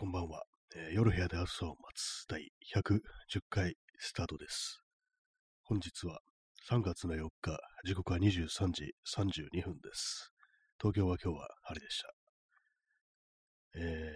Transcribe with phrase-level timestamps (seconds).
[0.00, 0.44] こんばんは、
[0.74, 4.80] えー夜部屋で朝を待つ第110回スタートです。
[5.64, 6.20] 本日は
[6.70, 10.32] 3月の4日、時刻は23時32分です。
[10.80, 12.08] 東京は今日は晴れでした。
[13.74, 14.12] え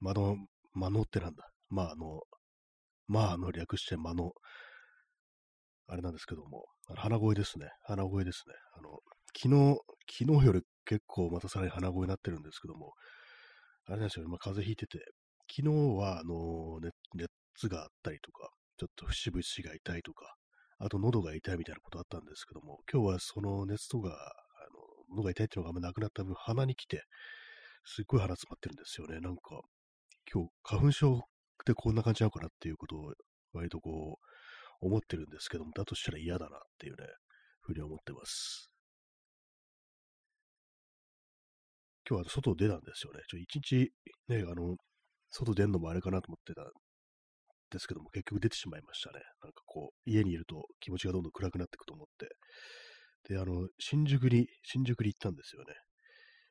[0.00, 0.36] ー、間の、
[0.72, 1.46] 間のってなんだ？
[1.68, 2.22] まああの、
[3.06, 4.32] まああの略して間の、
[5.88, 7.68] あれなんですけども、あの鼻声ですね。
[7.82, 8.54] 鼻声ですね。
[8.72, 9.00] あの、
[9.38, 9.78] 昨日、
[10.24, 12.94] 昨日より結構またさらに鼻声になってるんですけども、
[13.86, 14.98] あれなんですよね、まあ、風邪ひいてて、
[15.48, 20.34] 昨日は、あのね、熱があったりとか、ちょっと節々が痛いとか、
[20.78, 27.04] あと喉が痛いみたいなことあったんですけども、今日はその熱とか、あの喉が痛いっていうのがあんまなくなった分、鼻に来て、
[27.84, 29.20] すっごい鼻詰まってるんですよね。
[29.20, 29.62] なんか、
[30.32, 31.20] 今日、花粉症っ
[31.64, 33.14] てこんな感じなのかなっていうことを、
[33.52, 37.06] 割とこう、思ってるんですけども、だとしたら嫌だなっていうね、
[37.60, 38.70] ふうに思ってます。
[42.08, 43.20] 今日は外出たんですよね。
[43.28, 43.90] ちょ一日、
[44.28, 44.76] ね、あの、
[45.30, 46.64] 外出んのもあれかなと思ってたん
[47.70, 49.20] ですけども、結局出てしまいましたね。
[49.42, 52.28] なんかこう、家にいると気持ちがどんどん暗くなっていくと思って。
[53.34, 55.74] で、あの、新宿に、新宿に行ったんですよね。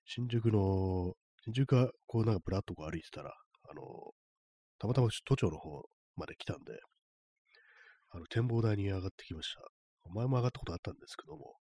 [0.05, 1.13] 新宿の、
[1.45, 3.81] 新宿がこうなんかブラッとこう歩いてたら、あの、
[4.77, 5.83] たまたま都庁の方
[6.17, 6.73] まで来たんで、
[8.11, 9.61] あの、展望台に上がってきました。
[10.13, 11.55] 前も上がったことあったんですけども、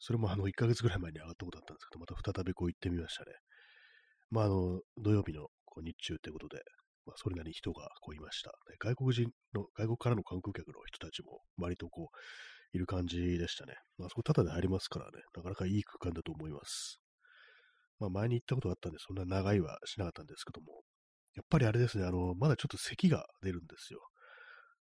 [0.00, 3.32] それもあの、1ヶ月ぐらい前に上がったことあったんですけど、また再びこう行ってみましたね。
[4.30, 6.58] まあ、あの、土曜日のこう日中ってことで、
[7.06, 8.52] まあ、それなりに人がこういました。
[8.80, 12.16] 外国人の、外国からの観光客の人たちも割とこう、
[12.72, 13.74] いる感じでしたね。
[13.98, 17.00] まあ、そこタダで入りますからね、なかなかいい空間だと思います。
[17.98, 20.82] まあ、前に行ったことがあったんで、そんな長いはしなかったんですけども、
[21.34, 24.00] やっぱりあれですね、あの、まだちょっと咳が出るんですよ。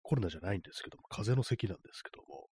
[0.02, 2.48] コロナじゃないんですけども、風邪の咳なんですけども、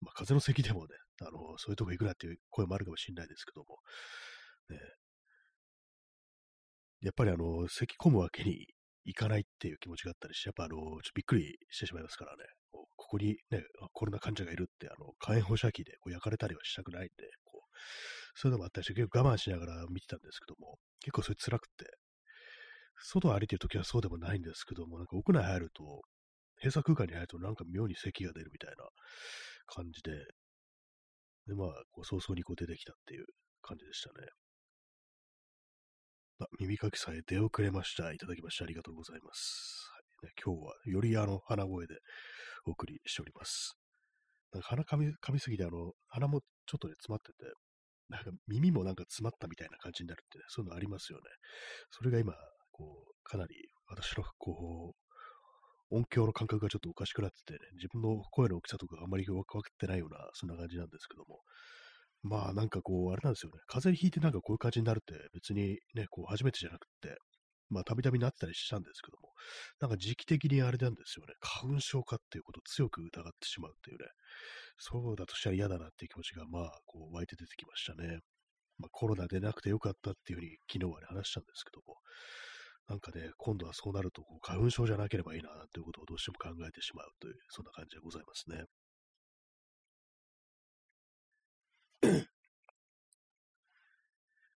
[0.00, 3.78] まあ、風邪の咳でもね、あの、そういうとこ行くなっていう声もあるかもしれないですけども、
[4.70, 4.78] ね、
[7.00, 8.66] やっぱりあの、咳込むわけに
[9.04, 17.76] いかないっていう気持ちがあったりして、やっぱあの、ちょっとびっくりしてしまいますからね、ここにね、コロナ患者がいるって、あの、火炎放射器でこう焼かれたりはしたくないんで、こう、
[18.34, 21.86] そういうのもあったりして、結構我慢しながら見てたんですけども、結構それ辛くて、
[23.02, 26.02] 外を歩いてるときはそうでもないんですけども、なんか屋内入ると、
[26.58, 28.84] 閉鎖空間に入るとなんか妙に咳が出るみたいな
[29.66, 30.12] 感じで、
[31.50, 33.26] で、まあ、こう早々にこう出てきたっていう
[33.60, 34.28] 感じでしたね。
[36.40, 38.12] あ、耳かきさえ出遅れました。
[38.12, 39.90] いただきましてありがとうございます。
[39.92, 41.96] はいね、今日はよりあの鼻声で
[42.66, 43.74] お送りしております。
[44.52, 47.50] なんか鼻かみ噛みすぎてあの鼻もちょっとね詰まってて、
[48.08, 51.24] なんか耳もなんか詰まったみたいな感じになるってね、そういうのありますよね。
[51.90, 52.34] それが今、
[52.70, 53.54] こう、かなり
[53.88, 55.09] 私のこう、
[55.90, 61.40] 音響の感覚がちょっとおかしくなってて、自分の声の大きさとかあんまり分かってないような、そんな感じなんですけども。
[62.22, 63.60] まあなんかこう、あれなんですよね。
[63.66, 67.16] 風邪ひいてなんかこういう感じになるって別にね、こう初めてじゃなくて、
[67.70, 69.30] まあたびたびなってたりしたんですけども、
[69.80, 71.34] なんか時期的にあれなんですよね。
[71.40, 74.06] 花粉症かっていうことを強く疑ってしまうっていうね。
[74.78, 78.18] そうだとしたら嫌だなっていう気持ちがまあこう湧いて出てきましたね。
[78.78, 81.96] まあコロナでなくてよかったっていうふうに昨日はね話したんですけども、
[82.88, 88.64] なんかね、今度はそうなると花粉症じゃなければいいなということをどうしても考えてしまうという、そんな感じでございますね。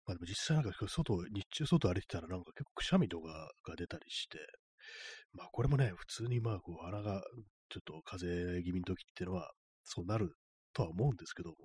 [0.06, 4.38] まあでも実際なんか外、日中外歩いてたらなんか結構くしゃみとかが出たりして、
[5.32, 7.22] まあこれもね、普通にまあこう鼻が
[7.70, 9.52] ちょっと風邪気味の時っていうのは
[9.84, 10.34] そうなる
[10.74, 11.56] とは思うんですけども、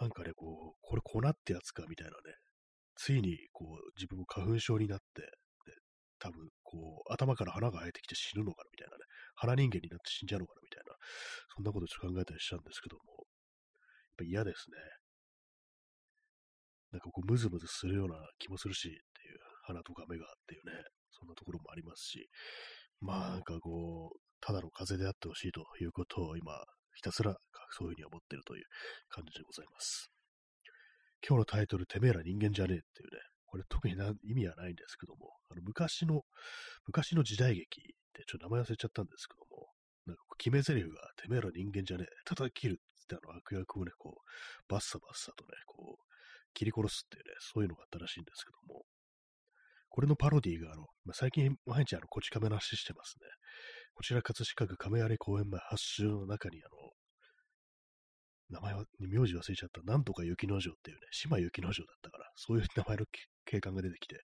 [0.00, 2.16] なんかね、こう、これ粉ってやつかみたいなね、
[2.94, 5.04] ついにこう自分も花粉症になって、
[6.18, 9.04] 多分こう頭から花が生えてきて死ぬのかなみたいなね、
[9.36, 10.94] 鼻人間になって死んじゃうのかなみたいな、
[11.54, 13.24] そんなことちょっと考えたりしたんですけども、やっ
[14.18, 14.76] ぱ嫌ですね。
[16.90, 20.72] なんかこうムズムズするような気もするしっていう、鼻とか目がっていうね、
[21.10, 22.28] そんなところもありますし、
[23.00, 26.52] まあなんかこう、ただの風であってほしいということを今、
[26.94, 27.36] ひたすら
[27.70, 28.64] そういうふうに思ってるという
[29.08, 30.10] 感じでございます。
[31.26, 36.22] 今日のタイトル、てめえら人間じゃねえっていうね、これ特に意味はないんですけども、あの昔の、
[36.86, 39.68] 昔の時代劇ってちょっと名前忘れちゃったんですけども、
[40.06, 44.22] なんか決め台詞が、てめえら人間じゃねえ、叩き切るってあの悪役をね、こう、
[44.68, 46.04] バッサバッサとね、こう、
[46.54, 48.84] 切り殺すっていうね、そういうのがあったらしいんですけども、
[49.88, 53.26] これのパロディが、あの、まあ、最近毎日あの、こち亀の話してますね。
[53.94, 56.92] こちら葛飾区亀有公園前発祥の中にあの、
[58.50, 63.04] 名前は、名字忘れちゃった、なんとか雪之丞っていうね、島雪之丞だったから、そういう名前の
[63.48, 64.20] 警官が出てきて、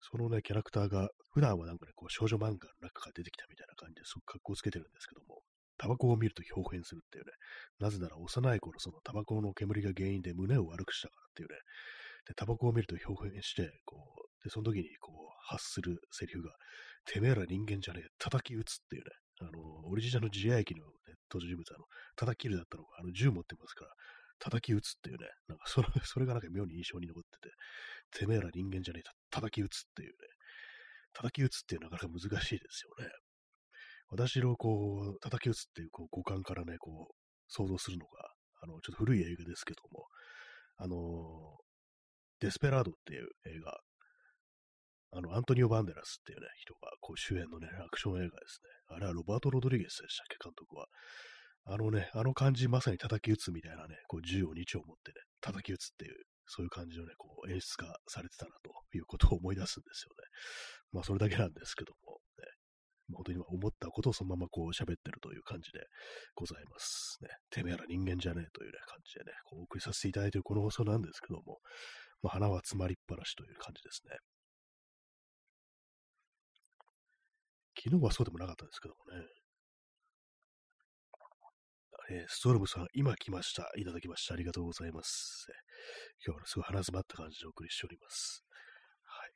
[0.00, 5.42] そのね、キャラクターが、普段はなんかね、こう少女漫画の中から出てきたみたいな感じですごく格好つけてるんですけども、
[5.78, 7.32] タバコを見ると表変するっていうね、
[7.78, 11.56] なぜなら幼い頃、そのタバコの煙が原因で胸を悪くしたからっていうね、
[12.26, 15.16] で、タバコを見ると表変して、こう、で、その時に、こう、
[15.46, 16.50] 発するセリフが、
[17.04, 19.10] てめえら人間じゃねえ、叩き撃つっていうね、
[19.40, 21.84] あの、オリジナルの自衛機の、ね、登場人物、あの、
[22.16, 23.92] 叩きるだったのが、あの、銃持ってますから、
[24.38, 27.54] 叩き撃つっていうね、なんかそれ、それがなんか妙に印象に残ってて、
[28.10, 30.14] てめえら人間じゃねえ、叩き撃つっていうね、
[31.12, 33.10] 叩き撃つっていうのはなかなか難しいですよね。
[34.08, 37.14] 私のこう、叩き撃つっていうこう五感からね、こう、
[37.48, 38.30] 想像するのが、
[38.62, 40.06] あの、ちょっと古い映画ですけども、
[40.76, 41.58] あの、
[42.40, 43.80] デスペラードっていう映画、
[45.12, 48.60] あの、アントニオ・バンデラスっていうね、人がこう主演のね、アクション映画です
[48.90, 48.96] ね。
[48.96, 50.86] あれはロバート・ロドリゲスでしたっけ、監督は。
[51.68, 56.14] あのね、あの感じ、まさに叩き撃つみたいなね、こう銃を2丁持ってね、叩き撃つっていう、
[56.46, 60.24] そういう感じのね、こう演出がされてたなということを思い出すんですよね。
[60.92, 62.44] まあ、それだけなんですけども、ね、
[63.12, 65.80] 本当に思ったことをそのままこう喋ってるという感じで
[66.34, 67.18] ございます。
[67.22, 71.58] ね、てめえら人間じゃねえというね、感じでね、こうお送りさせていただいているこの放送なんですけども、
[72.22, 74.16] まあ、花は詰まりっぱなしという感じですね。
[77.78, 79.26] 昨日はそうでもなかったんですけどもね。
[82.08, 83.70] えー、ストロムさん、今来ました。
[83.76, 84.34] いただきました。
[84.34, 85.48] ありがとうございます。
[86.24, 88.44] 今日は、すごい鼻詰まった感じでお送りしております。
[89.04, 89.32] はい。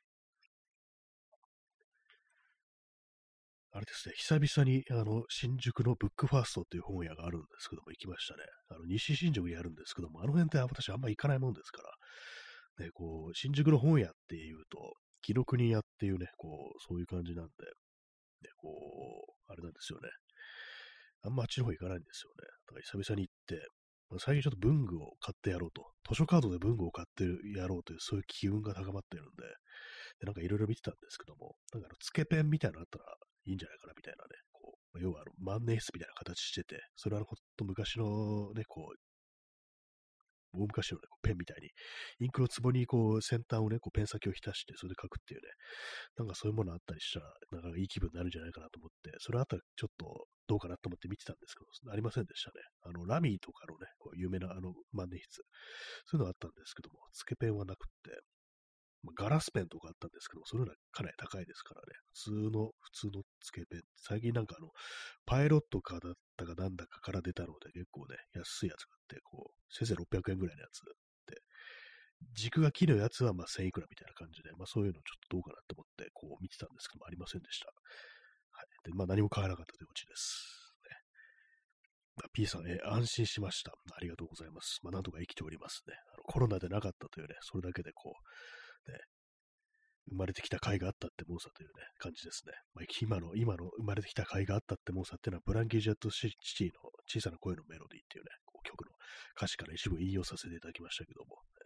[3.73, 8.43] あれですね、久々に、あの、新宿のブックファーストっていう本屋があるんですけども、行きましたね。
[8.69, 11.81] あの、西新宿にあるんですけども、あの辺って私あんま行かないもんですか
[12.77, 17.51] ら、ね、こう、新宿の本屋っていうと、紀ノ国屋っていうね、こう、そういう感じなんで、
[18.41, 20.09] ね、こう、あれなんですよね。
[21.23, 22.47] あんまあっちの方行かないんですよね。
[22.65, 23.67] だから久々に行って、
[24.19, 27.23] 最近ちょっと文具を買ってやろうと、図書カードで文具を買って
[27.57, 29.43] やろうという、そういう機運が高まってるんで、
[30.19, 33.05] でなんかいろいろ見てたんですけども、なんかあの、つけペンみたいなのあったら
[33.45, 39.10] いいんじゃないかなみたいなね、こう、要はあの万年筆みたいな形してて、それはほんと昔のね、こう、
[40.53, 41.69] 大昔のね、ペンみたいに、
[42.19, 45.47] インクの壺にこう先端をね、こうペン先を浸して、それで書くっていうね、
[46.17, 52.61] なんかそういうものあったりしたら、なんかいい気分になるんじゃないかなと思って、それあったらちょっとどうかなと思って見てたんですけど、ありませんでしたね。
[52.83, 55.43] あの、ラミーとかのね、こう有名なあの万年筆、
[56.05, 58.19] そういうのがあったんですけども、つけペンはなくって、
[59.15, 61.87] ガラスペンとかあったんですけども、それのはかなり高いですからね。
[62.13, 63.81] 普通の、普通のつけペン。
[63.97, 64.69] 最近なんかあの、
[65.25, 70.81] パイロットかだったかなんだかから出たので結構ね、安いやつがあって、こう、先生600円ぐらいのやつ
[71.25, 71.41] で、
[72.33, 77.67] 軸が木のやつはまあ1000いくらみたいな感じで、まあそういうのちょっとどうかなと思ってこう見てたんですけども、ありませんでした。
[77.67, 78.89] はい。
[78.89, 80.61] で、まあ何も買わなかったというオチです。
[82.33, 83.71] P さん、え安心しました。
[83.71, 84.79] ありがとうございます。
[84.83, 85.95] まあなんとか生きておりますね。
[86.13, 88.13] あのコロナでなかったというね、それだけでこう、
[88.87, 88.99] ね、
[90.09, 92.53] 生まれてきた甲斐があったってもんさというね、感じですね。
[92.73, 98.91] まあ、今の、今の生まれてきた甲斐があったってもんさっていうのは、ブランキー・ジェット・シティの小さな声のメロディーっていうね、こう曲の
[99.37, 101.61] 歌詞から一部引用させていただきましたけども、ね、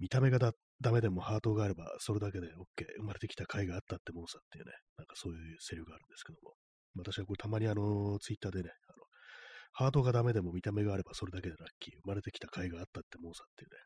[0.00, 2.84] 見た目がだダメでもハートがあれば、それだけで OK。
[2.98, 6.54] 生まれてきた甲斐があったってもんさっていうね、なんかそういうセリフがあるんですけども、
[6.96, 9.04] 私はこれたまにあの、ツイッターでね、あの
[9.72, 11.94] ハートがダメでも見た目があればそれだけでラッキー。
[12.02, 13.76] 生まれてきた甲斐があったってもんさっていうね、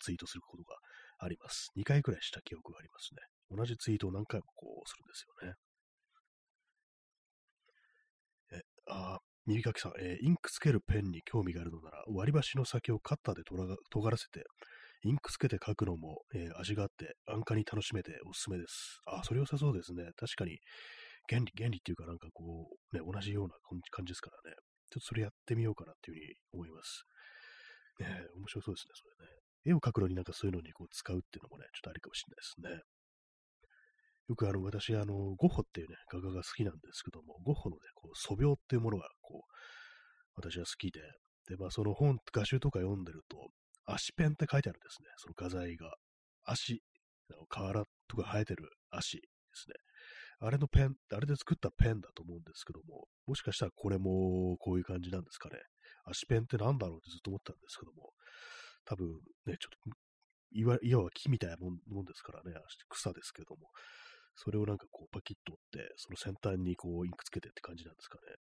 [0.00, 0.76] ツイートすることが
[1.18, 1.70] あります。
[1.76, 3.22] 2回くらいした記憶がありますね。
[3.56, 5.54] 同じツイートを何回もこうするんですよね。
[8.52, 14.44] え、あ、耳かきさん、えー、インクつけるペンに興味があるのなら、割り箸の先をカッターで尖らせて、
[15.04, 19.00] インクつけて書くのも、えー、味があって、安価に楽しめておすすめです。
[19.04, 20.04] あ、それ良さそうですね。
[20.16, 20.58] 確かに、
[21.28, 23.54] 原理、原理っていうかなんかこう、ね、同じような
[23.90, 24.56] 感じですからね。
[24.90, 27.04] ちょっとそれやってみようかなっていうふうに思います。
[28.00, 29.43] ね面白そうですね、それね。
[29.64, 32.94] 絵を描くのになんかそういうのにこう使うっていうのもね、ちょっとありかもしれないですね。
[34.28, 39.52] よくあの、私、あの、ゴッホっていうね、画家が好きなんですけども、ゴッホのね、こう、素描っていうものが、こう、
[40.36, 41.00] 私は好きで、
[41.46, 43.48] で、まあ、その本、画集とか読んでると、
[43.84, 45.92] 足ペンって書いてあるんですね、その画材が。
[46.44, 46.82] 足、
[47.48, 49.74] 河原とか生えてる足ですね。
[50.40, 55.56] あれのペン、あれで作ったペンだと思うんですけども、もしかしたらこれもこういう感じなんですかね。
[56.04, 58.12] 足ペンって何だろうってずっと思ったんですけども、
[58.84, 59.08] 多分
[59.46, 59.96] ね、ちょっと、
[60.52, 62.54] いわいわば木みたいなもんですからね、
[62.88, 63.70] 草ですけども、
[64.36, 68.36] それをなんかこうパキッと折って、その先端にこうインクつけてって感じなんですかね。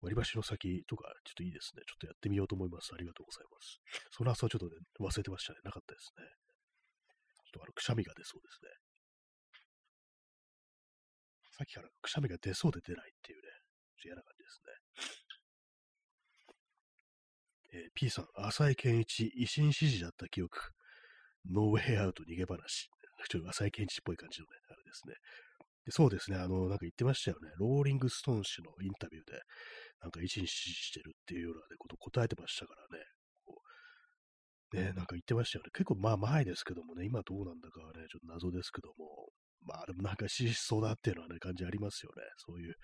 [0.00, 1.82] 割り箸の先とか、ちょっといいですね。
[1.86, 2.94] ちょっとやってみようと思います。
[2.94, 3.82] ありがとうございます。
[4.14, 5.58] その発想はちょっとね、忘れてましたね。
[5.64, 6.22] なかったですね。
[7.50, 8.70] ちょっとあの、くしゃみが出そうですね。
[11.50, 13.50] さっきからくしゃみが出そうで出ないっていうね、
[13.98, 15.27] ちょっと嫌な感じですね。
[17.78, 20.58] えー、P さん、浅井健一、維新指示だった記憶。
[21.50, 22.90] ノーウェイアウト逃げ話。
[23.30, 25.14] ちょっと浅井健一っぽい感じのね、あれですね。
[25.84, 27.50] でそうですね、あの、なんか言ってましたよね。
[27.56, 29.40] ローリングストーン氏のインタビューで、
[30.00, 33.04] なんか維新支持してるっていうような、ね、こと答えてましたからね。
[33.44, 33.62] こ
[34.72, 35.70] うね、なんか言ってましたよね。
[35.72, 39.30] 結構まあ前ですけどもね、今どうなんだかはね、ちょっと謎ですけども、
[39.62, 42.22] まあでもなんかしそうだっていうのはね、感じありますよね。
[42.36, 42.74] そういう、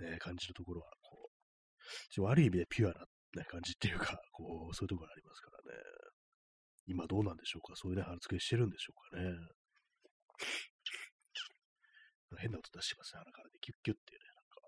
[0.00, 3.04] ね、感じのところは、こう、悪い意味でピュアな、
[3.36, 5.82] ね、感じっていうか、 こう、そういうところありますからね。
[6.86, 7.74] 今どうなんでしょうか？
[7.76, 9.32] そういうね、貼り付けしてるんでしょうかね。
[12.38, 13.58] 変な音出してますね、鼻からね。
[13.60, 14.60] キュッキュッっていうね、なんか。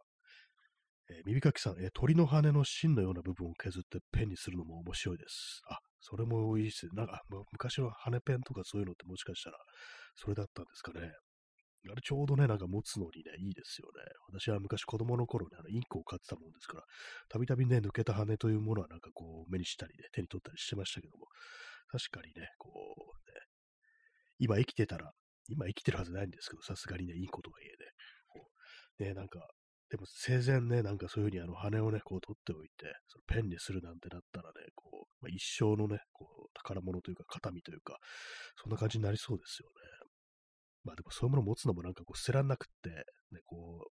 [1.11, 5.63] えー、耳かきさん、えー、鳥の羽の芯のような部分を削ってペンにするのも面白いです。
[5.69, 6.93] あ、それもいいですね。
[6.95, 9.59] なんか、昔の羽ペンとかそういうのってもしかしたら、
[10.15, 11.13] それだったんですかね。
[11.91, 14.03] あれちょうどね、なんか持つのにね、いいですよね。
[14.29, 16.85] 私は昔子供の頃ね、あのインクを買ってたもんですから、
[17.29, 21.27] たびたびね、抜けた羽というものはなんかこう、目にしたりね、手に取ったりしてましたけども、
[21.89, 23.41] 確かにね、こう、ね、
[24.39, 25.13] 今生きてたら、
[25.49, 27.77] 今生きてるはずないんですけど、さすがにね、インコとはいえね、
[28.29, 28.49] こ
[28.99, 29.41] う、ね、なんか、
[29.91, 37.99] でも生前ね、なんかそういうふうにあの羽をね、こう取っておいて、そのペンにするなんてなったらね、こう、まあ、一生のね、こう、宝物というか、形見というか、
[38.57, 40.04] そんな感じになりそうですよね。
[40.85, 42.91] まあでもそういうものを持つのもなんかこう捨てらんなくって、
[43.33, 43.93] ね、こう、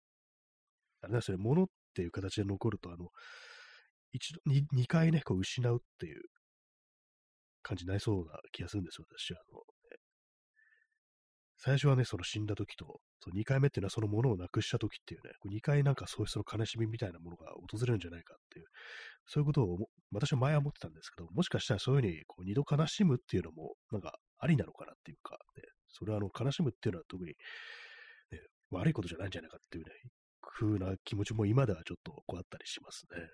[1.02, 3.08] あれなんですよね、物っていう形で残ると、あの、
[4.12, 6.22] 一度、二二回ね、こう失うっていう
[7.62, 9.40] 感じになりそうな気がするんですよ、私は。
[9.40, 9.62] あの、
[11.60, 18.66] 最初はね、その死んだ時と、その2回目っていうのはそのものをなくした時っていうね、2回なんかそういうその悲しみみたいなものが訪れるんじゃないかっていう、
[19.26, 19.76] そういうことを
[20.12, 25.62] 私は前は思ってたんですけど、もしかしたらそういうふうにこう2度悲しむっていうのも、なんかありなのかなっていうか、ね、
[25.98, 27.34] それはあの悲しむっていうのは特に、ね、
[28.70, 29.90] 悪いことじゃないんじゃないかっていうね、
[30.40, 33.28] 風な気持ちも今ではちょっとこうあったりしますね。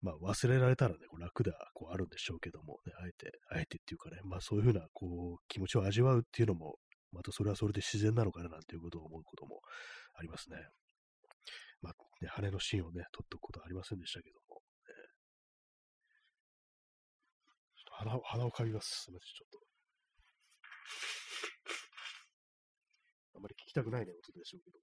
[0.00, 6.76] まあ忘れられたらね、こう楽ではこうあるんでしょうけども、ね、あえて、あえてっていうかね、まあそういうふうなこう気持ちを味わうっていうのも、
[7.12, 9.60] またそれはそれで自然なのかななんていうことを思うことも
[10.14, 10.56] ありますね。
[11.80, 14.94] まあ、ね、羽の芯をね、取っておくことはありませんでしたけども、ね、
[17.76, 19.04] ちょっと鼻鼻をかみます。
[19.04, 19.67] すみません、ちょっと。
[23.34, 24.78] あまり聞きたくないね、音でしょうけど。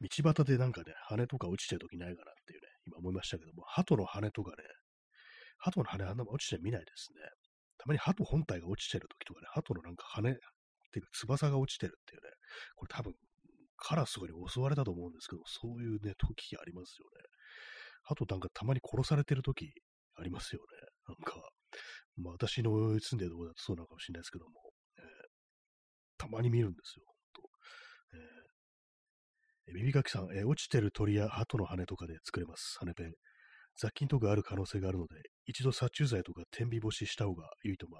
[0.00, 4.56] 道端でなんかね、羽とか落ちてるときないかなっていうね、今思いましたけども、鳩の羽とかね、
[5.58, 7.22] 鳩の羽あんな落ちて見ないですね。
[7.78, 10.34] たまに鳩本体が落ちてるときとかね、鳩のなんか羽っ
[10.92, 12.30] ていうか翼が落ちてるっていうね、
[12.76, 13.14] これ多分
[13.76, 17.24] カラスとかに襲われたと思うんですけど、そういうね、時ありますよね。
[18.02, 19.72] 鳩なんかたまに殺されてる時
[20.16, 20.88] ありますよね。
[21.08, 21.40] なんか、
[22.16, 24.52] まあ私の住んでるところだとそうなのかもしれないですけども、
[24.98, 25.04] えー、
[26.18, 27.04] たまに見るんですよ。
[27.06, 27.50] ほんと。
[29.68, 32.76] え耳かきさん、えー、落ちてる鳥や鳩の羽とかで作れます。
[32.80, 33.12] 羽ペン。
[33.76, 35.16] 雑菌とかある可能性があるので、
[35.46, 37.98] 一度殺虫剤とか天日干しした方がいいとま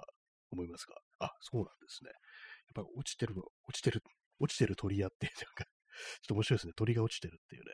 [0.51, 0.95] 思いますが。
[1.19, 2.11] あ、そうなんですね。
[2.11, 2.15] やっ
[2.75, 3.35] ぱり落ちてる、
[3.67, 4.01] 落ちてる、
[4.39, 6.73] 落ちてる鳥屋っていうのがちょっと面白いですね。
[6.75, 7.71] 鳥が落ちてるっていうね。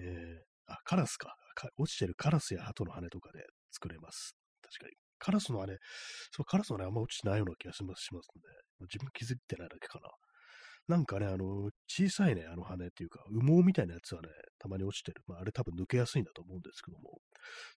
[0.00, 1.34] えー、あ、カラスか。
[1.76, 4.36] 落ちてるカラスや鳩の羽とかで作れます。
[4.62, 4.94] 確かに。
[5.18, 5.76] カラスの羽、
[6.30, 8.42] そう、カラスの羽あんま落ちてないような気がしますしますね。
[8.82, 10.08] 自分気づいてないだけかな。
[10.88, 15.20] なんかね、あの、小さいね、あの羽っていうか、羽毛みたいなやつはね、たまに落ちてる。
[15.26, 17.18] まあ、あれ多分抜けやすいんだと思うんですけども。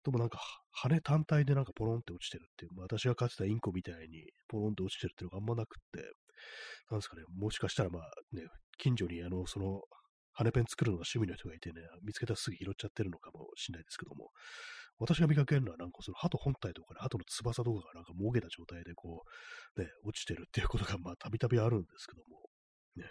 [0.06, 0.40] でもなんか、
[0.72, 6.08] 羽単体でなんかポロンって落ちてるっていう、まあ、私が飼ってたインコみたいにポロンって落ちてるっていうのがあんまなくって、
[6.90, 8.44] なんですかね、もしかしたらまあね、
[8.78, 9.82] 近所にあの、その、
[10.34, 14.32] 羽ペン作るのが趣味の人がいてね、見つけたらすぐ拾っちゃってるのかもしれないですけども、
[14.98, 19.24] 私が見かけるのはなんかその鳩本体とかね、鳩の翼とかがなんかもげた状態でこ
[19.76, 22.48] う、ね、落ちてるっていうことがまあたびたびあるんですけども、
[22.96, 23.06] ね、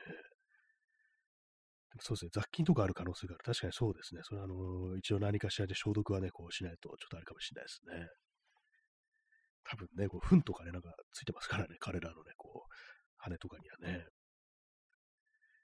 [1.99, 3.45] そうですね、雑菌とかある可能性がある。
[3.45, 4.21] 確かにそうですね。
[4.23, 8.07] それは、あの、一応何かしらで消毒はね、こうしないと、ちょっとあれかもしれないですね。
[9.65, 12.75] 多分ね、こう、糞とかね、なんかついてますからね、彼らのね、こう、
[13.23, 14.05] 羽とかにはね。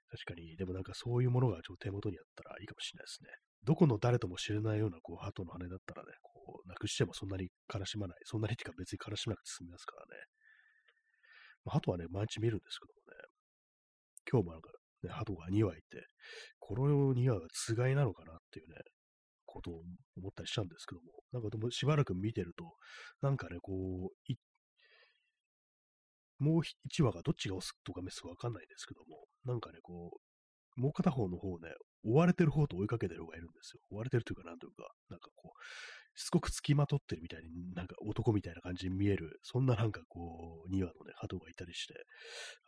[0.09, 3.29] 確かに、でもなんかそういうものがちょっと手元にあったらいいかもしれないですね。
[3.63, 8.17] どこの誰とも知れないような、こう、鳩の羽だったらね、こう、なくしてもそんなに悲しまない。
[8.23, 10.23] そんなにっていうか別に悲しまなくて済みますからね。
[11.65, 13.27] まあ、鳩はね、毎日見るんですけどもね。
[14.31, 14.71] 今日もなんか
[15.03, 16.07] ね、鳩が2羽いて、
[16.59, 18.75] この2羽がつがいなのかなっていうね、
[19.45, 19.81] ことを
[20.17, 22.75] 思ったりしたんですけども、なんかでもしばらく見てると、
[23.21, 24.39] なんかね、こう、一
[26.39, 31.73] もう1羽がどっちがオスとかメスかわかんないですけども、なんかね、こう、もう片方の方ね、
[32.05, 33.81] 追われてる方と追いかけてる方がいるんですよ。
[33.89, 41.93] 追われてるというか、なんというか、なんかこう、しつこく付きまとってるみたいに、なんか男みたいな感じに見える、そんななんかこう、2羽のね、鳩がいたりして、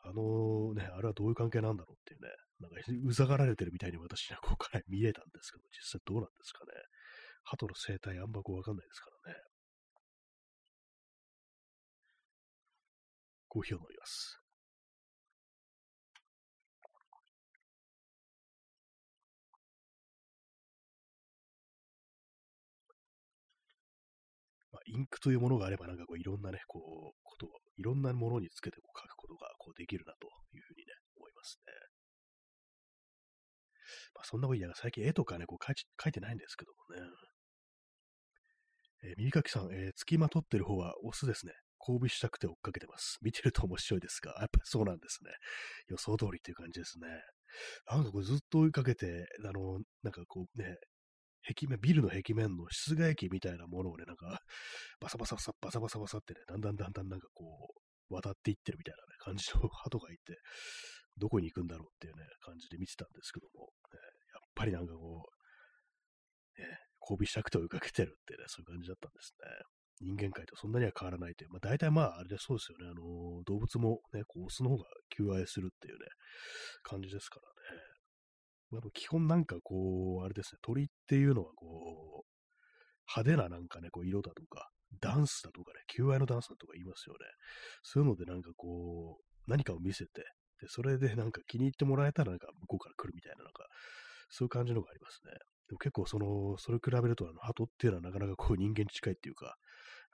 [0.03, 6.71] あのね、あれはどういう関係なんだろうっていうね、なんかうざがられてるみたいに私にはここから見えたんですけど、実際どうなんですかね。
[7.43, 9.39] 鳩の生態あんまこうわかんないですからね。
[13.49, 14.39] コーヒーを飲みます。
[24.71, 31.73] まあ、インクというものがあれば、なんかこういろんなね、こう、ことを、いろんなものにつけてこう書くことがこうできるなというふうにね、思いますね。
[34.13, 37.01] まあ、そんなこと言いながら最近絵とかね、こう書書いてないんですけどもね。
[39.01, 41.53] えー、耳かきさん、えー、付きまとってる方はオスですね。
[41.79, 43.17] 交尾したくて追っかけてます。
[43.21, 45.31] 見てると面白いですが、やっぱりそうなんですね。
[45.87, 47.07] 予想通りっていう感じですね。
[47.89, 50.77] なんかこうずっと追いかけて、あの、なんかこうね、
[51.47, 54.39] 壁面、ビルの壁面の室外機みたいなものをね、なんか、
[54.99, 57.73] バサバサバサ、バサバサバサってね、だんだんだんだんなんかこ
[58.09, 60.37] う、渡っていってるみたいなね、感じの鳩がいて、
[61.17, 63.99] どこに行くんだろうっていうね、感じで見てたんですけども、ね、
[64.33, 65.25] やっぱりなんかこ
[66.57, 66.67] う、ね、
[67.01, 69.47] 交尾したくて追いかけてるってね、そういう感じだったんですね。
[70.01, 71.49] 人間界とそんなには変わらないという。
[71.51, 72.87] まあ大体まああれでそうですよね。
[72.89, 76.05] あのー、動物もね、こう、オスの方が求愛するっていうね、
[76.83, 77.81] 感じですからね。
[78.71, 82.29] まあ、基本なんかこう、あれですね、鳥っていうのはこう、
[83.15, 84.69] 派手ななんかね、こう色だとか、
[85.01, 87.19] ダンスだとかね、求愛のダンスだとか言いますよね。
[87.83, 90.21] そういうのでなんかこう、何かを見せて、
[90.61, 93.65] で、それでなんか気に入ってもらえたらなんか向こうから来るみたいな、なんか、
[94.29, 95.33] そういう感じのがありますね。
[95.67, 99.55] でも結構その、それ比べるとあの、鳩っていうのはなかなかこう人間に近いっていうか、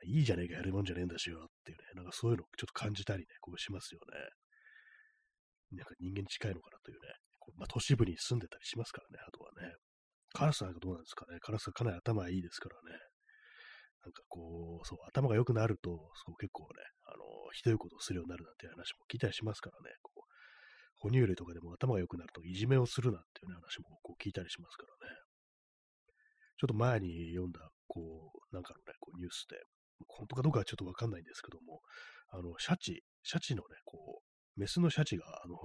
[0.06, 4.20] いいじゃねえか、やるもんじゃねえんだしよっていうね、なんかそういうのをちょっと感じたりね、こうしますよね。
[5.78, 9.76] なんか人間近いのかなというね、こうまあ、都市部に住んでたりしますからね、あとはね。
[10.34, 11.40] カラスなんかどうなんですかね。
[11.40, 13.00] カラスはかなり頭いいですからね。
[14.04, 19.96] なんかこう、そう、頭が良くなると、そう結構ね、あの、ひどいことをするようになるなんて話も聞いたりしますからね。
[20.04, 20.22] こう
[21.00, 25.16] 哺乳類とかでも頭が良くなるといじめをするなんていう、ね、話もこう聞いたりしますからね。
[26.58, 29.60] ちょっと前に読んだ、こう、なんかのね、こうニュースで、
[30.18, 31.82] 本当かどうかはちょっとわかんないんですけども、
[32.30, 34.22] あの、シャチ、シャチのね、こ
[34.58, 35.56] う、メスのシャチが、あの、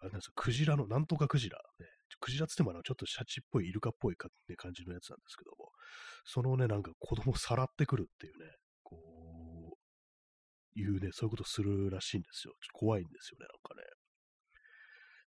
[0.00, 1.86] あれなんですよ、クジラの、なんとかクジラ、ね、
[2.20, 5.70] クジラつってもあの、ちょっとシャチっぽい、イルカっぽいか、ね、感じのやつなんですけども、
[6.24, 8.50] そのね、なんか子供をさらってくるっていうね、
[8.82, 9.76] こ
[10.76, 12.54] う、いうね、そういうことするらしいんですよ。
[12.60, 13.88] ちょっと怖いんですよね、なんかね。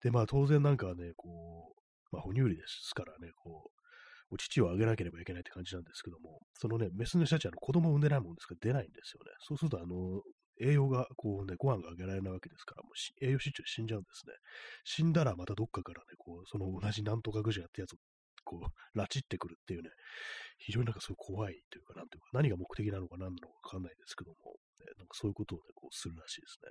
[0.01, 1.75] で、まあ当然なんかね、こ
[2.11, 3.82] う、まあ哺乳類ですからね、こう、
[4.37, 8.55] 乳をあげなければいけないって感じなんですけども、そのね、メスのシャチは子供を産んでないもんですか？
[8.55, 9.31] ら出ないんですよね。
[9.39, 10.21] そうすると、あの、
[10.61, 14.33] 栄養が、こうね、ご飯があげられないわけですから、もう栄養失調で死んじゃうんですね。
[14.83, 17.97] 死んだらまたどっかからね、こう、その同じなんとかグジャってやつを、
[18.45, 19.89] こう、拉致ってくるっていうね、
[20.59, 26.69] 非常になんかそういう怖いというか、なんというか、何が目的なのか何なのかわかんないですけども、ね、なんかそういうことをね、こうするらしいですね。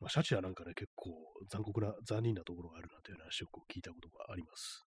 [0.00, 1.12] まあ、シャチはなんかね、結構
[1.50, 4.86] 残酷な、残忍なところがあるなという話をこう聞いたことがあります。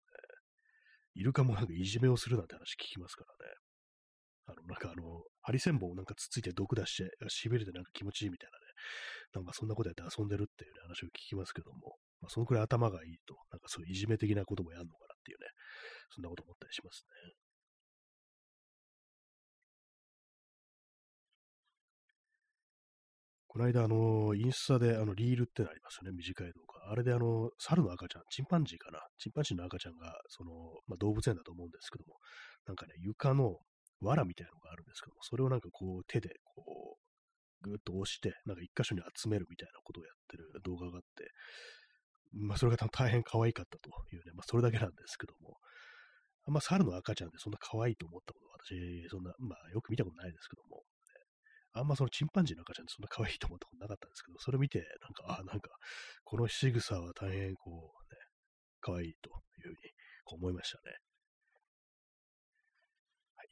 [1.20, 3.54] イルカもなんかいじめをするなんて話聞きますからね。
[4.48, 8.64] あの、なんかあの、ハリセンボンをなんかつついて毒出して、痺れてなんか気持ちいいみたいなね、
[9.36, 15.48] なんかそんなことやって遊んでるっていう、ね、話を聞きますけども、まあ、そのくらい頭がいいと、なんかそういういじめ的なこともやるのかなっていうね、
[16.16, 17.34] そんなこと思ったりしますね。
[23.60, 26.94] この間、あの、インスタで、あの、リールってのありますよね、短い動画。
[26.94, 29.02] あれで、あの、猿の赤ちゃん、チンパンジーかな？
[29.18, 30.52] チンパンジーの赤ちゃんが、その、
[30.88, 32.16] まあ、動物園だと思うんですけども、
[32.68, 33.60] なんかね、床の
[34.00, 41.28] 藁みたいなのがあるんですけども、それをなんかこう、手で、こう、ぐーっと押して、なんか一箇所に集めるみたいなことをやってる動画があって、
[42.32, 45.60] まあ、それが大変可愛かったというね、まあ、それだけなんですけども、
[46.48, 48.80] あんま猿の赤ちゃんでそんな可愛いと思ったことは私、
[49.12, 50.80] そんな、まあ、よく見たことないですけども、
[51.80, 55.72] あんまそのチンパンジーの赤ちゃんってそんな可愛いと思ったことなかったんですけど、それ見て、なんか、あ、なんか、
[56.26, 58.20] この仕草は大変こう、ね、
[58.82, 59.76] 可愛いというふうに
[60.26, 60.98] こう思いましたね。
[63.36, 63.48] はい、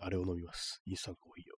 [0.00, 0.80] えー、あれを飲みます。
[0.86, 1.56] インスタントコーヒーを。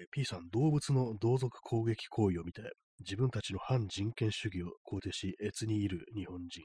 [0.00, 2.62] えー、P さん、動物の同族攻撃行為を見て、
[3.00, 6.64] 自分たちの反人権主義を肯定し、越にいる日本人。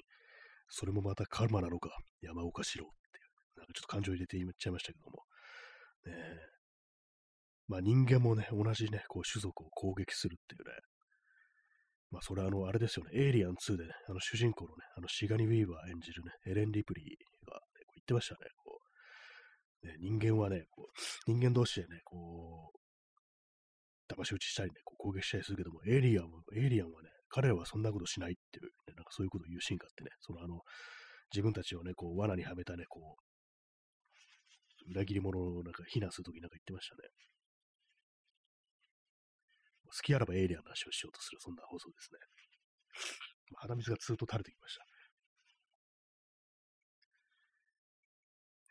[0.70, 1.90] それもまたカルマなのか、
[2.22, 5.24] 山岡四郎っていう、なんかちょっと感情入れて言っちゃいましたけども。
[6.06, 6.14] ね
[7.68, 10.76] まあ人間もね、同じね、こう種族を攻撃するっていうね。
[12.10, 17.06] まあそれはあの、あれですよね、エイリアン2でね、あの主人公のね、あのシガニ・ウィーバー演じるね、エレン・リプリー
[17.48, 18.80] が、ね、こう言ってましたね、こ
[19.84, 22.80] う、ね、人間はね、こう、人間同士でね、こう、
[24.12, 30.62] 騙し討ちしたりね、こう攻撃したりするけども、エイリアンは、エイリアンはね、彼らはそんなことしないっていう、ね、なんかそういうことを言うシーンがあってね、そのあの、
[31.32, 37.02] 自分たちをね、こう、罠にはめたね、こう、裏切り者をなんか非難するときなんか言ってましたね。
[39.86, 42.20] 好きあらばエイリアンの話をしようとする、そんな放送ですね。
[43.58, 44.86] 鼻水がずっと垂れてきました。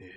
[0.00, 0.08] えー、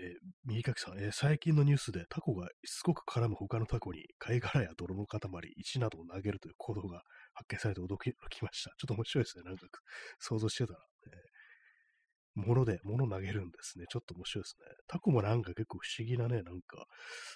[0.45, 5.19] 右かきさん、えー、最近のニュースでタコがしつこく絡む他のタコに貝殻や泥の塊、
[5.58, 7.01] 石などを投げるという行動が
[7.34, 8.72] 発見されて驚きました。
[8.78, 9.44] ちょっと面白いですね。
[9.44, 9.67] なんか
[10.20, 10.86] 想像してたら、ね、
[12.36, 13.86] 物で、物投げるんですね。
[13.89, 14.65] ちょっと面白いですね。
[14.88, 16.86] タコもなんか結構不思議なね、なんか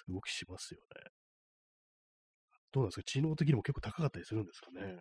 [0.08, 1.10] 動きしますよね。
[2.72, 3.02] どうなんですか？
[3.04, 5.00] 知能的にも結構高かったりするんですかね？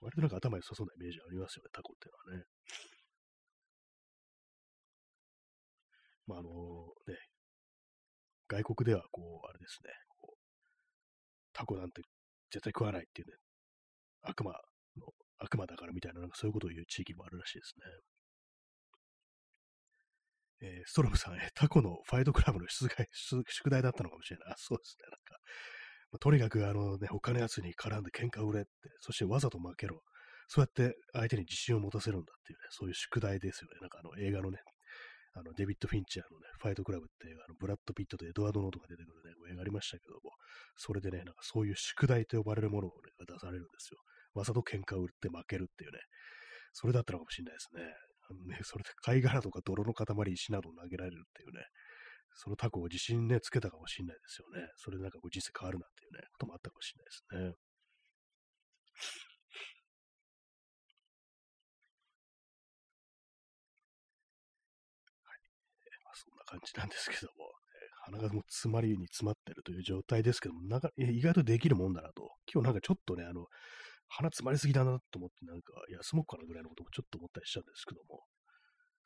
[0.00, 2.44] 割となんか頭に刺そうなイメージありますよね、タコっていうのはね。
[6.26, 6.50] まあ、あの
[7.06, 7.16] ね、
[8.48, 9.90] 外国ではこう、あれですね、
[11.56, 12.02] タコなんて
[12.52, 13.34] 絶対食わないっていうね、
[14.22, 17.86] 悪魔の、悪魔だからみたいな、なんかそういうことを言う地域もあるらしいですね。
[20.68, 24.52] えー、ストロムさん、えタコのファイトクラブの出題宿題だったのかもしれない。
[24.52, 25.08] あ、そうですね。
[25.08, 25.40] なんか、
[26.12, 30.02] まあ、とにかくあのね、他のやつに絡んで喧嘩売れって、そしてわざと負けろ。
[30.48, 33.80] そうやって相手に自信を持たせるんだっていうね、そういう宿題ですよね。
[33.80, 34.58] なんかあの映画のね、
[35.36, 40.32] あのデビッド・フィンチャーのね、ファイトクラブっていうあのブラッド・ピットとエドワード・ノートンが出てくるね、映画ありましたけども、
[40.76, 44.00] それでね、なんかそういう宿題と呼ばれるものをね、出されるんですよ。
[44.32, 46.00] わざと喧嘩を売って負けるっていうね、
[46.72, 47.84] それだったのかもしれないですね。
[48.28, 51.64] あのねそれで貝殻とか泥の塊、石などを投げられるっていうね、
[52.34, 54.68] そのタコを自信ね、つけたかもしれないですよね。
[54.76, 57.66] それでなんかこう人生変わるなっていうね、こともあったかもしれないですね。
[66.46, 72.30] 感じなんですけども、え鼻がもう詰まりに詰まってるという状態ですけども、なんか意外とできるもんだなと。
[72.52, 73.46] 今日なんかちょっとね、あの、
[74.08, 78.22] 鼻詰まりすぎだなと思って、なんか休もうかなぐらいのこともちょっと思ったりしたんですけども、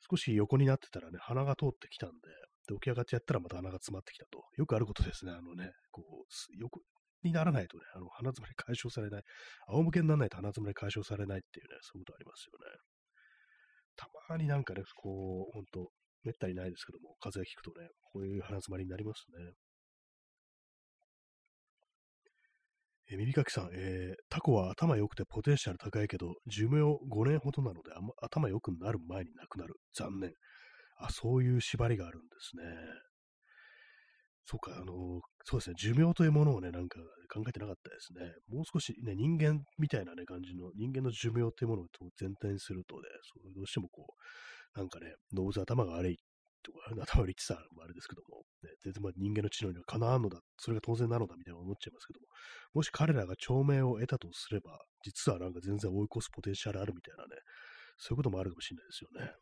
[0.09, 2.16] 少し横になってたらね、鼻が通ってきたんで、
[2.68, 4.44] で起き上がってやったらまた鼻が詰まってきたと。
[4.57, 5.33] よくあることですね。
[5.33, 6.81] あのね、こう、よく、
[7.22, 9.22] にならないとね、あの鼻詰まり解消されない、
[9.68, 12.76] 仰向けにならないと鼻詰まり解消されないっていうね、そういうことありますよね。
[13.96, 15.90] たまになんかね、こう、ほんと、
[16.24, 19.52] めったにないですけども、風邪ひくとね、こういう鼻詰まりになりますね。
[23.12, 29.74] え耳かきさん、えー、タコは頭良くてポテンシャル高いけど、寿命5年ほどなので、あま、頭良くなる前に亡くなる。
[29.94, 30.33] 残念。
[30.98, 32.62] あ、そういう縛りがあるんですね。
[34.46, 36.98] そうか、あの、そうですね、寿命というものをね、なんか
[37.33, 38.20] 考えてなかったですね。
[38.48, 44.12] もう少しね、人間みたいなね、感じの、人間の寿命というものを全体にするとね、そうどうしてもこう、
[44.74, 46.18] なんかね、動物頭が悪い
[46.62, 52.26] とか、 頭悪いって言ったらあれですけども、ね、全然まあ人間の知能にはかなわんのだ、それが当然なのだみたいな思っちゃいますけども、
[52.74, 57.37] もし彼らが長命を得たとすれば、実はなんか全然追い越すポテンシャルあるみたいなね、
[57.96, 59.33] そういうこともあるかもしれないですよね。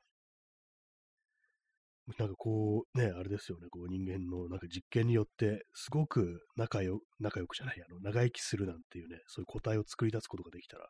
[2.17, 10.89] なんかこう、ね、あれですよね、こう人間のなんか実験によって、すごく仲良仲良くじゃない、あの、長生きするなんていうね、そういう個体を作り出すことができたら、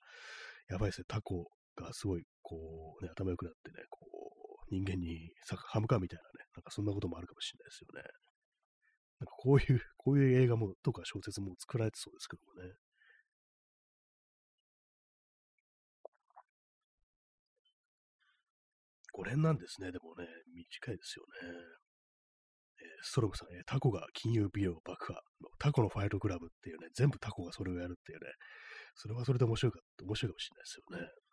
[0.69, 4.18] やばいですね、タコがすごい、こう、ね、頭良くなってね、こう、
[4.71, 8.03] 人間に歯向かうみたいなね、なんかそんなこともあるかもしれないですよね。
[9.21, 12.75] なんかこういう、 こういう映画も、とか小説も作られてそうですけどもね。
[19.15, 19.91] 5年なんですね。
[19.91, 21.49] でもね、短いですよね。
[22.81, 25.21] えー、ストロムさん、えー、タコが金融美容爆破
[25.59, 28.31] タコのファイトクラブっていうね、全部タコがそれをやるっていうね、
[28.95, 31.28] それはそれで面白いか、面白いかもしれないですよね。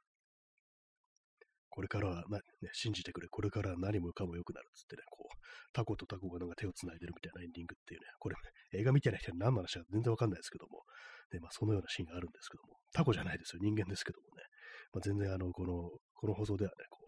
[1.75, 5.35] これからはな、ね、信じてくれ、これからは何もかも良くなるっつってね、こう、
[5.73, 8.35] タコとタコがなんか手を繋いでるみたいなエンディングっていうね、これ、
[8.79, 10.87] 映画みたいな人は何の話か全然わかんないですけども、
[11.31, 14.43] で、まあそのようなシーンがあるんですけども、タコじゃないですよ、人間ですけどもね、
[14.95, 17.05] まあ、全然あの、この、この放送ではね、こう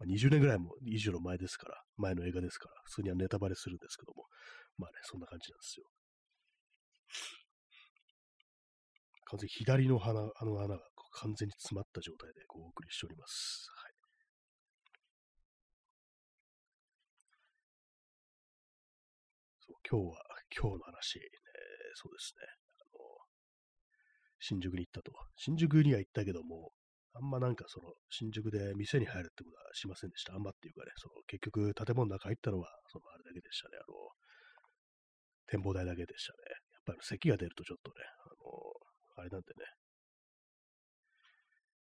[0.00, 4.24] まあ、20年ぐらいも以上の前ですから、前の映画ですから、普通にはネタバレするんですけども、
[4.78, 5.86] まあね、そんな感じなんですよ。
[9.26, 10.80] 完全に左の鼻、あの穴が
[11.12, 13.70] 完全に詰まった状態でこうお送りしております。
[13.76, 13.92] はい。
[19.60, 20.22] そう今日は、
[20.54, 21.26] 今日の話、ね、
[21.98, 22.46] そうですね。
[22.78, 23.02] あの、
[24.38, 25.10] 新宿に行ったと。
[25.34, 26.70] 新宿には行ったけども、
[27.12, 30.34] あんまなんかその、新宿で店に入るってことはしませんでした。
[30.34, 33.82] あんまっていうかね、その、結局建物の中入ったのは、その、あれだけでしたね。
[33.82, 33.98] あの、
[35.50, 36.38] 展望台だけでしたね。
[36.46, 38.46] やっぱり咳が出るとちょっとね、あの、
[39.18, 39.66] あれなんでね。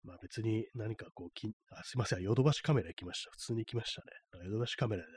[0.04, 3.32] まあ別に何かこう、きあすいません、ヨドバシカメラ行きました。
[3.32, 4.06] 普通に行きました
[4.38, 4.46] ね。
[4.46, 5.10] ヨドバシカメラで、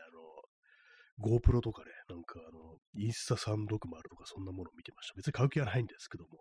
[1.20, 3.68] GoPro とかね、なんかあの、インスタ360
[4.08, 5.14] とかそんなものを見てました。
[5.16, 6.40] 別に買う気はないんですけども、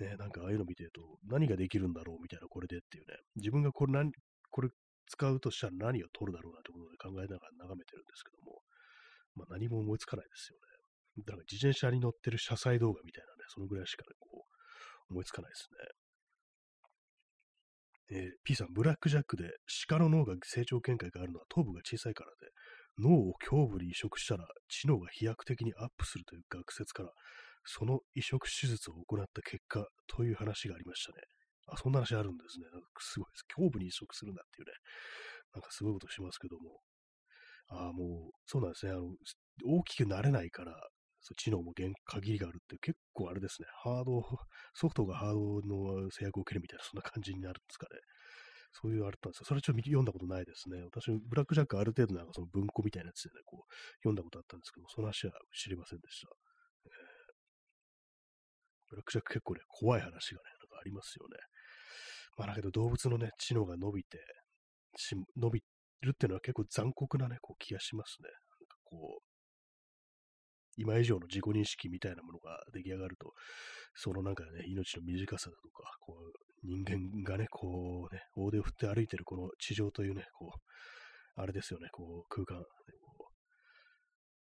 [0.00, 4.10] ね、なんかああいうの見てると、何ができるんだろうみたいな、これでっていうね、自分がこれ何、
[4.50, 4.68] これ
[5.06, 8.62] 使うとしたら何を取るだろうなってことで考えながら眺めてるんですけども、
[9.36, 11.24] まあ何も思いつかないですよね。
[11.24, 16.02] だから自転車に乗ってる車載動画みたいなね、そのぐらいしか、ね、こう、思いつかないですね。
[18.12, 19.50] えー、P さん、ブラックジャックで
[19.88, 22.52] 鹿の脳が成長見解があるのは頭部が小さいからで、
[22.98, 27.10] 脳を胸部に移植したら知能が飛躍的にアップするという学説から、
[27.64, 31.22] その移植手術を行った結果という話がありましたね。
[31.68, 32.66] あ、そんな話あるんですね。
[32.72, 33.44] なんかすごいです。
[33.56, 34.72] 胸部に移植するんだっていうね。
[35.54, 36.80] なんかすごいことしますけども。
[37.68, 38.92] ああ、もう、そうなんですね。
[38.92, 39.14] あの、
[39.64, 40.72] 大きくなれないから、
[41.20, 41.72] そう知能も
[42.04, 43.68] 限りがあるって結構あれですね。
[43.84, 44.22] ハード、
[44.74, 48.00] ソフトがハードの制約を受けるみたいな、そんな感じになるんですかね。
[48.72, 49.46] そういうあれなんですよ。
[49.46, 50.82] それちょっと読んだことないですね。
[50.82, 56.28] 私、ブラックジャックある程度なんかその文庫みたいなやつでね、こう、読んだことあったんですけど、その話は知りませんでした。
[56.86, 56.92] えー、
[58.90, 61.36] ブラックジャック結構ね、怖い話がね、なんかありますよね。
[62.38, 64.18] まあだけど動物のね、知能が伸びて、
[65.36, 65.62] 伸び
[66.00, 68.28] るっていうのは結構残酷なね、こう気がしますね。
[68.28, 69.31] なんかこう、
[70.76, 73.32] 今以上の自己認識みたいなものが出来上がると、
[73.94, 76.32] そのなんかね、命の短さだとか、こう、
[76.64, 82.64] 人間がね、こうね、大手を振って歩いてるこの地上というね、こう、あれですよね、こう、空間、ね、
[83.00, 83.32] こう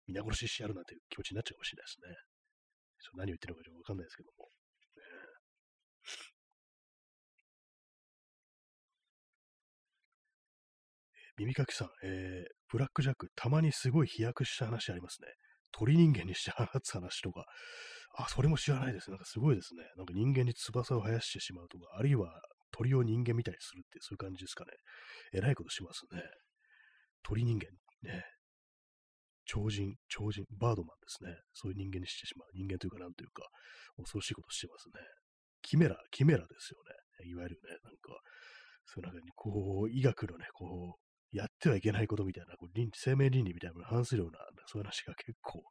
[0.07, 2.15] 皆殺ししてやるなんていう気持ちになっちゃうかもしれないですね。
[3.15, 4.49] 何を言ってるのかちょっとわかんないですけども。
[11.37, 15.27] 耳かきさん、えー、ブラックジャック、たまにすごい飛躍した話ありますね。
[15.71, 17.45] 鳥人間にして放つ話とか、
[18.17, 19.09] あ、それも知らないです。
[19.09, 19.83] なんかすごいですね。
[19.95, 24.71] なんか人間に翼を生やしてしまうとか、あるいは鳥を人間みたいにするってそういう感じですかね。
[25.33, 26.23] えらいことしますね。
[27.23, 27.69] 鳥人間、
[28.01, 28.23] ね。
[29.45, 31.35] 超人、超人、バードマンですね。
[31.53, 32.49] そういう人間にしてしまう。
[32.53, 33.47] 人間というか、なんというか、
[33.95, 35.01] 恐ろしいことしてますね。
[35.61, 36.79] キメラ、キメラですよ
[37.23, 37.29] ね。
[37.29, 38.19] いわゆるね、なんか、
[38.85, 45.63] そういう中に、こう、医学のね、こう、やってはいけないことみたいな、こう倫生命倫理みたいなのに反するような、そういう話が結構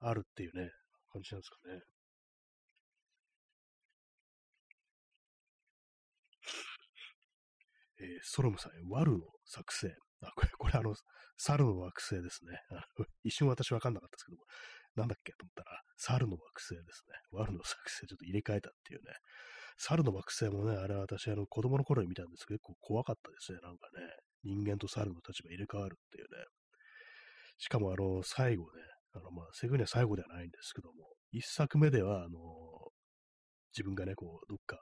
[0.00, 0.70] あるっていうね、
[1.12, 1.82] 感じなんですかね。
[8.00, 9.94] えー、ソロムさん、ワルの作成。
[10.22, 10.94] あ、これ、これあの、
[11.36, 12.58] 猿の惑星ですね。
[13.22, 14.44] 一瞬私わかんなかったですけども、
[14.96, 17.14] なんだっけと思ったら、猿の惑星ですね。
[17.32, 19.12] ワルの作成ちょっと入れ替えたっていうね。
[19.76, 24.23] 猿の惑星もね、あれは私、あの、子供の頃に見たんですけど、結構怖かったですね、なんかね。
[24.44, 26.44] 人間と猿の立場入れ替わるっていうね。
[27.58, 28.68] しかも、あの、最後ね、
[29.14, 32.30] あの、まあ、セグには最後ではないんですけども、一作目では、あの、
[33.72, 34.78] 自分がね、こう、どっか、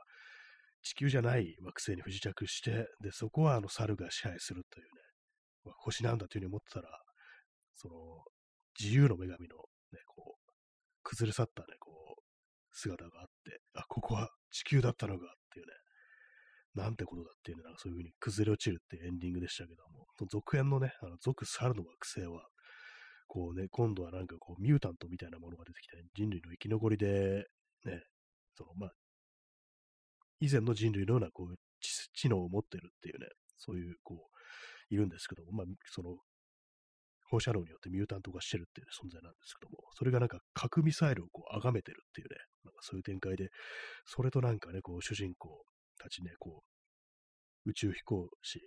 [0.83, 4.91] 地球じゃない惑星に不時着して、で、そこはあの猿が支配するというね、
[5.65, 6.89] まあ、星なんだというふうに思ってたら、
[7.77, 7.95] その、
[8.79, 9.57] 自由の女神の
[9.93, 10.53] ね、こう、
[11.05, 12.23] 崩れ去ったね、こう、
[12.73, 15.73] 姿があって、あ、ここは地球だったのかっていうね、
[16.75, 22.47] なんてことだっていうね、なんかそういう風に崩れ落ちるってエンディングでしたけども、続編のね、あの続猿の惑星は、
[23.27, 27.47] こうね、今度はなんかこう、ミュータントみたいなものが出てきて、人類の生き残りで、
[27.85, 28.03] ね、
[28.55, 28.93] その、まあ、
[30.41, 34.29] 以前の人類のような、こう、知能を持ってるっていうね、そういう、こ
[34.91, 36.17] う、いるんですけども、まあ、その、
[37.31, 43.49] 放射能によってミュータント化してるっていう、存在なんですけども、それがなんか核ミサイルをこう、崇めてるっていうね、なんかそういう展開で、
[44.05, 45.52] それとなんかね、こう、主人公
[46.03, 46.63] たちね、こ
[47.67, 48.61] う、宇宙飛行士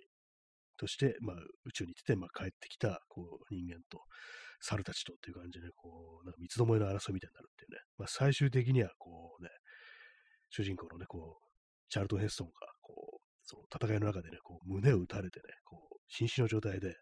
[0.76, 4.00] として、まあ、宇宙に行って、まあ、帰ってきた、こう、人間と、
[4.60, 9.50] 猿たちとっていう感じで、こう、なんか三つどもえの争いみたいになるっていうね、まあ、最終的には、こうね、
[10.50, 16.94] 主人公のね、こう、チャールトン・ヘストンが、こう、その戦いの中でね、こう、胸を打たれてね、こう、瀕死の状態で、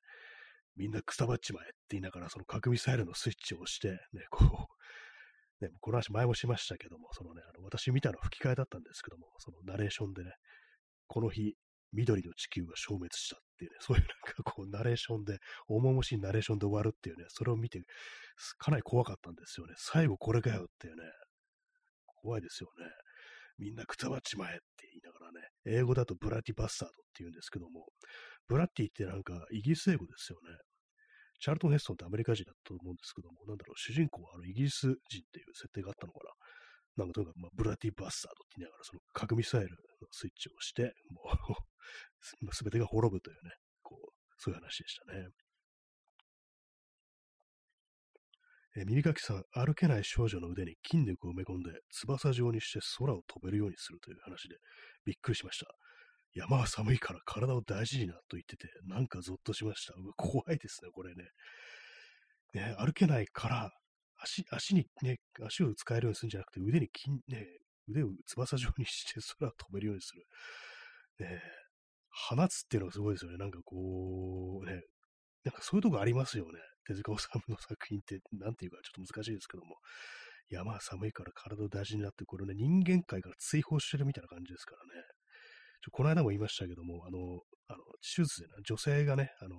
[0.76, 4.73] みんなくたばっちまえって言いながら、その核ミサイルのスイッチを押して、ね、こう、
[5.60, 10.32] ね、この話前もしましたけども、そのね、あの私見たの吹き替えだったんですけども、そのナレーションでね、
[11.06, 11.54] この日、
[11.92, 15.38] 緑の地球が消滅したっていうね、そういうなんかこう、ナレーションで、
[15.68, 17.80] 重々しいナレーションで終わるっていうね、それを見て、
[18.58, 19.74] かなり怖かったんですよね。
[19.76, 21.02] 最後これかよっていうね、
[22.06, 22.86] 怖いですよね。
[23.58, 27.86] みんなくたばっちまえって言いながらね、英語だとブラティバスタードって言うんですけども、
[28.48, 30.56] ブラッティってなんかイギリス英語ですよね。
[31.40, 34.96] チャールトン・ヘストンってアメリカ人だったと思うんですけども、なんだろう、主人公はあのイギリス人っ
[35.32, 36.30] ていう設定があったのかな。
[36.96, 39.76] なんかとにかく、まあ、ブラティバスタードって言いながら、その核ミサイルの
[40.10, 43.50] スイッチを押して、もう すべてが滅ぶというね、
[43.82, 45.28] こう、そういう話でしたね。
[48.76, 54.56] え耳かきさん、歩けない少女の腕に筋肉を埋め込んで、翼状にして空を飛べるようにするという話で、
[55.04, 55.66] びっくりしました。
[56.34, 59.94] 山は寒いから体を大事になと言ってて、なんかゾッとしました。
[59.94, 61.24] うわ、怖いですね、これね。
[62.54, 63.72] ね、歩けないから、
[64.18, 67.46] 足、足にね、足を使えるようにするんじゃなくて、腕に筋、ね、
[67.88, 70.26] 腕を翼状にして空を飛べるようにする。
[71.20, 71.40] ね、
[72.10, 73.38] 放つっていうのがすごいですよね。
[73.38, 74.82] なんかこう、ね、
[75.44, 76.58] なんかそういうとこありますよね。
[76.86, 79.76] 手塚治虫の作品って、なんていうかちょっと難しいですけども。
[80.50, 85.02] 山は寒いから体を大事になって、これね、人間界から追放してるみたいな感じですからね。
[85.84, 87.18] ちょこの間も言いましたけども、あの、
[87.68, 89.56] あの手術で、ね、女性がね、あの、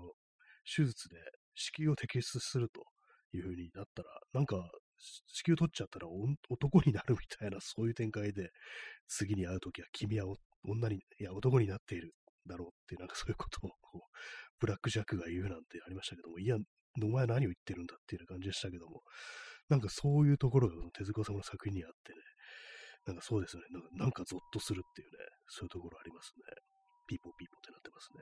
[0.66, 1.18] 手術で
[1.54, 2.82] 子宮を摘出すると
[3.38, 4.56] いう風になったら、なんか、
[4.98, 6.08] 子宮取っちゃったら
[6.50, 8.50] 男になるみたいな、そういう展開で、
[9.08, 10.26] 次に会うときは君は
[10.68, 12.16] 女に、いや、男になっている
[12.48, 13.70] だろうっていう、なんかそういうことを、
[14.60, 16.58] ブラックジャックが言うなんてありましたけども、いや、
[17.04, 19.04] お前何を言ってるんだっていう感じでしたけども、
[19.70, 22.18] なんかそういうところが手塚さんの作品にあってね、
[23.06, 26.44] なんかそうですよね、なんかなんかゾッとするっていうね、そういうところありますね。
[27.08, 28.22] ピーポーピーポーってなってますね。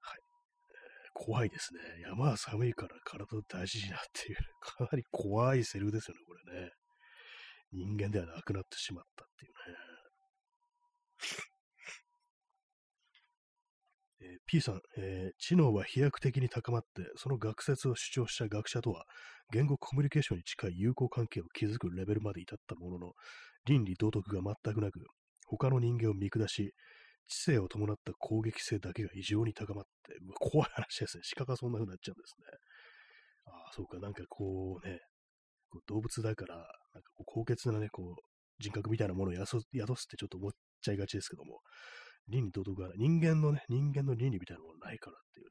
[0.00, 0.18] はい。
[0.18, 1.80] えー、怖いですね。
[2.06, 6.70] 山は寒いから体大事になっていう、 かなり怖いセリフですよね、これね。
[7.72, 9.92] 人間ではなくなってしまったっていうね。
[14.24, 19.04] えー、P さん、えー、知能は飛躍的に高まって、その学説を主張した学者とは、
[19.50, 23.12] 言語コミュニケーションに近い友好関係を築くレベルまで至ったものの、
[23.66, 25.00] 倫理道徳が全くなく、
[25.46, 26.74] 他の人間を見下し、
[27.28, 31.22] 知性を伴った攻撃性だけが異常に高まって、う怖い話ですね。
[31.36, 32.58] 鹿がそんな風になっちゃうんですね。
[33.46, 35.00] ああ、そうか、なんかこうね、
[35.70, 38.22] こう動物だから、なんかこう高潔なね、こう、
[38.58, 40.50] 人格みたいなものを宿すってちょっと思っ
[40.82, 41.60] ちゃいがちですけども、
[42.28, 45.50] 倫理道徳が人間のね、人間の倫理みたいなものはないからっていうね、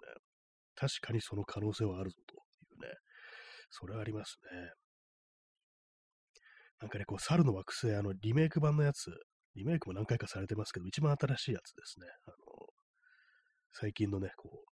[0.76, 2.38] 確かにその可能性はあるぞとい
[2.78, 2.94] うね、
[3.70, 4.72] それはありますね。
[6.82, 9.12] なんかね、こう、猿の惑星、あの、リメイク版のやつ、
[9.56, 12.08] リメイクも何回かされてますけど、一番新しいやつですね。
[12.26, 12.36] あの、
[13.74, 14.64] 最近のね、こ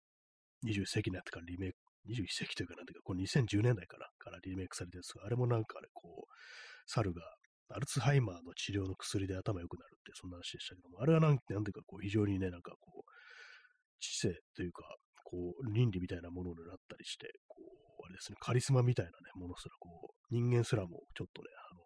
[0.62, 1.76] う、21世紀になってからリメイク、
[2.08, 6.32] 21世紀というかなんていうか、こう2010年代からからリメイクされてるんですが、あれもなんかね、こう、
[6.86, 7.22] 猿が
[7.70, 13.10] アルツハイマーの治療の薬で頭良くなるって、そんな話でしたけども、あれはなんなんていうか、こう、非常にね、なんかこう、
[14.00, 14.82] 知性というか、
[15.24, 21.80] こう、倫理みたいなものになったりして、こう、あれですね、カリスマみたいなね、ものすら、こう、人間すらもちょっとね、あの、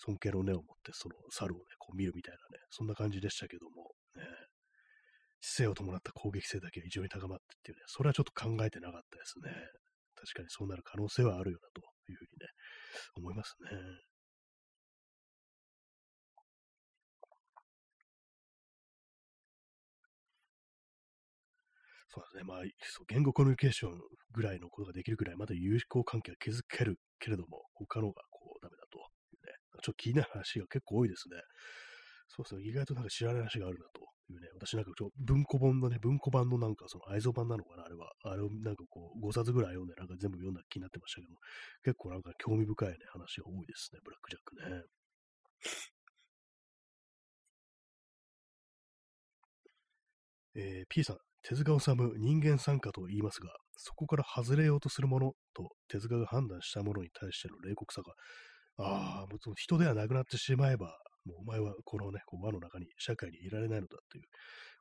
[0.00, 4.24] 尊敬の念を持って、その猿をね、こう見るみたいなね、そんな感じでしたけども、ね、
[5.40, 9.50] 知性を伴った攻撃性だけが異常に高まってっていうね、それはちょっと考えてなかったですね。
[10.14, 12.46] 確かにそうなる可能性はあるよなというふうにね、
[13.16, 13.70] 思いますね。
[22.08, 22.42] そうですね。
[22.44, 23.98] まあ、そう言語コミュニケーション
[24.32, 28.79] ぐらいのことができるぐらい、まだ友好関係は築けるけれども、他のがこうダメだ。
[29.82, 31.36] ちょっと気になる話が結構多いですね。
[32.28, 32.62] そうですね。
[32.64, 34.02] 意外となんか知らない話があるなと
[34.32, 34.48] いうね。
[34.54, 38.12] 私なんかちょ文庫本のね、文庫版のなんかその愛蔵版なのかな、あれは。
[38.24, 41.34] あれをなんかこう5冊ぐらい読んで、なんか全部読んだ気になってましたけど、
[41.82, 44.00] 結構なんか興味深いね、話が多いですね。
[44.04, 44.84] ブラックジャックね。
[50.54, 58.12] えー、P さん、手塚治虫人間参加と言いますが、そこから外れようとするものと手塚が判断したものに対しての冷酷さが、
[58.82, 64.24] ああ、もう人ではなくなってしまえば、もうお前はこのね、こう輪の中に、社会にいられないのだという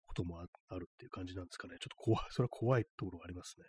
[0.07, 0.43] こともあ
[0.79, 1.75] るっていう感じなんですかね。
[1.79, 3.65] ちょっと怖い、 それは怖いところがありますね。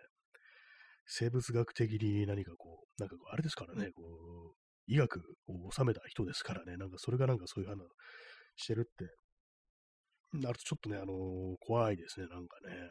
[1.07, 4.55] 生物学的に何かこう、なんかあれですからね、こう、
[4.87, 7.79] 医学を収めた人ですからね、なんかそれがなんかそういう話
[8.57, 9.07] してるって
[10.39, 12.91] なるとちょっとね、あのー、怖いですね、なんかね。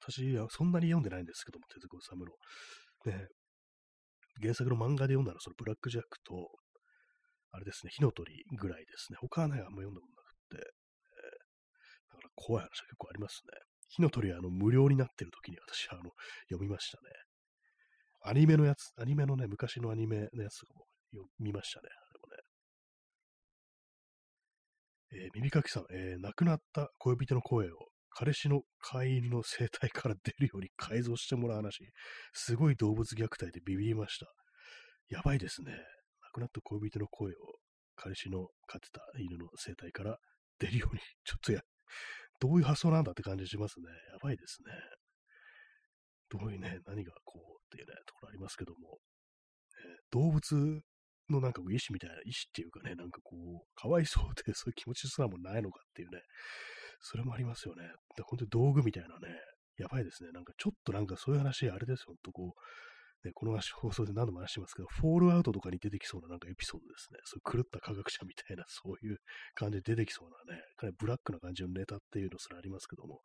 [0.00, 3.18] 私はそんなに読んでないんですけども、手塚治虫の。
[3.18, 3.28] ね、
[4.40, 6.48] 原作の漫画で読んだのは、そのブラックジャックと、
[7.50, 9.18] あれですね、火の鳥ぐらいですね。
[9.20, 13.58] 他はね、あんま読んだことなくて、えー、だから怖い話が結構ありますね。
[13.88, 16.10] 火の鳥はあの無料になってる時に私はあの
[16.50, 17.08] 読みましたね。
[18.24, 21.88] アニメのやつ、アニメのね、昔のアニメのやつとかも読みましたね。
[25.10, 27.88] えー、耳かきさん、えー、亡くなった恋人の声を
[28.20, 31.88] 彼氏の飼い犬の生態から出るように改造してもらう話、
[32.32, 34.26] すごい動物虐待でビビりました。
[35.08, 35.70] やばいですね。
[36.24, 37.34] 亡くなった恋人の声を
[37.94, 40.16] 彼氏の飼ってた犬の生態から
[40.58, 41.60] 出るように、ちょっとや、
[42.40, 43.86] どういう発想なんだって感じしますね。
[44.10, 44.72] やばいですね。
[46.28, 48.98] どういうね、何がこうっていうね、ところありますけども、
[49.78, 50.82] えー、動物
[51.30, 56.20] のなんか意志みたいな、意志っていうかね、なんかこう、かわいそうでそういう気持ちすらもないのかっていうね、
[57.00, 57.84] それもありますよね。
[58.16, 59.34] で本当に道具みたいなね、
[59.78, 60.30] やばいですね。
[60.32, 67.18] なんかちょっとなんかそういう話、あれですよ、ほんとこう、ね、この放送で何度も話してますけど、フォールアウトとかに出てきそうななんかエピソードですね。
[67.24, 69.18] そう狂った科学者みたいな、 そういう
[69.54, 73.22] 感じで出てきそうなね、かなりブラックな感じのネタっていうのすらありますけども、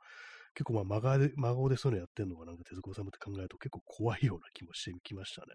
[0.56, 5.47] 結構まあ真顔で、真顔でそういうのやってんのがなんか手塚治虫って考えると結構怖いような気もしてきましたね。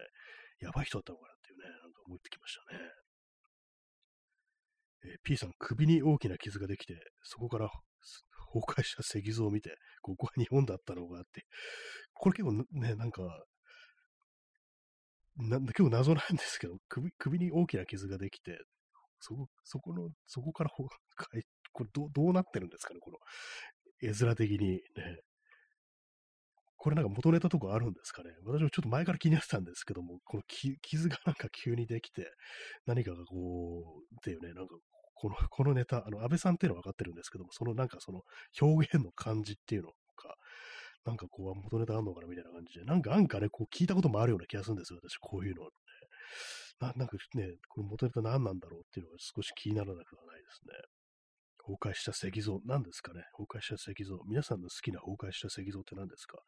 [0.59, 2.91] やばい人だったのかなっていうね、なんか思ってきましたね。
[5.03, 7.69] えー、P さん、首に大きな傷ができて、そこから
[8.53, 11.45] 崩壊した石像を見て、ここは日本だったのかって、
[12.13, 13.45] これ結構ね、なんか、
[15.37, 18.59] な結構謎なんですけど首、首に大きな傷ができて、
[19.19, 20.87] そこ、そこの、そこから崩
[21.17, 21.41] 壊、
[21.71, 23.17] これどどうなってるんですかね、この
[24.01, 24.81] 絵面的にね。
[26.81, 28.31] これなんか元ネタとかあるんですかね？
[28.45, 30.43] 私もちょっと前から気になってたんですけども、この
[30.81, 32.31] 傷がなんか急にできて、
[32.85, 34.75] 何かがこう、っていうね、なんか
[35.19, 38.23] この、 このネタ、あの、安倍さんっていうのは分かってるんですけども、そのなんかその
[38.61, 40.35] 表現の感じっていうのか、
[41.05, 45.69] なんかこう、元ネタあんのかなみたいな感じで、なんか、なんかね、こう聞いたこともあるような気がするんですよ、私、こういうの、ね。
[46.79, 50.73] ななんかね、これ元ネタ何なんだろうっていうのが少し気にならなくはないですね。
[51.57, 54.17] 崩壊した石像、何ですかね崩壊した石像。
[54.25, 56.39] 皆さんの好きな崩壊した石像って何ですか？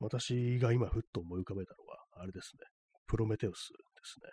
[0.00, 2.66] 私が今ふっと思い浮かべたのは、あれですね。
[3.06, 4.30] プロメテウスですね。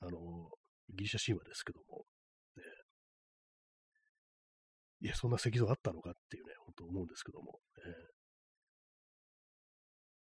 [0.00, 0.50] あの、
[0.90, 2.04] ギリシャ神話ですけども、
[5.00, 7.88] いや、そんな石像あったのかっていうね、本当思うんですけども、え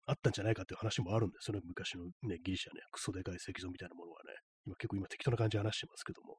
[0.07, 4.33] ー、あったんじゃないかっていう話もあるんですよね、昔のね、ギリシャね、クソでかい石像みたいなものはね、
[4.65, 6.37] 今結構今適当な感じで話してますけども、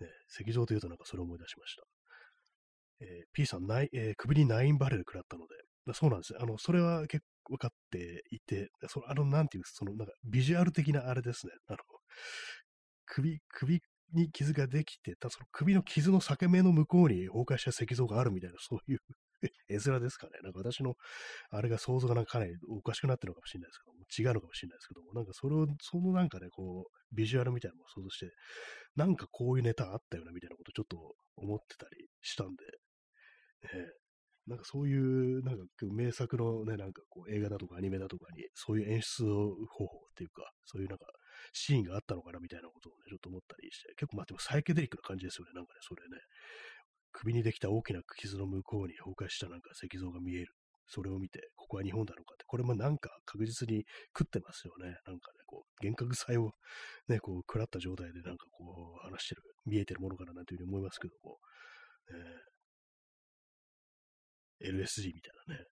[0.00, 1.82] ね、石像というとなんかそれを思い出しました。
[3.00, 5.54] えー、P さん、ない、えー、首にナインバレル食らったので、
[5.94, 6.40] そうなんですよ。
[6.42, 11.52] あの、それは結構分かっていて、そのあの、なんていう、その、なんか、ビジュアル的なあれですね。
[11.68, 11.78] あの、
[13.06, 13.80] 首、首
[14.14, 18.98] に傷ができて、たその首の傷の裂け目の向こうに崩壊した石像があるみたいな、そういう
[19.68, 20.32] 絵面ですかね。
[20.42, 20.96] なんか私の、
[21.50, 28.32] あれが想像がなんかかなりおかしくなってるのかもしれないですけども、違うのかもしれないですけども、なんかそれを、そのなんかね、こう、ビジュアルみたいなのを想像して、
[28.96, 32.64] なんかこういうネタあったよな、みたいなことちょっと思ってたりしたんで、
[33.78, 33.92] ね、
[34.46, 41.06] なんかそういう、なんか名作のね、なんかこう映画だとかアニメだとかに、そういう演出方法っていうか、そういうなんか
[41.58, 46.18] シーンがあったのかなみたいなことをね、ちょっと思ったりして、結構まあでもサイケデリックな感じですよね、なんかね、それね。
[47.12, 50.54] 首にできた大きな傷の向こうに崩壊したなんか石像が見える。
[50.90, 53.84] それを見て、ここは日本だろうかって、これもなんか確実に
[54.18, 54.96] 食ってますよね。
[55.06, 56.52] なんかね、こう、幻覚祭を
[57.08, 61.38] ね、こう、食らった状態でなんかこう、話してる、見えてるものかななんていうふうに思いますけども、
[62.10, 62.52] えー
[64.60, 65.66] LSD みたいなね。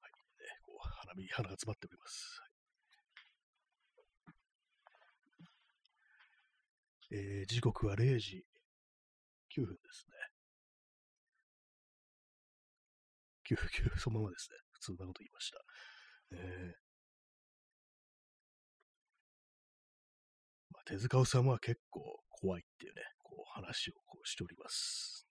[0.00, 0.16] はい、ね、
[0.66, 0.78] こう
[1.10, 2.40] 花火、花が詰まっております。
[7.12, 8.44] えー、時刻は0時
[9.56, 10.14] 9分ですね。
[13.50, 13.56] 9、
[13.90, 14.58] 9、そのままですね。
[14.70, 15.58] 普通なこと言いました。
[16.32, 16.90] えー
[20.86, 22.00] 手塚治虫は結構
[22.30, 25.24] 怖いっていうね、こう話をこうしております、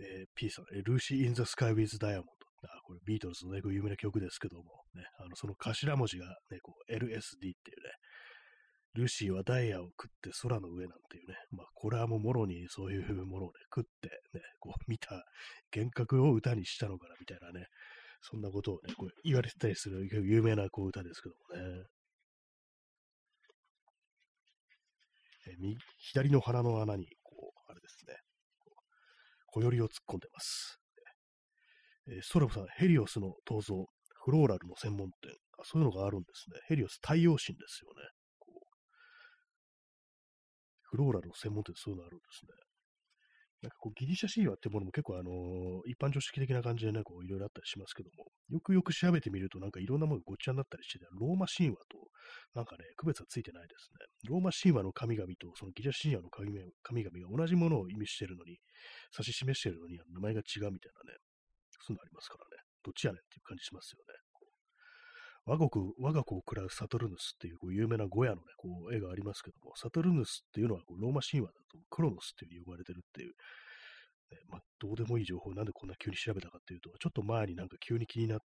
[0.00, 2.32] えー、P さん、ルーシー・イン・ザ・スカイ・ウィズ・ダイヤモンド。
[2.64, 7.54] あこれビートルズのね、有名な曲ですけども、ね、あのその頭文字がね、こう LSD っていうね、
[8.94, 15.24] ルーシーはダイヤを食って空の上なんていうね、まあ、これはもうもろにそういうものをね、食ってね、こう見た
[15.74, 17.66] 幻覚を歌にしたのかなみたいなね、
[18.22, 21.84] そんなことをね、こう言われてたりする有名なこう歌ですけどもね。
[25.46, 25.52] え
[25.98, 27.06] 左の鼻の穴に、
[29.58, 30.78] 小よりを突っ込んでます。
[32.06, 33.86] えー、ストラムさん、ヘリオスの銅像、
[34.24, 36.60] フローラルの専門店あ、そういうのがあるんですね。
[36.68, 38.08] ヘリオス太陽神ですよね。
[40.82, 42.67] フローラルの専門店そういうのあるんですね。
[43.62, 51.98] なんかこうギリシャ神話ってものも結構あの、一般常識的な感じでね、いろいろあったりしますけども、よくよく調べてみるとなんかいろんなものがごっちゃになったりして、ローマ神話と
[52.54, 54.06] なんかね、区別はついてないですね。
[54.28, 58.58] ローマ神話の神々とそのギリシャ神話の神々が同じものを意味してるのに、
[59.16, 61.18] 指し示してるのに名前が違うみたいなね、
[61.82, 62.62] そういうのありますからね。
[62.84, 64.27] どっちやねんっていう感じしますよね。
[65.48, 73.32] 我が国、我が子を食らうサトルヌスっていうこう有名なゴヤのね、こう絵がありますけども、サトルヌスっていうのはこうローマ神話だとクロノスっていうふうに呼ばれてるっていう、
[74.30, 78.44] ね、まあ、どうでもいい情報なんでこんな急に調べたかっていうと、ちょっと前になんか急に気になって、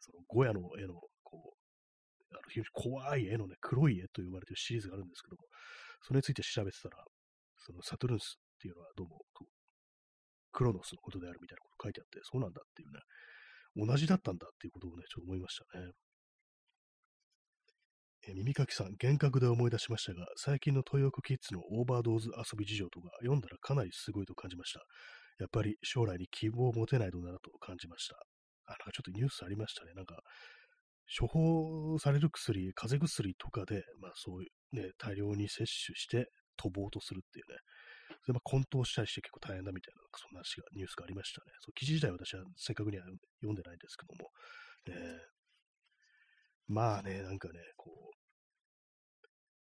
[0.00, 5.48] そのゴヤの絵の、こう、あの非常に怖い絵のね、黒い絵と呼ばれてるシリーズがあるんですけども、
[6.02, 7.00] それについて調べてたら、
[7.56, 9.24] そのサトルヌスっていうのはどうも、
[10.52, 13.00] クロノスのことであるみたいなこと書いてあって、そうなんだっていうね、
[13.88, 15.88] 同じだったんだっていうことをね、ちょっと思いましたね。
[18.28, 24.80] えー、耳かきさん、幻覚で思い出しましたが、最近のトヨークキッズのオーバードーズ遊び事情とか読んだらかなりすごいと感じました。
[25.38, 28.16] やっぱり将来に希望を持てないのだなと感じました。
[28.66, 29.92] あ、なんかちょっとニュースありましたね。
[29.94, 30.20] なんか、
[31.18, 37.58] 処方される薬、風邪薬とかで、まあそういうね、大量に摂取して飛ぼうとするっていうね。
[38.24, 41.52] それま混沌したりして結構大変だみたいな、そんな話が、ニュースがありましたね。
[41.60, 43.04] そう記事自体は私はせっかくには
[43.42, 44.30] 読んでないんですけども、
[44.88, 44.96] ね、
[46.68, 49.24] まあね、なんかね、こう、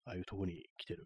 [0.06, 1.04] ああいうとこに来てる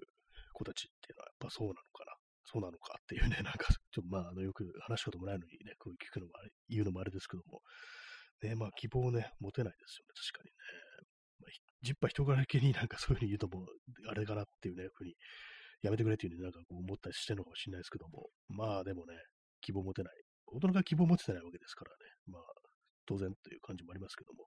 [0.53, 2.15] 子たちっていうのはやっぱそうなのかな。
[2.45, 6.33] そうなのかっていうね、 なんか、ちょっとまあ、あのよく話したこともないのにね、こういう聞くのも、
[6.69, 7.63] 言うのもあれですけども、
[8.43, 10.57] ね、まあ希望をね、持てないですよね、確かにね。
[11.41, 11.51] まあ、
[11.83, 13.67] じっぱ人柄気になんかそういうふうに言うとも、
[14.09, 15.17] あれかなっていうね、ふうに、
[15.83, 19.17] やめてくれっていうふうになんかこう思ったりしてるのかもしれないですけども、まあでもね、
[19.61, 20.15] 希望持てない。
[20.47, 21.97] 大人が希望を持ててないわけですからね。
[22.27, 22.43] まあ、
[23.07, 24.47] 当然という感じもありますけども。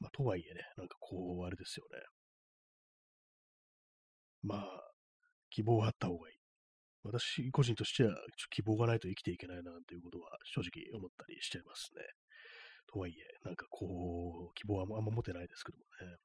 [0.00, 2.00] まあ、とはいえね、なんかこう、あれですよね。
[4.42, 4.92] まあ、
[5.50, 6.36] 希望はあった方がいい。
[7.02, 8.14] 私個人としては、
[8.50, 12.02] 希望がないと生きていけないな、ということは正直思ったりしちゃいますね。
[12.92, 16.16] とはいえ、なんかこう、希望はあんま持てないですけどもね。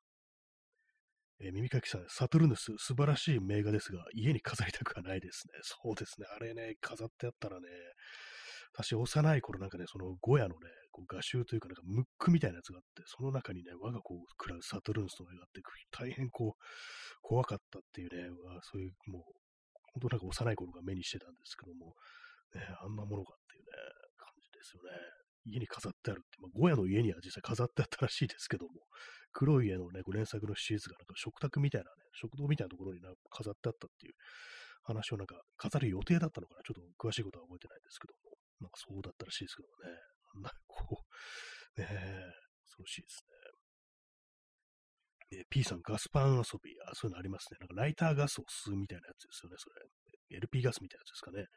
[1.43, 5.53] えー、耳かきさん、サトルヌス、素晴らしい名画ですが、家に飾りたくはないですね。
[5.63, 6.27] そうですね。
[6.35, 7.67] あれね、飾ってあったらね、
[8.73, 15.61] 私、幼い頃なんかね、そのゴヤのね、こう画集というか、なんかムックみたいなやつがあって、その中にね、我が子を食らうサトルンスの絵があって、
[15.91, 16.61] 大変こう、
[17.21, 18.29] 怖かったっていうね、
[18.61, 19.23] そういう、もう、
[19.93, 21.95] 本当なんか幼い頃が目にしてたんですけども、
[22.55, 23.71] ね、あんなものがっていうね、
[24.17, 24.91] 感じですよね。
[25.43, 28.85] 家に飾ってあるって、まあ、ゴヤの家には実際飾ってあったらしいですけども、
[29.33, 34.13] 黒い絵のね、連作のシリーズがなんか食卓みたいなね、食堂みたいなところにな飾ってあったっていう
[34.83, 39.97] 話をなんか飾る予定だったのかな、ちょっと詳しいことは覚えてないですけども、なんかそうだったらしいですけどもね、
[40.35, 41.03] なんかこ
[41.77, 41.95] う、ねえ、
[42.65, 43.25] 恐ろしいです
[45.31, 45.41] ね。
[45.41, 46.75] え P さん、ガスパン遊び。
[46.87, 47.57] あ、そういうのありますね。
[47.59, 50.37] なんかライターガスを吸うみたいなやつですよね、それ。
[50.37, 51.47] LP ガスみたいなやつですかね。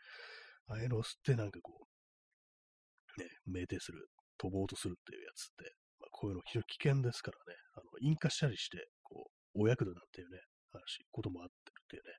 [0.68, 4.08] ああいうのを吸ってなんかこう、ね、酩酊する、
[4.38, 10.38] 飛ぼうとするっていうやつって、まあ、こういうの非常に危険ですからね、あの引火したりして、こう、お役立なんていうね、
[10.70, 12.18] 話、こともあってるっていうね、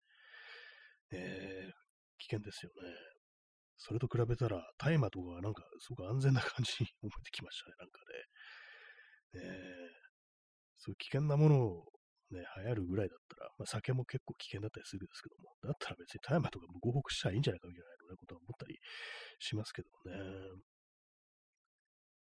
[1.11, 1.73] えー、
[2.19, 3.14] 危険ですよね。
[3.77, 8.23] それと比べたら、大麻とかはなんかすごく安全な感じに 思えてきましたね、なんかね。
[9.33, 9.41] えー、
[10.77, 11.91] そういう危険なものを
[12.31, 18.79] ね、流行るぐらいだったら、まあ、酒も結構危険だったりするんですけども、だったら別に大麻とかも合北したらいいんじゃないかみたいなことは思ったり
[19.39, 20.61] しますけどもね。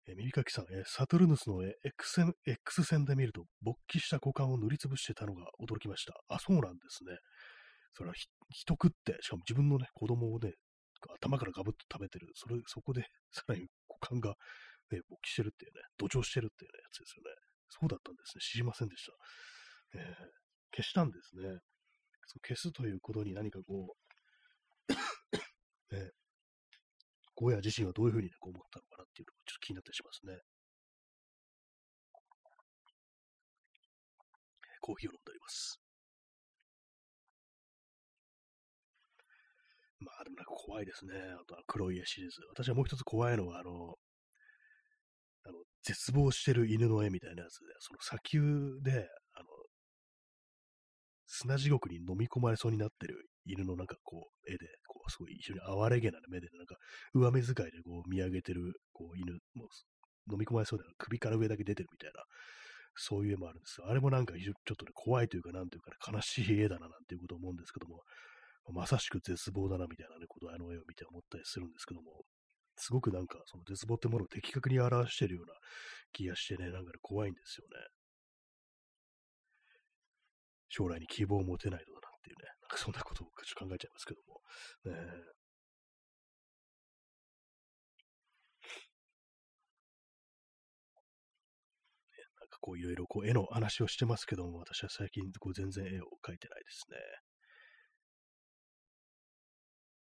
[0.06, 6.12] えー、耳かきさん、え、サトルヌスの X 線 X 線で見ると、勃起した股間を塗りつぶしてたのが驚きました。
[6.28, 7.16] あ、そうなんですね。
[7.94, 10.52] それは人食って、しかも自分のね、子供をね、
[11.12, 12.28] 頭からガブッと食べてる。
[12.34, 14.34] それ、そこで、さらに股間が、
[14.90, 17.30] ね、勃起してるっていうね、土壌してるっていう、ね、やつですよね。
[17.68, 18.40] そうだったんですね。
[18.40, 19.12] 知りませんでした。
[19.98, 21.58] えー、消したんですね。
[22.26, 23.94] そ消すということに何かこ
[24.88, 24.92] う
[25.94, 26.10] ね、
[27.34, 30.40] ゴーヤ自身はどういうふうに、ね、こう思ったのかなっていうのがちょっと気になったりしますね。
[34.80, 35.83] コーヒーを飲んでおります。
[40.24, 41.14] でもなんか怖いですね。
[41.14, 42.40] あとは黒い絵シリーズ。
[42.50, 43.94] 私はもう一つ怖いのは、あの、
[45.46, 48.40] あの絶望してる犬の絵みたいなやつで、その砂丘
[48.82, 49.46] で、あの、
[51.26, 56.76] 砂地獄に飲み込まれそうになってる犬のなんかこう、絵で、こう、すごい一緒に哀れげな目で、なんか、
[57.12, 62.22] 上目遣いでこう見上げてる、こう、犬、もう、飲み込まれそうで、首から上だけ出てるみたいな、
[62.96, 68.02] そういう絵もあるんですあれもなんか、ちょっとね、怖いというか、なんというか、ね、悲しい絵だな、なんていうことを思うんですけども、
[68.72, 72.24] まさしく絶望だな、みたいなね、ことあの絵を見て思ったりするんですけども、
[72.76, 75.54] すごくなんか、その絶望ってものを的確に表しているような
[76.12, 77.86] 気がしてね、なんか、ね、怖いんですよね。
[80.68, 83.32] 将来に希望を持てないのだなっていうね、なんかそんなことを考
[83.74, 84.40] えちゃいますけども。
[84.84, 84.92] ね、
[92.40, 97.23] なんかこういろいろこう絵の話をしてますけども、私は最近こう全然絵を描いてないですね。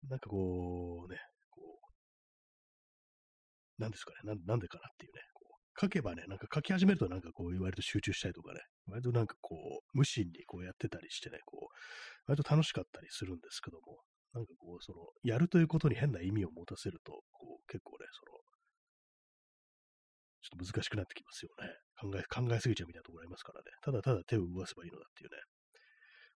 [0.07, 1.17] なんかこうね、
[1.49, 1.79] こ
[3.77, 11.73] う、なんですかね、なんでかなっていうね、こう書けばね、なんか書き始めるとなんかこう、割と集中したりとかね、割となんかこう、無心にこうやってたりしてね、こう、
[12.27, 13.99] 割と楽しかったりするんですけども、
[14.33, 18.37] なんかこう、その、やるということに変な意味を持たせると、こう、結構ね、その、
[20.41, 21.69] ちょっと難しくなってきますよね。
[21.99, 23.65] 考え、考えすぎちゃうみたいなところありますからね。
[23.81, 25.37] ただただ手を動かせばいいのだっていうね。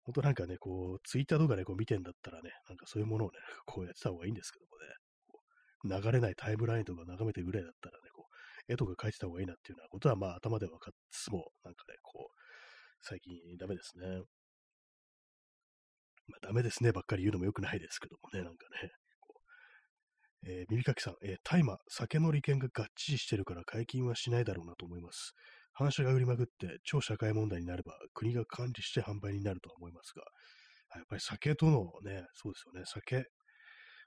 [0.03, 8.27] 本当なんかね、こう、ツイッターとかね、こう見てんだったらね、なんかそういうものをね、 こうやってた方がいいんですけどもね、流れないタイムラインとか眺めてぐらいだったらね、こ
[8.67, 12.37] う、絵とか描いてた方がいいなっていうようなことは、まあ頭で分かっつつも、なんかね、こう、
[13.01, 14.23] 最近ダメですね。
[16.27, 18.91] まあダメですねばっかり言うのも良くないですけどもね、なんかね、
[20.45, 25.33] えー、耳かきさん、えー、大麻、酒の利権が合致してるから解禁はしないだろうなと思います。
[25.73, 30.23] 話が売りまくって超社会問題になれば国が管理して販売になるとは思いますが、
[30.95, 33.25] やっぱり酒とのね、そうですよね、酒、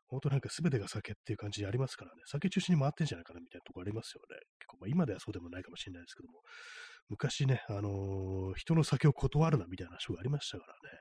[0.08, 4.38] 本当なんか全てが酒っていう感じでありますからね、酒中心に回ってんじゃないかなみたいなとこありますよね。
[4.60, 6.40] 結構、まあ、今ではそうでもないかもしれないですけども、
[7.08, 10.98] 昔ね、あのー、人の酒を断るなみたいな話がありましたからね、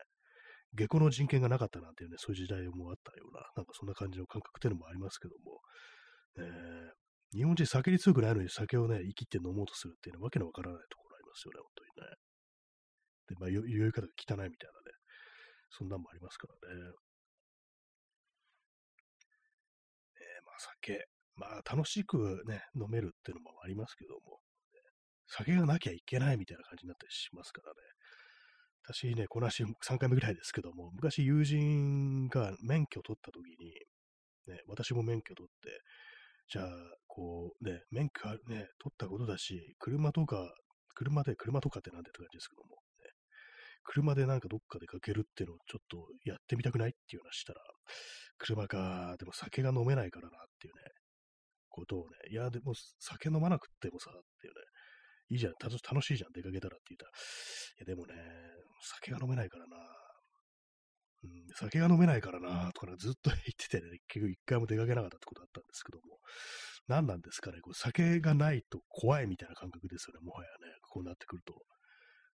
[0.73, 5.61] 下戸の人権がなかったなんていうね、そういう時代もあったような、なんかそんな感じの感覚っていうのもありますけども、
[6.37, 12.15] えー、日本人酒に強くないのに酒をね、生きて飲もうとするっていうのはわけのわからないところありますよね、本当にね。
[13.27, 14.95] で、まあ、酔い方が汚いみたいなね、
[15.69, 16.81] そんなんもありますからね。
[20.17, 21.07] え、まあ酒。
[21.35, 24.39] まあ、楽しくね、飲めるっていうのもありますけども、
[25.27, 27.75] 酒がなきゃいけないみたいな感じになったりしますからね。
[28.87, 33.73] 私ね、この足3回目ぐらいですけども、昔友人が免許を取った時に、
[34.47, 35.81] ね、私も免許取って、
[36.47, 36.67] じゃあ、
[37.15, 40.53] こうね、免許ね、取ったことだし、車とか、
[40.95, 42.75] 車で、車とかってなんでって感じですけども、ね、
[43.85, 47.61] 車でなんかどっか出かけるっていうのをちょっとやってみたくないっていう話したら、
[48.37, 50.81] 車か、でも酒が飲めないからなっていうね、
[51.69, 54.59] ことをね、いや、でも酒飲まなくてもさ、っていうね、
[55.29, 57.15] いいじゃん、楽しいじゃん、出かけたらって言ったら、い
[57.79, 58.13] や、でもね、
[58.99, 59.77] 酒が飲めないからな、
[61.55, 66.19] 酒が飲めないからな、とか、ねずっと 言っててね、結局一回も出かけなかったってことだったんですけども、
[66.87, 71.55] 何なんですかね、こう酒がないと怖いみたいな感覚ですよね、もはやね、こうなってくると。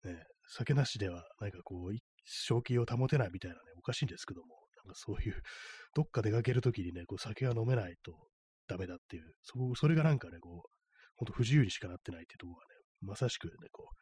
[0.05, 5.43] ね、酒なしでは、なんかこう、正気を保てないみたいなね、おかしいんですけども、なんかそういう、
[5.95, 8.29] どっか出かけるときにね、こう酒が飲めないと
[8.69, 10.71] ダメだっていう、そそれがなんかね、こう、
[11.17, 13.97] ほんと不自由にしかなってないっていうところがね、まさしくね、こう、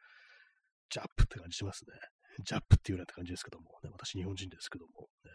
[0.91, 1.95] ジャップって感じしますね。
[2.45, 5.31] ジャップっていうような感じですけども、ね、私日本人ですけども、ね、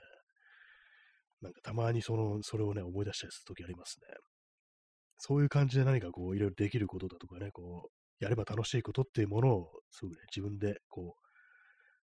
[1.41, 4.07] なんかたまにその、それをね、思い出したりするときありますね。
[5.17, 11.15] そういう感じで何かこう、いろいろできることだとかね、こう、やれば楽しいことっていうものを、すぐね、自分で、こ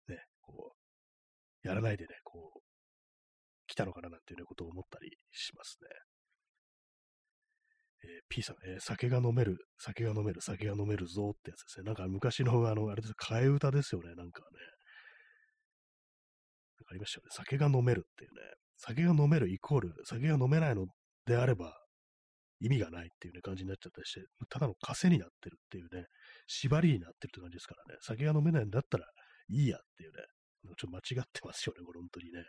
[0.08, 0.74] う、ね、こ
[1.64, 2.60] う、やらないでね、こう、
[3.68, 5.88] 来たのかななんていうね、ことを思ったりしますね。
[8.04, 11.86] えー、P さん、えー、酒が飲める、酒が飲める、酒が飲めるぞってやつですね。
[11.86, 14.75] なんか昔の、あの、あれです、替え歌ですよね、なんかね。
[16.96, 17.30] ありましたよね。
[17.32, 18.42] 酒が飲めるっていうね。
[18.78, 20.86] 酒が飲めるイコール、酒が飲めないの
[21.26, 21.78] であれば、
[22.60, 26.06] 意味がないっていうね、感じになっちゃったりして、ただの枷になってるっていうね、
[26.48, 29.06] 縛りになってるって感じですからね、酒が飲めないんだったら
[29.50, 30.24] いいやっていうね、
[30.64, 32.44] ちょっと間違ってますよね、これ本当にね。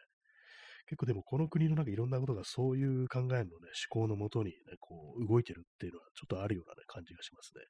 [0.87, 3.43] 結構でもこの国のなんかいろんなことがそういう考えのね、
[3.91, 7.65] 思考のもとにね、こう動いてるっていうのはちょっとあるようなね、感じがしますね。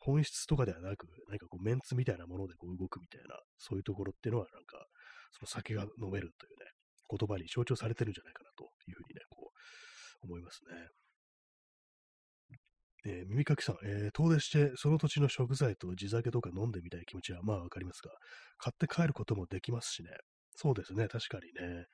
[0.00, 4.84] 本質とかではなく、何かこうメンツみたいなものでこう動くみたいな、そういうところっていうのはなんか、
[5.32, 6.70] その酒が飲めるというね、
[7.08, 9.50] 言葉に象徴されてるんじゃないかなというふうにね、こ
[10.22, 10.88] う思いますね。
[13.08, 18.10] えー、耳かきさん、えー、遠出してその土地の食材と地酒とか飲んでみたい気持ちはまあわかりますが、
[18.58, 20.10] 買って帰ることもできますしね。
[20.56, 21.84] そうですね、確かにね。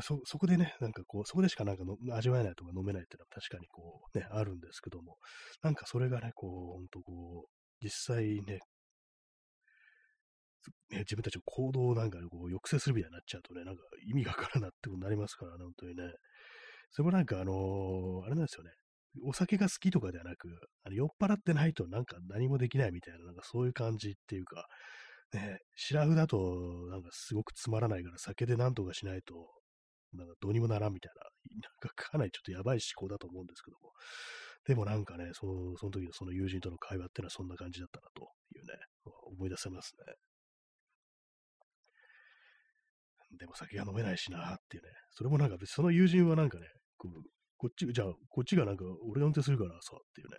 [0.00, 5.18] そ、そこでね、なんかこう、そこでしかなんかの味わえないとか飲めないっていうのは確かにこう、ね、あるんですけども、
[5.62, 8.60] なんかそれがね、こう、ほんとこう、実際ね、
[10.90, 16.02] 自分たちの行動をなんか、ね、こう抑制するみたいになっちゃうとね、なんか意味がわからなってことになりますからね、本当にね。
[16.90, 18.70] それもなんかあのー、あれなんですよね。
[19.24, 20.48] お酒が好きとかではなく、
[20.84, 24.66] あの酔っ払ってないとなんか何もできないみたいな、なんかそういう感じっていうか、
[25.32, 26.36] ね、シラフだと
[26.90, 29.34] なんかすごくつまらないから酒で何とかしないと、
[30.14, 33.92] なんかどうにもならんみたいな、なんかかなりちょっとやばい思考だと思うんですけども、
[34.66, 38.78] でもなんかね、そのその時のその友人との会話っていうのはそんな感じだったなというね、
[39.36, 40.14] 思い出せますね。
[43.38, 46.66] でも酒が飲めないしなっていうね、それもなんか別にその友人はなんかね、
[46.96, 47.22] こう
[47.62, 50.36] こっち、じゃあ、こっちがなんか、俺が運転するからさ、っていうね、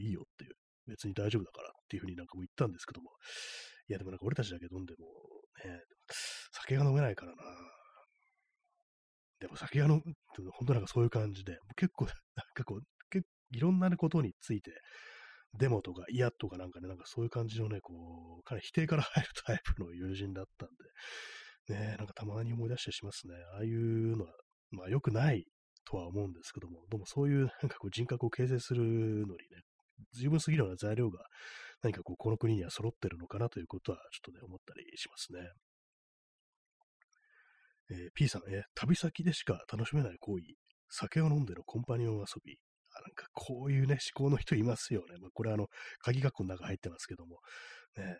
[0.00, 0.56] いいよっていう、
[0.86, 3.10] 別に大丈夫だからっていうふうになんかも言ったんですけども、
[3.86, 5.04] いや、でもなんか俺たちだけ飲んでも、
[5.62, 5.78] ね、
[6.52, 7.42] 酒が飲めないからな。
[9.40, 10.14] でも酒が飲む、
[10.56, 12.14] 本当なんかそういう感じで、結構、 なん
[12.54, 12.80] かこう、
[13.10, 14.72] 結いろんなことについて、
[15.58, 20.74] デモとか嫌とかなんかね、なんかそういう感じのね、こう、かなり否定から入るタイプの友人だったんで、
[21.68, 23.34] ね、なんかたまに思い出したりしますね。
[23.54, 24.32] ああいうのは、
[24.70, 25.44] まあ良くない
[25.84, 29.36] とは思うんですけども、どうもそういうなんかこう人格を形成するのにね、
[30.12, 31.20] 十分すぎるような材料が
[31.82, 35.40] 何かこうこの国には揃ってるのかなということはちょっとね、思ったりしますね。
[37.90, 40.44] えー、P さん、えー、旅先でしか楽しめない行為、
[40.88, 42.58] 酒を飲んでのコンパニオン遊び。
[42.96, 45.16] あなんかこういうね、思考の人いますよね。
[45.20, 45.66] まあ、これあの、
[45.98, 47.40] 鍵括弧の中入ってますけども、
[47.96, 48.16] ね、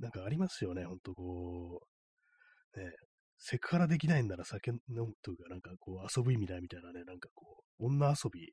[0.00, 1.95] なんかありますよね、ほんとこう、
[2.76, 2.92] ね、
[3.38, 7.46] セクハラできないんなら酒飲むというか、なんかこう遊ぶ意味ないみたいなね、なんかこ
[7.78, 8.44] う、女遊びっ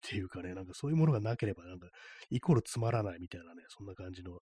[0.00, 1.88] ていうかね、なんかそういうものがなければ、なんか、
[2.30, 4.38] イコールつまらないみたいなね、そんな感じの、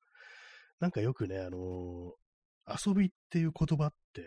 [0.81, 4.23] なんかよくね、あのー、遊びっていう言葉って、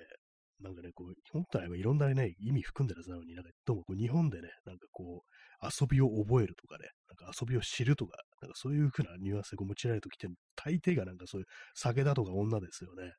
[0.61, 13.13] なんかね、こう、本来はいろんなね、意味含んでるはずなのに、なんか、どうもこう日本でね、なんかこう、遊びを覚えるとかね、なんか遊びを知るとか、なんかそういう風なニュアンスでこう持ちられるときって、大抵がなんかそういう酒だとか女ですよね。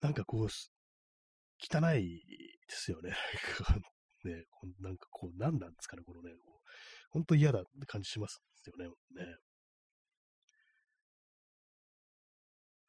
[0.00, 0.48] なんかこう、
[1.62, 2.24] 汚い
[2.68, 3.10] ですよね。
[4.24, 4.44] ね、
[4.80, 6.68] なんかこう、何なんですかね、このね、こう
[7.10, 8.86] 本当嫌だって感じしますよね。
[8.86, 9.36] ね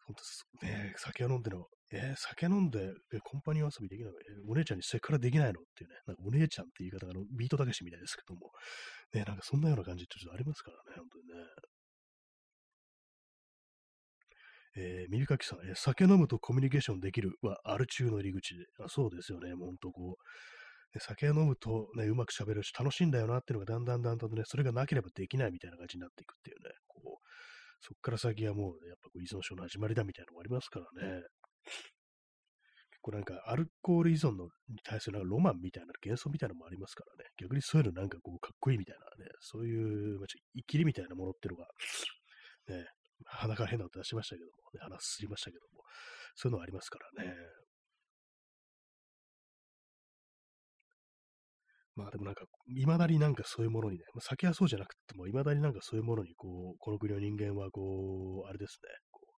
[0.05, 0.16] 本
[0.59, 4.18] 当ね、酒を飲んでのえー、酒飲んで、えコンパニオン遊びできないの？
[4.20, 5.59] えー、お姉ちゃんにセクハラできないの？
[5.59, 8.51] っていうね、なんかお姉ちゃんって言い方があのビートたけしみたいですけども、
[9.14, 11.45] ね、なんかそんなような感じってちょっとありますからね、本当にね。
[14.76, 18.65] えー、耳かきさん、えー、酒飲むとコミュニケーションできるは、アル中の入り口で。
[18.84, 27.28] あそうですよね、もうほんとこう、ね、酒飲むとね、うまく喋るし、楽しいんだよなっていうのがだんだんだんだんね、それがなければできないみたいな感じになっていくっていうね、こう、
[27.82, 31.22] そっから先はもう、ね、やっぱこう依存症の始まりだみたいなのもありますからね。
[32.91, 37.30] 結構なんかアルコール依存のに対するなんかロマンみたいな幻想みたいなのもありますからね。
[37.38, 41.67] 逆にそういうのなんかこうかっこいいみたいなね、そういう、まあ、生きりみたいなものっていうのが、
[42.67, 42.86] ね、
[43.26, 45.84] 鼻から変な音出しましたけども、ね、鼻すりましたけども、
[46.36, 47.34] そういうのはありますからね。
[51.95, 59.32] まあでもなんか、いまだになんかそういうものにね、まあ、酒はそうじゃなくても、いまだになんかそういうものに、こう、この国の人間は、こう、あれですね、こう、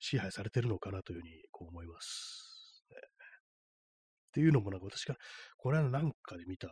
[0.00, 2.96] 支配されてるのかなというふうに、こう思います、ね。
[2.96, 5.16] っていうのもなんか私が、
[5.58, 6.68] これはなんかで見た、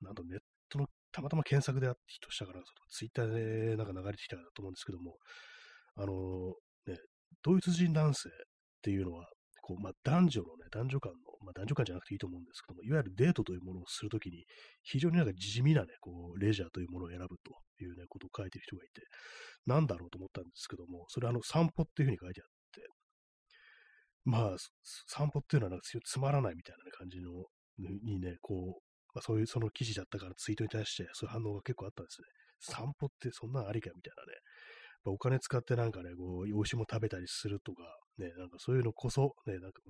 [0.00, 5.16] なんとネットのたまたま検索であって人したから、ツイッターでなんか流れてきたと思うんですけども、
[5.98, 6.54] あの
[6.86, 6.96] ね、
[7.42, 8.32] ドイツ人男性っ
[8.82, 9.26] ていうのは、
[9.62, 14.44] こうまあ、男女のね、男女間の、まあ、男女間じゃなくていいと思うんですけども、いわゆるデートというものをするときに、
[14.82, 19.02] 非常になんか地味なね、こう、レジャーというものを選ぶというね、ことを書いてる人がいて、
[19.66, 22.86] なんだろうと思ったんですけども、それあの、散歩っていうふうに書いてあって、
[24.24, 24.56] まあ、
[25.08, 27.44] 散歩っていうのはなんかつまらないみたいな、感じの、
[27.78, 32.28] にね、こう、まあ、そういうその記事だったからツイートに対してそういう反応が結構あったんですね。
[32.60, 34.38] 散歩ってそんなのありかみたいなね。
[35.04, 37.82] お金使ってなんかね、こう、美味しいも食べたりするとか、
[38.18, 39.80] ね、なんかそういうのこそ、ね、なんか、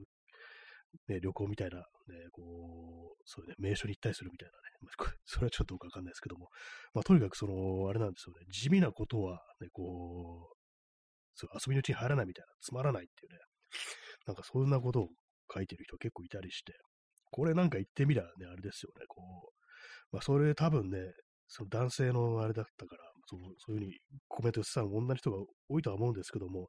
[1.08, 1.84] ね、旅行みたいな、ね、
[2.32, 4.68] こう、そうね、名所に行ったりするみたいなね、
[5.24, 6.48] それはちょっとわかんないですけども、
[6.94, 10.56] まあ、とにかくその、あれなんですよね、地味なことは、ね、こう、
[11.34, 13.38] そう遊びのうちに入らないみたいな、つまらないっていうね、
[14.26, 15.08] なんかそんなことを
[15.52, 16.72] 書いてる人結構いたりして、
[17.30, 20.98] これなんか言ってみりゃね、あれですよね、こう、まあそれ多分ね、
[21.46, 26.68] その男性のあれだったから、そうそういうふうにコメントしてたの女の人が多いとは思うんですけども、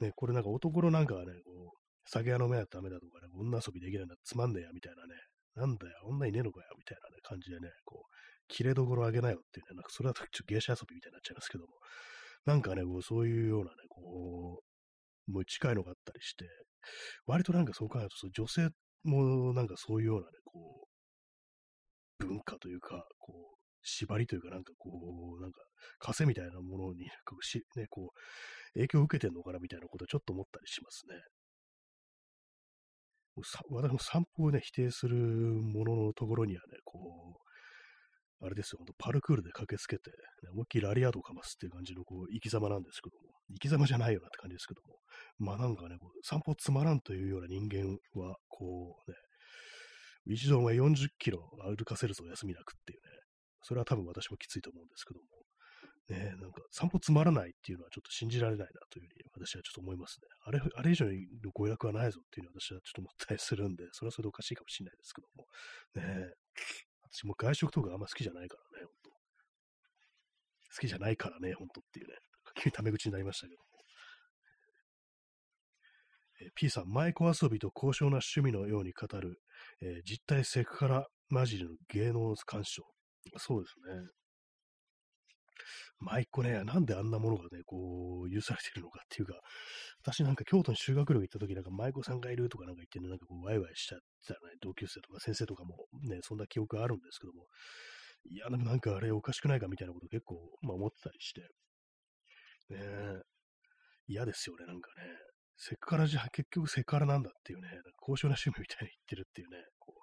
[0.00, 5.14] ね、これなんか男のなんかね、こう、酒が飲めないとダメだとかね、女遊びできないんだ、つまんねえや、みたいなね、
[5.54, 8.14] なんだよ、女いねえのかよ、みたいなね、感じでね、こう、
[8.48, 11.74] 切れどころあげなよっていうね、なんかそれはちょっと芸者遊びみたいになっちゃいますけども、
[12.46, 14.62] なんかね、こう、そういうようなね、こ
[15.28, 16.46] う、もう近いのがあったりして、
[17.26, 18.68] 割となんかそう考えると、女性
[19.04, 20.88] もなんかそういうようなね、こ
[22.20, 24.90] う、文化というか、こう、縛りというか、なんかこ
[25.38, 25.60] う、なんか、
[25.98, 31.20] 枷みたいなものに、なんかし、 ね、こう、影響を受けてんのかなみたいなことはちょっと思ったりしますね。
[33.70, 40.16] 私も散歩をね、否定するもののところにはね、こう、あれですよ、ほんとパルクールで駆けつけて、ね、
[40.50, 44.98] 思いっきりラリアードをかますっていう感じのこう生き様なんですけども、生き様じゃないよなって感じですけども、
[45.38, 49.16] まあなんかね、こう散歩つまらんというような人間は、こうね、
[50.26, 51.38] 一度は40キロ
[51.76, 53.11] 歩かせるぞ休みなくっていうね、
[53.62, 55.26] それは多分私もきついと思うんですけども、
[56.08, 60.28] ね、なんか散歩つまらないっていうのはちょっと信じられないなというふうに私はちょっと思いますね。
[60.44, 65.46] あれ、あれ以上にご予約はないぞっていうのは私はちょっと思ったりするんで、それはそれでおかしいかもしれないですけども、
[65.94, 66.34] ね、
[67.10, 69.16] 私も外食とかあんま好きじゃないからね、本当好
[70.80, 72.14] きじゃないからね、本当っていうね、
[72.56, 73.66] 急にタメ口になりましたけども。
[76.40, 79.40] えー、P さん、舞妓遊びと高尚な趣味のように語る、
[79.80, 82.82] えー、実体セクハラ混じりの芸能鑑賞。
[83.38, 84.08] そうですね。
[86.00, 89.34] 舞妓ね、なんであんなものがね、こう、許されてるのかっていうか、
[90.02, 97.46] 私なんか京都に修学旅行行った時なんか舞妓さんがいるとかなんか言ってね、なんかこう、ワイワイしちゃったね、同級生とか先生とかもね、そんな記憶あるんですけども、
[98.30, 101.42] いや、でもなんかあれおかしくないかみたいなこと結構、まあ思ってたりして、
[102.70, 103.22] ね
[104.08, 105.02] 嫌ですよね、なんかね。
[105.56, 110.00] セクハラじゃ、結局セクハラなんだっていうね、なんか高尚な趣味みたいに言ってるっていうね、こう、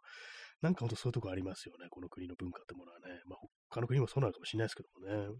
[0.62, 3.22] なんかほんとそういうとこありますよね、この国の文化ってものはね。
[3.26, 3.40] まあ
[3.70, 5.40] 他の国もそうなのかもしれないですけどもね。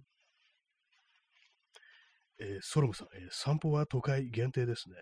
[2.42, 4.96] えー、ソロムさん、えー、散歩は都会限定ですね。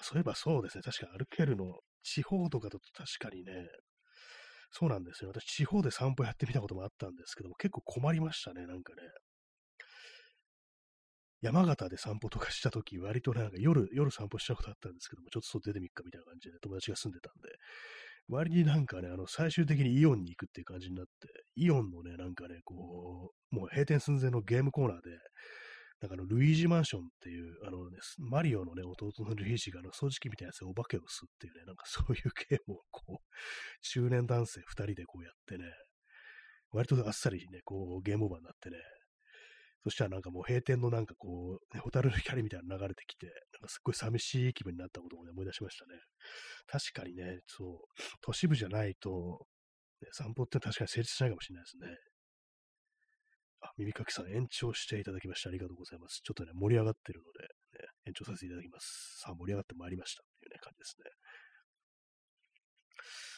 [0.00, 0.82] そういえばそうですね。
[0.82, 3.68] 確か歩けるの、地方とかだと確かにね、
[4.70, 5.30] そうなんですよ。
[5.30, 9.02] 私、地方で散歩やってみたこともあったんですけども、結構困りましたね、なんかね。
[11.42, 17.50] 山形で散歩とかしたとき、割となんか夜、夜散歩したことあったんですけども、ちょっと外出てみっかみたいな感じで、友達が住んでたんで、
[18.28, 21.10] 割になんかね、あの、最終的にイオンに行くっていう感じになって、
[21.56, 25.10] イオンのね、なんかね、こう、もう閉店寸前のゲームコーナーで、
[26.00, 31.06] なんかあの、ルイージマンションっていう、あのね、マリオのね、弟のルイージがあの掃除機みたいなやつでお化けを吸っ
[31.38, 33.16] ていうね、なんかそういうゲームをこう、
[33.82, 35.64] 中年男性二人でこうやってね、
[36.72, 38.76] 割とあっさりね、こう、ゲームオーバーになってね、
[39.84, 46.00] そしたらなんかもう閉店のなんかこう、ね、ホタルの光みたいなの流れてきて、なんかすっごい寂しい気分になったことを、ね、思い出しましたね。
[46.66, 47.78] 確かにね、そう、
[48.22, 49.46] 都市部じゃないと、
[50.00, 51.96] ね、散歩って確かに成立しないかもしれないですね。
[53.60, 56.20] あ、耳かきさん延長していただきましてありがとうございます。
[56.24, 59.20] ちょっとね、盛り上がってるので、ね、延長させていただきます。
[59.20, 61.10] さあ、盛り上がってまいりましたっていうね、感じですね。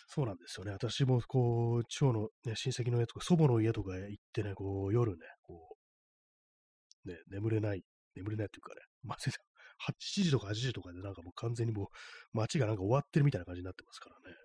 [0.08, 0.72] そうなんですよね。
[0.72, 5.75] 私もこう、地方の、ね、親戚の家とか、祖母の家とか行ってね、こう、夜ね、こう、
[7.06, 7.82] ね、眠れない、
[8.14, 11.86] 眠れないっていうかね、まあ、8時とか8時とかでなんかもう完全にもう
[12.32, 14.36] 街がなんか終わってるみたいな感じになってますからね。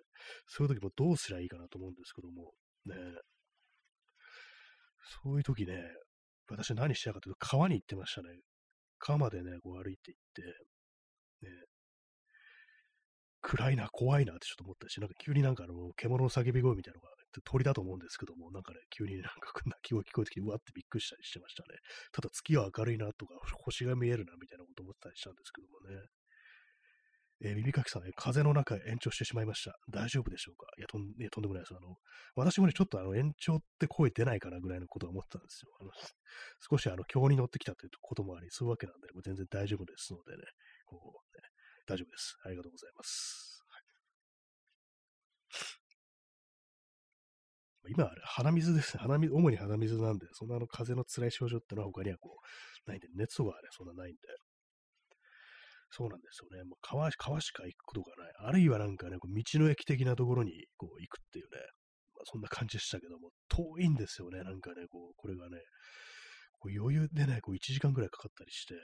[0.46, 2.52] そういう時もどうすりゃいいかなと思うんですけども、
[2.86, 2.94] ね。
[5.24, 5.82] そういう時ね、
[6.48, 8.28] 私何してたかというと川に行ってましたね。
[8.98, 10.42] 川までね、こう歩いて行って、
[11.46, 11.50] ね、
[13.42, 17.10] 暗いな、怖いなってちょっと思ったし、なんか急になんかあの、獣の叫び声みたいなのが、
[17.44, 19.30] 鳥だと思うんですけども、なんかね、急になんか
[19.64, 21.78] 鳴き声聞こえてきて、うわってびっくりしたりしてましたね。
[22.12, 23.34] ただ月は明るいなとか、
[23.64, 26.06] 星が見えるなみたいなこと思ってたりしたんですけどもね。
[27.44, 29.74] えー、耳かきさん、ね、風の中延長してしまいました。
[29.90, 30.66] 大丈夫でしょうか？
[30.78, 31.74] いや、とんいやとんでもないです。
[31.74, 31.96] あの、
[32.36, 35.72] 私もね、ちょっとあの延長って声出ないかなぐらいのことを思ってたんですよ。
[35.80, 35.90] あの
[36.70, 40.44] 少しあの、今日に乗ってきたということもあり、そういうわけなんで、もう全然大丈夫ですのでね、
[40.86, 41.31] こう、
[41.86, 42.36] 大丈夫です。
[42.44, 43.64] ありがとうございます。
[47.82, 49.02] はい、今あれ、鼻水ですね。
[49.02, 52.38] 鼻水、主に鼻水なんで、そんなあの風の辛い症状ってのは他にはこ
[52.86, 54.20] う、ないんで、熱とかはね、そんなないんで。
[55.90, 56.64] そうなんですよね。
[56.64, 58.32] もう川川しか行くことがない。
[58.48, 61.60] あるいはなんかね、こう道の駅的なところにこう行くっていうね、
[62.16, 64.42] まあ、そんな感じでしたけども、遠いんですよね。
[64.42, 65.58] なんかね、こう、これがね、
[66.58, 68.74] こう余裕でね、こう1時間ぐらいかかったりして、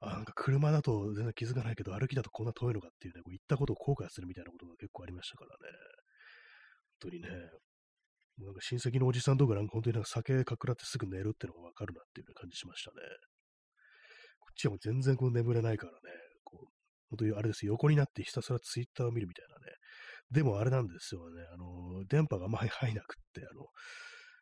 [0.00, 5.72] あ、なんか車だと全然気づかないけど、歩きだとこんな遠いのかっていうね、こう行ったことを後悔するみたいなことが結構ありましたからね。
[7.02, 7.28] 本当にね、
[8.38, 12.96] もうなんか親戚のおじさんとかなんか本当になんか酒かくらってすぐ寝るってのがわかるなっていう感じしましたね。
[14.40, 15.98] こっちはもう全然こう眠れないからね、
[16.44, 16.66] こう、
[17.10, 19.72] 本当にあれです、横になってひたすらツイッターを見るみたいなね。
[20.30, 23.66] でもあれなんですよね、あの、電波があんまり入らなくって、あの、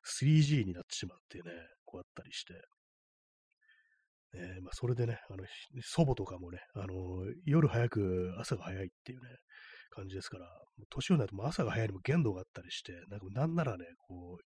[0.05, 1.51] 3G になってしまってね、
[1.85, 2.55] こうあったりして、
[4.35, 5.45] えー、まあ、それでね、あの、
[5.83, 9.29] 祖母とかもね、あの、夜早く朝が早いっていうね、
[9.91, 10.47] 感じですから、
[10.91, 14.43] 年をなるとも朝が早いにも限度があったりして、なんかなんならね、こう、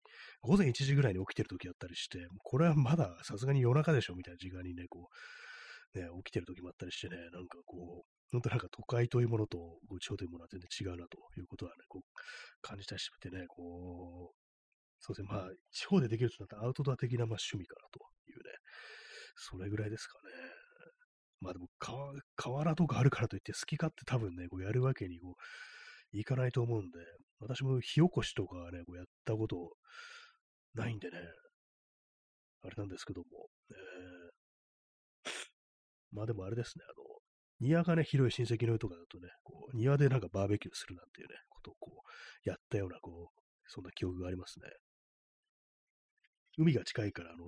[0.40, 5.08] 午前1時ぐらいに起きてる時あったりして、これはまださすがに夜中でしょみたいな時間にね、こ
[5.94, 12.02] う、ね、起きてる時もあったりしてね、なんかこう、本当なんか都会というものと地方というものは全然違うなということはね、こう、
[12.60, 14.46] 感じたりしてね、こう、
[14.98, 18.00] そうですね、まあ、地方でできるとなったらアウトドア的なまあ趣味かなと
[18.30, 18.50] いうね、
[19.36, 20.34] それぐらいですかね。
[21.40, 26.98] まあでも、河原とかあるからといって好き勝手多分ね、こうやるわけにこういかないと思うんで、
[27.40, 29.56] 私も火起こしとかね、こうやったこと
[30.74, 31.18] ないんでね、
[32.62, 33.26] あれなんですけども、
[33.70, 35.30] えー、
[36.12, 37.04] まあでもあれですね、あの、
[37.60, 44.68] 庭がね、広い親戚の家とかだとね、こう庭でなんかバーベキューするなんていうね、ことをこう、やったような、こう、そんな記憶がありますね。
[46.58, 47.44] 海が近いから、あの、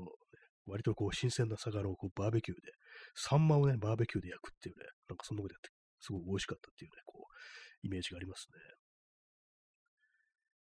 [0.68, 2.72] 割とこう新鮮な魚をこうバーベキューで、
[3.14, 8.78] サンマをね、バーベキューで焼くっていうね、なんかそんなことやって、すごく美味しかったっていうね、こう、イメージがありますね。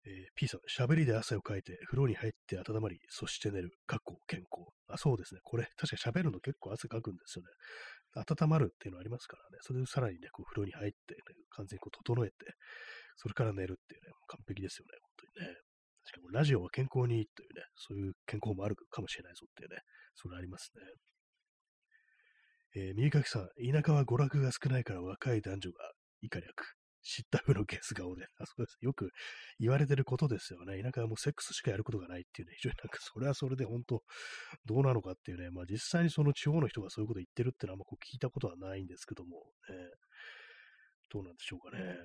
[0.06, 4.72] えー、P さん、喋りで汗をかいて、風呂に入って温まり、そして寝る、かっこ健康。
[4.88, 5.42] あ、そうですね。
[5.44, 7.50] これ、確か喋るの結構汗かくんですよね。
[8.16, 9.58] 温まるっていうのありますからね。
[9.62, 12.36] それでさらにね、こう風呂に入って、ね、完全にこう整えて、
[13.18, 14.98] それから寝るっていうね、完璧ですよね。
[15.04, 15.56] 本当にね。
[16.10, 19.78] しかもラジオは健康にいいというね、そういう健康もあるかもしれないぞっていうね、
[20.16, 20.82] それありますね。
[22.82, 25.92] えー、右かきさん、田舎は娯楽が少ないから若い男女が
[26.24, 26.50] 以下略。
[27.02, 28.26] 知った風のゲス顔で。
[28.40, 28.78] あ、そうです。
[28.82, 29.12] よく
[29.60, 30.82] 言われてることですよね。
[30.82, 34.02] 田舎はもうセックスしかやることがないっていうね、非常になんかそれはそれで本当、
[34.66, 39.38] どうなのかっていうね、まあ実際にその地方の人がそういうこと言ってるってのはあんまこう聞いたことはないんですけども、
[39.70, 39.76] ね、
[41.14, 41.96] どうなんでしょうかね。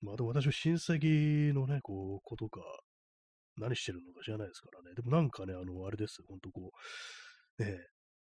[0.00, 2.60] まあでも私は親戚のね、こう、ことか、
[3.58, 4.94] 何してるのか知らないですからね。
[4.94, 6.22] でもなんかね、あの、あれです。
[6.26, 6.72] ほんとこ
[7.58, 7.78] う、ね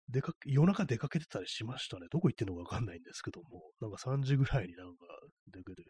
[0.08, 2.06] 出かけ、夜中出かけてたりしましたね。
[2.10, 5.06] どこ行ってんのかわかんないんですけども、なんか3時ぐらいになんか
[5.52, 5.88] 出かけて、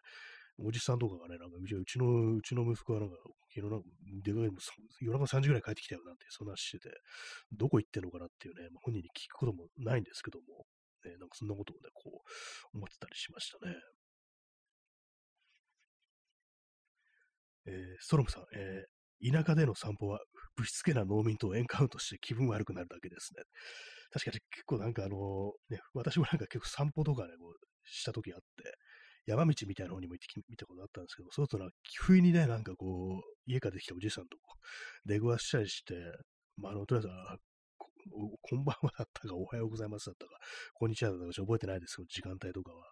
[0.59, 3.15] おじさんとかがね、なんかうちの、うちの息子はなんか、
[3.53, 3.85] 昨日なんか
[4.23, 4.55] 出かけて
[5.01, 6.89] 夜中3時ぐらい帰ってきたよなんて、そんなしてて、
[7.51, 10.65] どこ行ってんのかなっていうね、まあ、本人に聞くこともないんですけども、
[11.05, 13.75] ね、なんかそんなことをね、こう、思ってたりしましたね。
[17.65, 18.92] えー、ストロムさん、えー、
[19.23, 20.19] 田舎での散歩は、
[20.55, 23.43] ぶしつけな農民とエンカウントして気分悪くなるだけですね。
[24.11, 27.53] 確かに結構なんかあの、ね、私もなんか結構散歩とかね、こう
[27.83, 28.45] した時あって、
[29.25, 34.37] 山道みたいな方にも行ってみたことあったんですけど、そうするとな、不意にね、なんかこう、家からできたおじいさんと
[35.05, 35.95] 出くわしたりして、
[36.57, 37.39] まあ、あの、とりあえず、
[38.11, 40.31] こんばんはだったか、おはようございますだったか、
[40.73, 42.83] こんにちはだったか、覚えてないですけど、時間帯とかは。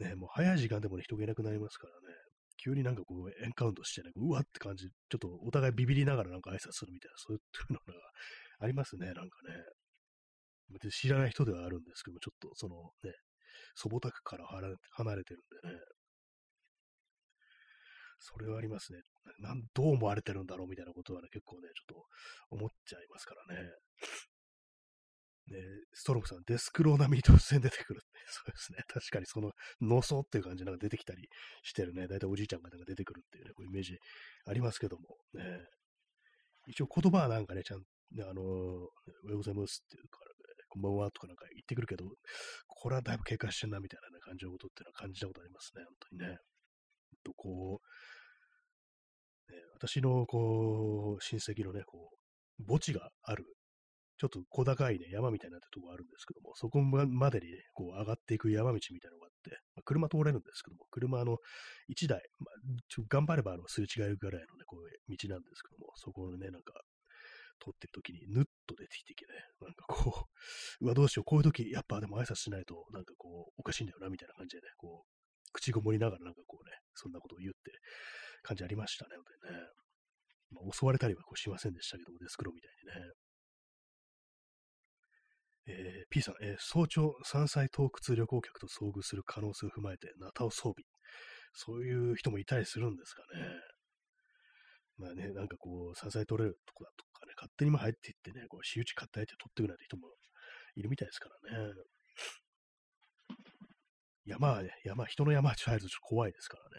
[0.00, 2.16] ね、もう早い時間でもね、人がいなくなりますからね。
[2.56, 7.40] 急になんかこう、エンカウントしてね、うわって感じ、ちょっとお互いビビりながらなんか挨拶するみたいな、そういう
[7.72, 7.84] のが
[8.60, 9.56] ありますね、なんかね。
[10.70, 13.12] 別に知らない人ではあるんですけども、ちょっとそのね、
[13.74, 15.80] 祖母宅から離れてるんでね。
[18.18, 19.00] それはありますね。
[19.40, 22.02] なん、どう思われてるんだろうみたいなことはね、結構ね、ちょっ
[22.50, 23.70] と思っちゃいますからね。
[25.52, 25.58] ね、
[25.92, 28.78] ストロムさん、デスクロー並みに突然出てくるって、 そうですね。
[28.88, 31.28] 確かにその、のそっていう感じなんか出てきたり
[31.62, 32.08] してるね。
[32.08, 33.98] だいたいおじいちゃんがなんか出てくるっていうね、こうイメージ
[34.46, 35.66] ありますけども、ね。
[36.66, 38.86] 一応言葉はなんかね、ちゃんと、ね、あのー、おは
[39.28, 40.34] ようございますっていうから、ね、
[40.68, 42.04] こんばんはとかなんか言ってくるけど、
[42.66, 46.38] これはだいぶ警戒してんなみたいな、ね、感じのことっていうのは感じたことありますね、本当にね。
[47.24, 47.80] とこ
[49.48, 52.10] う、ね、私のこう、親戚のね、こ
[52.60, 53.44] う、墓地がある
[54.22, 61.38] ちょっと小高いね、山みたいなってとこがあるんですけども、そこまでに、こう上がっていく山道みたいなのがあって、まあ、車通れるんですけども、車の
[61.90, 66.72] 1台、まあ、ちょ頑張ればあのすれ違えるぐらいのね、こういう道なんですけども、そこをね、なんか、
[67.58, 70.28] 通ってる時にぬっと出てきてきてね、なんかこ
[70.80, 77.74] う、 うわ、どうしよう、こういう時、やっぱでも挨拶しないと、なんかこう、おかしいんだよな、みたいな感じでね、こう、口ごもりながらなんかこうね、そんなことを言って
[78.42, 79.66] 感じありましたね、本当にね。
[80.52, 83.12] まあ、襲われたりはこうしませんでしたけども、デスクロみたいにね。
[85.66, 90.84] えー、P さん、えー、早朝山菜洞窟旅行客と遭遇する可能性を踏まえて、ナタを装備。
[91.54, 93.46] そういう人もいたりするんですかね。
[94.98, 100.08] まあね、なんかこう、山菜取れるとこだとかね、勝手にも入っていってね、こう、私有地買ってあえて取ってくれない人も
[100.74, 101.74] いるみたいですからね。
[104.24, 106.70] 山はね、山、人の山入るとちょっと怖いですからね。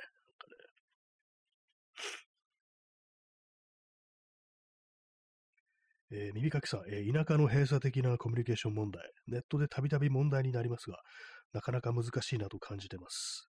[6.16, 10.99] えー、耳かきさん、えー、田舎の閉鎖的なコミュニケーション問題、ネットでたびたび問題になりますが、
[11.53, 13.49] なかなか難しいなと感じてます。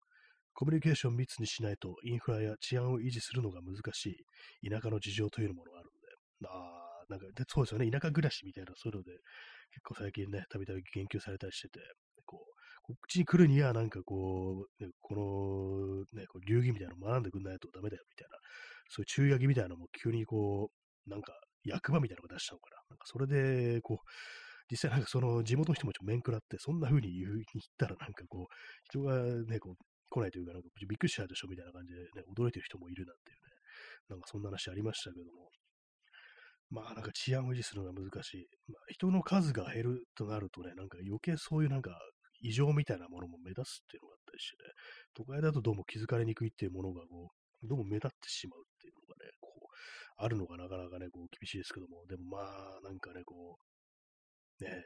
[0.53, 4.25] コミュニケーション密にしないとインフラや治安を維持するのが難し
[4.63, 4.69] い。
[4.69, 9.11] 田舎の事情というものがあるんで、あなんかでそうですよね、田舎暮らしみたいな、そういうので、
[9.71, 11.81] 結構最近ね、たびたび言及されたりしてて、
[12.25, 12.53] こう、
[12.83, 18.37] こっちに来るには、なんかこう、ね、この、ね、こう流儀みたいなのを学んでくんないとダメだよ、みたいな、
[18.87, 21.33] そういう注意書きみたいなのも急にこう、なんか
[21.65, 22.77] 役場みたいなのが出したのかな。
[22.89, 23.97] なんかそれで、こう、
[24.71, 27.43] 実際なんかその地元の人もちょっと面食らって、そんな風に言う、言っ
[27.77, 28.53] たらなんかこう、
[28.89, 29.75] 人がね、こう、
[30.09, 33.43] 来ないというか、なんかびっくりしちゃうでしょみたいな感じでね、驚いてる人もいるなんていうね、
[34.09, 35.49] なんかそんな話ありましたけども、
[36.69, 38.47] まあなんか治安を維持するのが難しい。
[38.71, 41.91] まあ、人の数が減るとなるとね、なんか余計そういうなんか
[42.41, 44.73] 異常みたいなものも目立つっていうのがあったりしてね、
[45.13, 49.52] 都会だとどうも気づかれにくいっていうものがこう、どうも目立ってしまうっていうのがね、こ、
[50.17, 53.57] あるのがなかなかね、こう厳しいですけども、でもまあ、なんかね、こ
[54.61, 54.83] う、ね、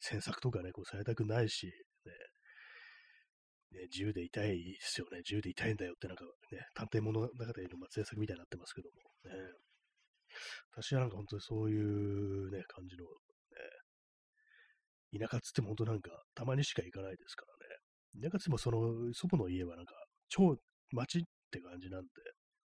[0.00, 2.12] 詮索とかね、こうされたくないし、ね、
[3.72, 5.18] ね、自由でいたいですよね。
[5.18, 7.30] 自由でいたいんだよってなんかね、探偵物語の
[7.90, 8.96] 制作みたいになってますけども、
[9.30, 9.52] ね。
[10.72, 13.04] 私はなんか本当にそういうね、感じの、
[15.12, 17.44] ね、田舎っつっても本当なんか、たまにしか行かないですか
[18.14, 18.28] らね。
[18.28, 19.94] 田舎っつってもその、祖母の家はなんか、
[20.28, 20.56] 超
[20.92, 22.08] 町って感じなんで、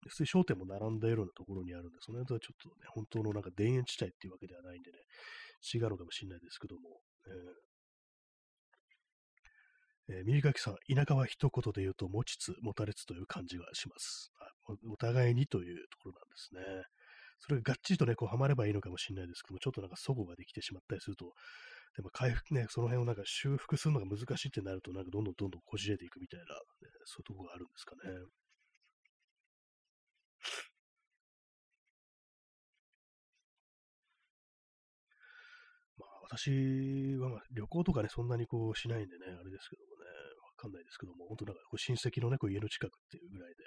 [0.08, 4.98] 普通に商店も並んだようなところにあるんで、その辺とはちょっとね、本当のなんか田園地帯っていうわけではないんでね、
[5.74, 7.00] 違うのかもしれないですけども、
[10.08, 14.32] えー、えー、耳かきさん、田舎は一言で言うと持ちつ持たれつという感じがします。
[14.90, 16.60] お互いにというところなんですね。
[17.38, 21.34] それががっちりとね、こうはまればいいのかもしれないですけども、ちょっとなんか祖母ができてしまったりすると、
[21.96, 26.50] でも回復ね、その辺をなんか修復するのが難しいってなると、なんかどんどんどんどんこじれていくみたいな、ね、
[27.04, 28.12] そういうところがあるんですかね。
[36.28, 40.10] 私はまあ旅行とかね、そんなにこうしないんでね、あれですけどもね、
[40.42, 43.64] わかんないですけども、本当なんかこう親戚のね、こう家の近くっていうぐらいで、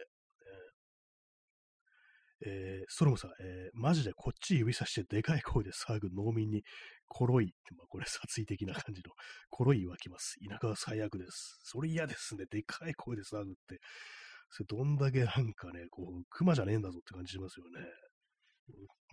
[2.45, 6.64] えー、ストロムさん、えー、マジでこっち指さしてでかい声で騒ぐ農民に、
[7.07, 9.12] コロい、まあ、これ殺意的な感じの、
[9.49, 10.36] コロい湧きます。
[10.47, 11.60] 田舎は最悪です。
[11.64, 12.45] それ嫌ですね。
[12.49, 13.80] でかい声で騒ぐって。
[14.51, 17.86] それどんだけなんかね、こう、熊じゃねえんだぞって感じしますよね。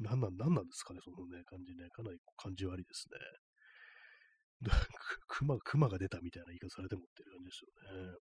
[0.00, 1.88] なんなん、なんなんですかね、そのね、感じね。
[1.90, 3.18] かなり感じ悪いですね。
[5.28, 7.70] 熊、熊が出たみたいな言い方されてもっていう感じですよ
[8.12, 8.18] ね。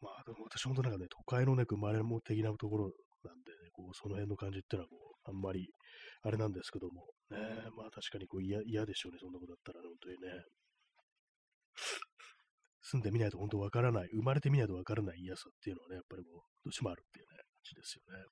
[0.00, 2.92] まあ、でも私本当なんかね、都会のね、生まれも的なところ
[3.24, 5.70] なんでね、こう、その辺の感じってのはこう、あんまり、
[6.22, 7.38] あれなんですけども、ね、
[7.76, 10.42] まあ確かにこう嫌でしょうね、そんなことだったら、本当にね。
[12.92, 16.32] 住んでみないと本当わからない、生まれてみないとわからない嫌さっていうのはね、やっぱりもう、
[16.64, 18.24] どうしてもあるっていうね、感じですよね。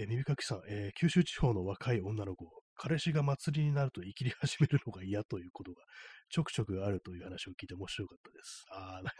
[0.00, 2.46] え耳かきさん、えー、九州地方の若い女の子、
[2.76, 5.82] 彼氏が祭りになると生きり始めるのが嫌ということが
[6.30, 8.64] ちょくちょくあるという話を聞いて面白かったです。
[8.70, 9.12] ああ、なんか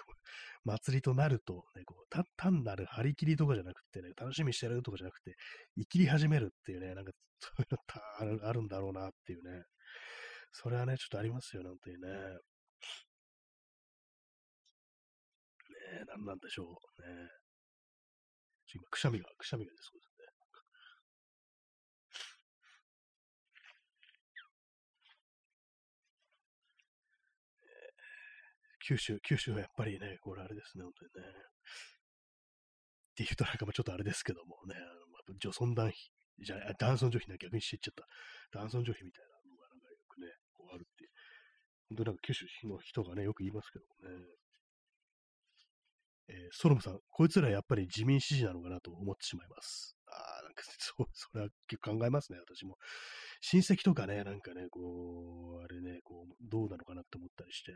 [0.64, 5.34] 祭りとなると、ね、こう単なる張り切りとかじゃなくてね、楽しみしてるとかじゃなくて、
[5.76, 7.62] 生きり始めるっていうね、なんかそう
[8.26, 9.64] いうのあるんだろうなっていうね。
[10.52, 12.08] それはね、ちょっとありますよね、本当にね。
[15.88, 17.28] ね何なんでしょうね。
[18.74, 20.28] 今、くしゃみが、くしゃみが出そうですね。
[28.84, 31.32] 九州、九州はやっぱりね、これあれですね、本当にね。
[31.32, 36.10] っていうとなんかもちょっとあれですけどもね、あのまあ女尊男卑、
[36.40, 38.06] じゃあ、男尊女卑な逆に知っちゃった。
[38.60, 41.10] 男尊女卑みたいなのがなんかよくね、こうあるっていう。
[41.90, 44.24] 本当なんか九州の人がね、よく言いますけどもね。
[46.28, 49.96] えー、ソロムさん、こいつらやっぱり自民支持なのかなと思ってしまいます。
[50.06, 52.76] ああ、なんか、 そう、それは結構考えますね、私も。
[53.40, 57.72] 親戚とかね、なんかね、こう、あれね、こう、どうなのかなって思ったりして。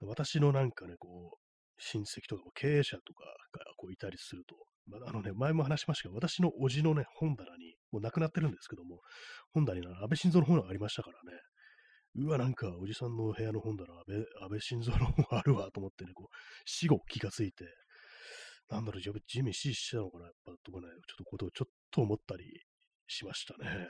[0.00, 1.44] 私のなんかね、こう、
[1.78, 4.56] 親戚とか経営者とかがこういたりすると、
[4.86, 9.00] まあ、あのね、前も話しましたが、私の叔父のね、本棚に、もう亡くなってるんですけども、
[9.52, 11.38] 本棚に安倍晋三の本がありましたからね、
[12.16, 17.64] うわ、なんか、おじさんの部屋の本棚、安倍、安倍晋三の本あるわと思ってね、こう、死後気がついて、
[18.68, 22.44] なんだろう、ジミー死したのかな、やっぱ、とかね、ちょっとことをちょっと思ったり
[23.08, 23.88] しましたね。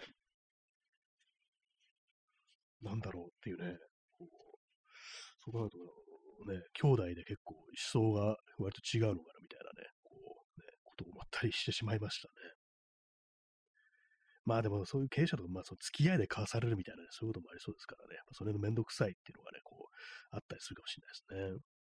[2.82, 3.78] なんだろうっていうね、
[4.18, 4.28] こう
[5.44, 5.78] そうなると
[6.52, 12.63] ね、兄弟で結構思想が割と違うのかなみたいなね、こう、ね、ことを思ったりしてしまいましたね。
[14.44, 18.20] まあでもそういう経営者とか、まあその付き合いで交わされるみたいな、ね、そういうこともありそうですからね。
[18.32, 21.74] それのめんどくさいっていうのがね、こう、あったりするかもしれないですね。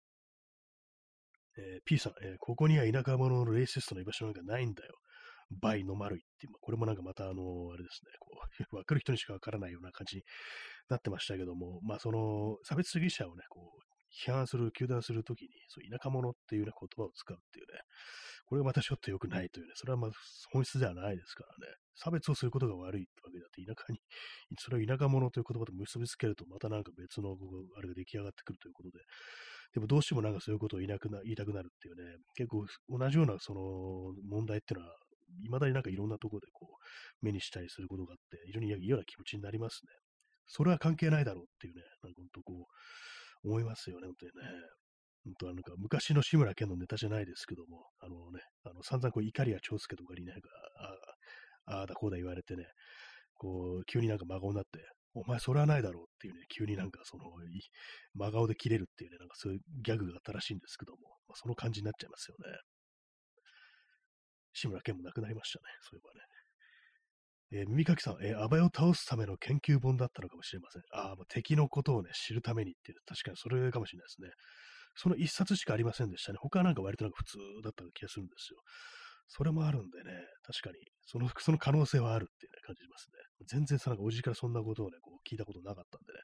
[1.59, 4.95] えー、P さん、えー、ここには田舎者のレイシストの居場所なんかないんだよ。
[5.61, 7.43] バイの丸いっていう、まあ、これもなんかまたあの、
[7.73, 10.23] あれですね、こう、 わかる人にしかわからないような感じに
[10.89, 17.81] なってましたけども、まあその、差別主義者をね、こう、批判する、糾弾するときに、そう田舎者っていうね、言葉を使うっていうね、
[18.47, 20.11] これがまたちょっと良くないというね、それはまあ
[20.53, 24.01] 本質ではないですからね、差別をすることが悪いってわけだって、田舎に、
[24.59, 27.37] それを田舎者という言葉と結びつけると、またなんか別の
[27.77, 28.99] あれが出来上がってくるということで、
[29.75, 34.97] でもどうしてもなんかそういうことを言いなくな言いたくなるっていうね、結構同じようなその問題っていうのは、
[35.45, 39.93] 未だになんかいろんなところでこう、目にしたりすることがあって、非常に嫌な気持ちになりますね。
[40.47, 42.67] それは関係ないだろうっていうね、なんか本当こ
[43.45, 44.51] う、思いますよね、本当にね。
[45.25, 50.49] 本当はなんか昔の志村けんのネタじゃないですけども、あのね、あの散々こう、怒りや長介とかになんか、
[51.67, 52.67] ああだこうだ言われてね、
[53.35, 54.81] こう、急になんか真顔になって、
[55.15, 57.25] お前それはないだろうっていうね、急になんかその、
[58.15, 60.99] 真顔で切れるっていうね、なんかそういうギャグがあったらしいんですけども、
[61.29, 62.59] まあ、その感じになっちゃいますよね。
[64.55, 66.27] 志村けんも亡くなりましたね、そういえばね。
[67.55, 70.83] えー、耳かきさん、えー、安倍を倒すための研究本だったのかもしれません。
[70.93, 74.31] ああ、敵のことをね、知るためにっていう、確かにそれかもしれないですね。
[74.95, 76.39] その一冊しかありませんでしたね。
[76.41, 78.61] 他はなんか割となんか普通だった気がするんですよ。
[79.29, 80.13] それもあるんでね、
[80.43, 83.19] 確かに、その、 その可能性はあるっていう、ね、感じしますね。
[83.47, 86.21] 全然さ、なんかおじからそんなことをね、こう聞いたことなかったんでね、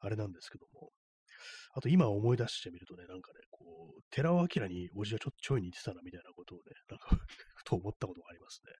[0.00, 0.90] あれなんですけども。
[1.72, 7.08] あと今思い出してみるとね、なんかね、こう、寺尾明におじがちょっちょい似てたなみたいなことをね、なんか
[7.54, 8.72] ふと思ったことがありますね。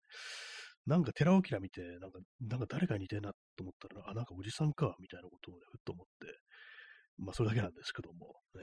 [0.86, 6.40] なんか寺尾明見て、なんか、なんか誰か似てるなと思ったら、あ、なんかおじさんか、みたいなことをね、ふっと思って、
[7.18, 8.62] まあそれだけなんですけども、ね。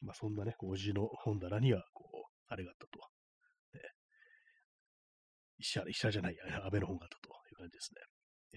[0.00, 2.98] まあそんなね、おじの本棚には、こう、あれがあったと。
[3.74, 3.82] ね。
[5.58, 8.00] 石原、石原じゃない、安倍の本があったという感じですね。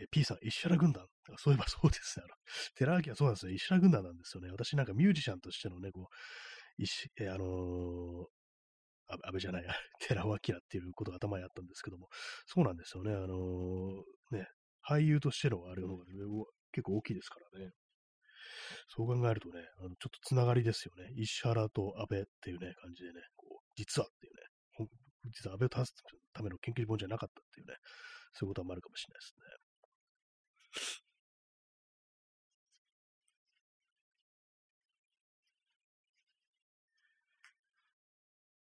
[0.02, 1.06] え P さん、石原軍団。
[1.38, 2.26] そういえばそうですね。
[2.26, 2.36] あの、
[2.76, 3.52] 寺脇はそうなんですよ。
[3.54, 4.52] 石原軍団なんですよね。
[4.52, 8.28] 私なんかミュージシャンとしてのね、こう、石、えあのー、
[9.10, 9.66] 安倍じゃない、
[10.00, 10.40] 寺尾明っ
[10.70, 12.10] ていうことが頭にあったんですけども、
[12.46, 13.14] そうなんですよね。
[13.14, 14.48] あのー、ね、
[14.88, 16.06] 俳優としてのあれの方が
[16.72, 17.72] 結構大きいですからね。
[18.88, 21.12] そう考えるとね、あのちょっとつながりですよね。
[21.16, 23.22] 石原と安倍っていうね、感じでね、
[23.80, 24.90] 実はっていうね、
[25.32, 25.96] 実は安倍を倒す
[26.34, 27.76] ための研究本じゃなかったっていうね、
[28.34, 29.70] そういうこともあるかもしれないですね。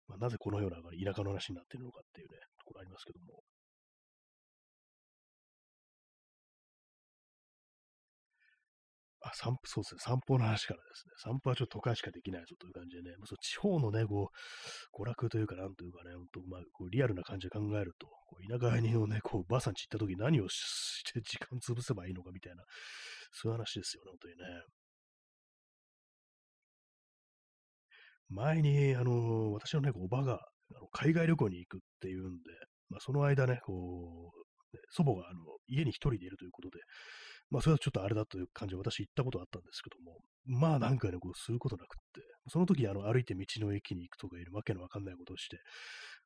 [0.09, 3.43] まあ、なぜこのような田舎の話になっているのかっていうね、ところありますけども。
[9.29, 10.01] あ、散歩、そうですね。
[10.01, 11.13] 散歩の話からですね。
[11.19, 14.31] 散歩はちょっと都会しかできないぞという感じでね、まあ、そ地方のね、こ
[14.95, 22.63] う、娯楽というか、なんというかね、本当まあ、こうリアルな感じで考えると、こう田舎にのね、こう、ばあさんち行った時何を して時間潰せばいいのかみたいな、
[23.33, 24.63] そういう話ですよね、本当にね。
[28.29, 30.41] 前に、あの、私のね、おばが、
[30.75, 32.43] あの海外旅行に行くっていうんで、
[32.89, 34.47] まあ、その間ね、こう、
[34.91, 36.81] 祖母があの家に一人でいるということで、
[37.51, 45.59] まあ、それはちょっとあれだという感じで私行ったことあったんですけども、まあなんかね、こうすることなくって、その時あの歩いて道の駅に行くとかいうわけのわかんないことをして、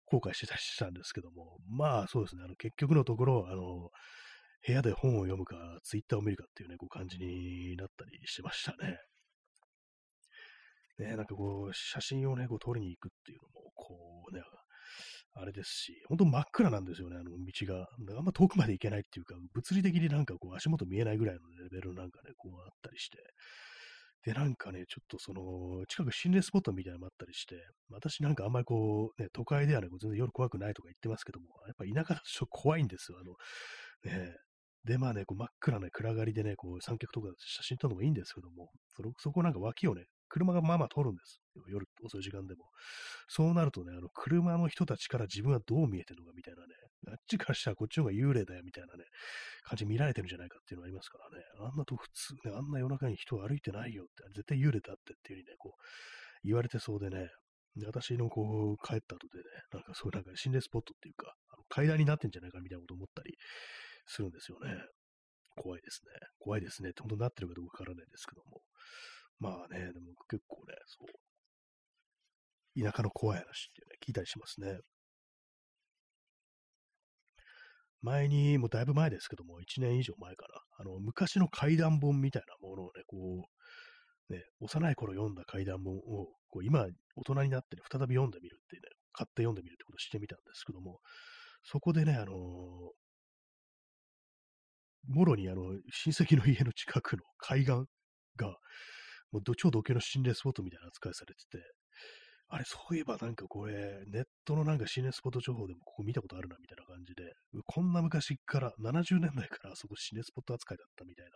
[0.07, 3.91] 後悔してたりしたんですけども、まあそうですね、あの結局のところ、あの、
[4.67, 8.99] 部屋で本を読むか、ツイッターを見るかっていうね、こう感じになったりしてましたね。
[10.99, 13.97] ね、なんかこう、写真をね、こう撮りに行くっていうのも、こ
[14.31, 14.43] うね、
[15.35, 17.89] あれですし、本当真っ暗なんですよね、あの道が。
[18.19, 23.19] あんま遠くまで行けないっていうか、物理的になんかこう足元見えないぐらいのレベルなんかね、こうあったりして。
[24.25, 27.57] で、なんかね、ちょっとその、近く心霊スポットみたいなのもあったりして、
[27.91, 33.19] 私なんかあんまりこう、ね、都会ではね、全然夜怖くないとか言ってますけども、やっぱ田舎だと怖いんですよ。
[33.19, 33.35] あの、
[34.13, 34.37] ね、
[34.85, 38.71] で、まあね、こう真っ暗な暗がりでね、こう三脚とか写真撮るのもいいんですけども、
[39.19, 41.43] そこなんか脇をね、車がまあまあ通るんです。
[41.69, 42.65] 夜遅い時間でも。
[43.29, 46.75] そうなるとね、あの、車の人たちから自分はどう見えてるのかみたいなね、
[47.09, 49.05] あっちからしたらこっちの方が幽霊だよみたいなね、
[49.65, 55.83] 感じ見られてるんじゃないかっていうのがありますからね、あんなと普通ね、あんな夜中に人歩いてないよって、絶対幽霊だってっていう風にね、こう、
[56.45, 57.29] 言われてそうでね、
[57.77, 63.37] で私のこう、帰った後でね、なんかそういうなんか心霊スポットっていうか、あの階段になってんじゃないかみたいなこと思ったり
[64.07, 64.75] するんですよね。
[65.57, 66.13] 怖いですね。
[66.39, 68.63] 怖いですねって本当になってるかどうかわからないですけども。
[69.41, 74.79] まあね、でも結構ね、そう、田舎の怖い話ってね、聞いたりしますね。
[78.03, 83.49] 前に、もうだいぶ前ですけども、1年以上前から、あの、昔の怪談本みたいなものをね、こ
[84.31, 86.87] う、ね、幼い頃読んだ怪談本を、こう今、
[87.17, 91.01] 大人になってね、再び読んでみるっていうね、買って読んでみるってことをしてみたんですけども、
[91.63, 92.37] そこでね、あのー、
[95.09, 97.85] もろにあの、親戚の家の近くの海岸
[98.37, 98.57] が、
[99.33, 101.65] もう超同系の心霊スポットみたいな扱いされてて、
[102.53, 107.33] あれ、そういえばなんかこれ、ネットのなんか心霊スポット情報でもここ見たことあるなみたいな感じで、
[107.65, 111.31] こんな昔から、70年代からあそこ心霊スポット扱いだったみたいな、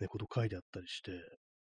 [0.00, 1.12] ね、こと書いてあったりして、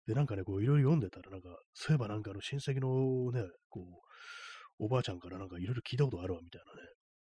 [0.07, 6.89] で、なんかね、こういろいろ読んでたら、なんか、そういえばなんかあの親戚のね、こう、おばあちゃんからなんかいろいろ聞いたことあるわみたいなね、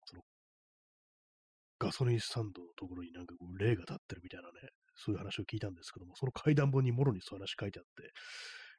[0.05, 0.21] その、
[1.79, 8.11] ガソリンスタンドのところになんかこう、霊が立ってるみたいなね、そういう話を聞いたんですけども、その階段本にもろにそういう話書いてあって、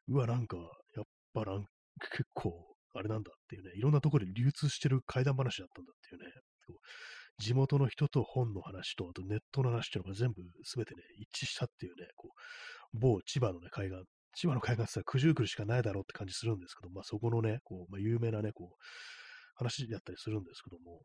[0.08, 0.56] うわ、なんか、
[0.96, 1.64] やっぱなん
[2.00, 2.52] 結構、
[2.94, 6.30] あれなんだっていうね、いろんなところで流通してる怪談話だったんだっていうね、
[7.38, 12.30] 地元の人と本の話と、あとネットの話っていうのが全部すべてね、一致したっていうね、こ
[12.94, 18.76] う、某千葉のね、海岸、千葉の海岸って言ったら九十九里しかないだろうって感じするんですけど、まあそこのね、こう、まあ有名なね、こう、
[19.56, 21.02] 話だったりするんですけども、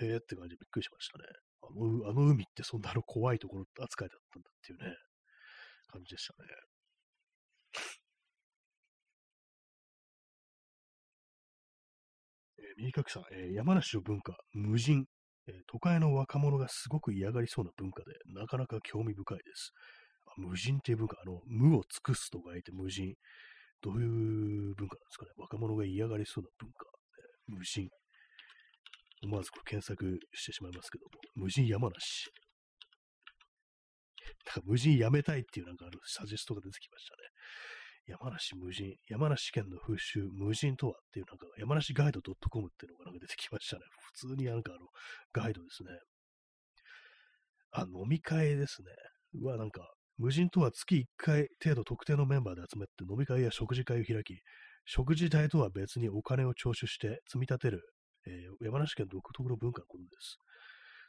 [0.00, 1.24] へえって感じでびっくりしましたね。
[1.68, 4.96] あの、あの海ってそんなの怖いところ扱いだったんだっていうね、
[5.88, 6.48] 感じでしたね。
[12.58, 15.04] えー、右角さん、えー、山梨の文化、無人、
[15.48, 19.72] えー、都会の若者がすごく嫌がりそうな文化で、なかなか興味深いです。
[20.36, 23.14] 無人っていう文化、あの、無を尽くすと書いて無人。
[23.82, 26.86] どういう文化なんですかね若者が嫌がりそうな文化。
[27.46, 27.88] 無人。
[29.22, 32.30] 思わず検索してしまいますけども、無人山梨。
[34.46, 37.18] なんか無人やめたいっていうなんかあるサジェストが出てきましたね。
[38.06, 43.82] 山梨無人、山梨県の風習、無人とはっていうなんか山梨ガイド .com っていうのがなんか出てきましたね。
[44.14, 44.86] 普通になんかあの
[45.32, 45.90] ガイドですね。
[47.72, 48.88] あ、飲み会ですね。
[49.42, 49.82] うわ、なんか
[50.18, 54.40] 無人とは月1回程度特定のメンバーで集めて飲み会や食事会を開き、
[54.84, 57.82] 食事代とは別にお金を徴収して積み立てる
[58.26, 60.38] えー、山梨県独特の文化のことです。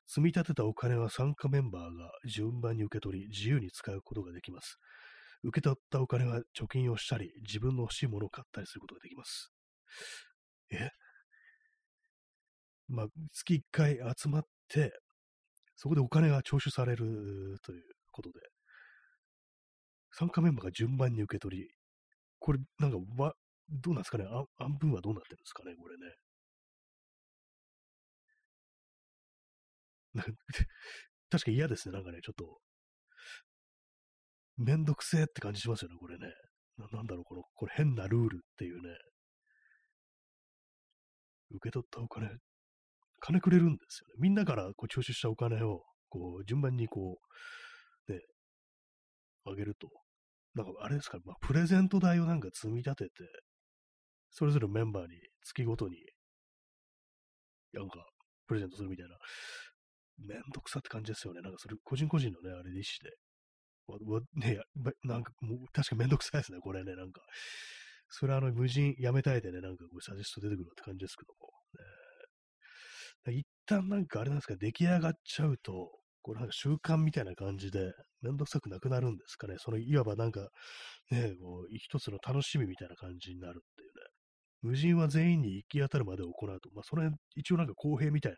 [0.06, 4.78] 積み立てたお金は参加メンバーが順番に受け取り、自由に使うことができます。
[5.44, 9.52] 受け取ったお金は貯金をしたり、自分の欲しいものを買ったりすることができます。
[10.72, 10.90] え？
[12.88, 14.94] まあ、月1回集まって、
[15.76, 18.40] そこでお金が徴収されるということで、
[20.12, 21.70] 参加メンバーが順番に受け取り、
[22.40, 23.34] これ、なんか、わ、
[23.70, 24.26] どうなんですかね？
[24.58, 25.76] 半分はどうなってるんですかね？
[25.76, 26.14] これね。
[31.30, 31.94] 確か嫌ですね。
[31.94, 32.60] なんかね、ちょっと、
[34.58, 36.34] めんどくせえって感じしますよね、これね。
[36.78, 38.98] ななんだろう、この、これ変なルールっていうね。
[41.52, 42.30] 受け取ったお金、
[43.20, 44.14] 金くれるんですよね。
[44.20, 47.20] みんなからこう徴収したお金を、こう、順番にこ
[48.08, 48.22] う、ね、
[49.46, 49.90] あげると。
[50.56, 53.12] なんか、あれですか、まあ、プレゼント代をなんか積み立てて、
[54.32, 55.98] それぞれメンバーに月ごとに、
[57.74, 58.06] なんか、
[58.48, 59.18] プレゼントするみたいな
[60.18, 61.42] めんどくさって感じですよね。
[61.42, 63.16] なんかそれ、個人個人のね、あれで意思で。
[63.88, 64.60] わね、
[65.04, 67.22] なんかもう、確かめんどくさいですね、これね、なんか。
[68.10, 71.50] それはあの、無人やめたいでね、なんかこう、サジェスト出てくるって感じですけども。
[73.26, 75.92] ね一旦なんかあれなんですか、出来上がっちゃうと、
[76.22, 77.92] これなんか習慣みたいな感じで、
[78.22, 79.56] めんどくさくなくなるんですかね。
[79.60, 80.50] その、いわばなんか、
[81.12, 83.94] ね、こう、一つの楽しみみたいな感じになるっていうね。
[84.62, 86.70] 無人は全員に行き当たるまで行うと。
[86.74, 88.38] まあ、その辺、一応なんか公平みたいな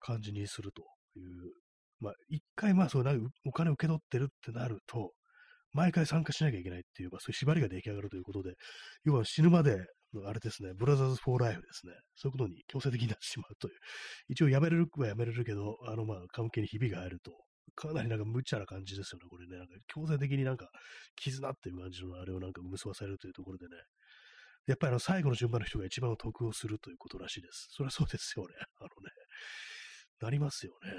[0.00, 0.82] 感じにすると
[1.18, 1.52] いう。
[1.98, 5.12] まあ、一回まあ、そうなんかお金を受け取ってるってなると、
[5.72, 8.54] 毎回参加しなきゃいけないっていう、まあ、そういう縛りが出来上がるということで、
[9.04, 9.76] 要は死ぬまで
[10.14, 11.92] のあれですね、ブラザーズ・フォー・ライフですね。
[12.14, 13.74] そういうことに強制的になってしまうという。
[14.28, 17.32] 一応やめれるはやめれるけど、あの、まあ、関係にひびが入ると、
[17.74, 19.58] かなりなんか無茶な感じですよね、これね。
[19.58, 20.68] なんか強制的になんか、
[21.16, 23.76] 絆っていう感じのあれをなんか結ばされるというところでね。
[24.66, 27.68] やっぱりあの、最後の順番の人が一番得をするということらしいです。
[27.70, 28.54] それはそうですよね。
[28.80, 29.10] あのね、
[30.20, 30.92] なりますよね。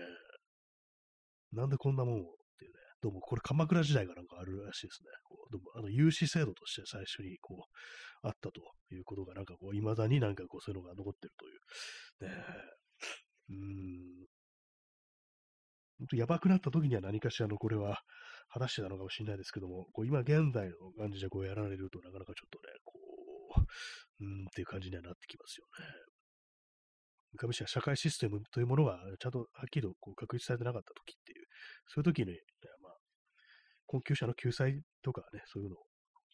[1.53, 2.23] なんでこんなもんをっ
[2.59, 2.77] ていうね。
[3.01, 5.09] どうもこれ鎌倉時代がなんかあるらしいですね。
[5.23, 7.65] こうどうもあの有志制度として最初にこ
[8.23, 8.61] うあったと
[8.93, 12.31] いうことがなんかこう未だになんかこうそういうのが残ってるという。
[12.31, 12.43] ね
[13.49, 14.27] えうん。
[15.99, 18.01] 本当やばくなった時には何かしらのこれは
[18.53, 22.93] 果たしてなのかもしれないですけども、こう今現代の感じでこうやられるとなかなかちょっとね、こ
[24.19, 25.85] う、うんっていう感じにはなってきますよね。
[27.35, 31.45] 上市は社会システムというものがちゃんとはっきりとこう確立されてなかった時っていう、
[31.87, 32.37] そういう時に、ね、
[32.81, 32.93] まあ、
[33.85, 35.79] 困窮者の救済とかね、そういうのを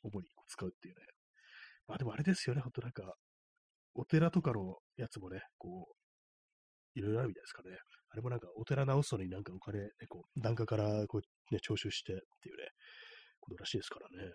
[0.04, 1.02] 主に使うっていうね。
[1.88, 3.14] まあでもあれですよね、ほんとなんか、
[3.96, 5.88] お寺とかのやつもね、こ
[6.96, 7.78] う、いろいろあるみたいですかね。
[8.10, 12.70] あれもなんか、お寺直すのになんかお金、ね、こう、檀家からこう、ね、徴収してっていうね、
[13.40, 14.34] ことらしいですからね。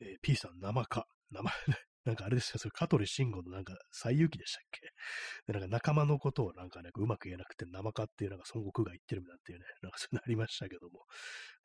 [0.00, 1.06] えー、P さん、生か。
[1.34, 1.52] 名前、
[2.04, 4.80] なんかあれですよ、それ香取慎吾のなんか、西遊記でしたっけ？
[5.46, 11.04] で、なんか仲間のことをなんかね、うまく言えなくて、生かっていうなんか孫悟空が言ってるなんていうね、なんかそういうのありましたけども、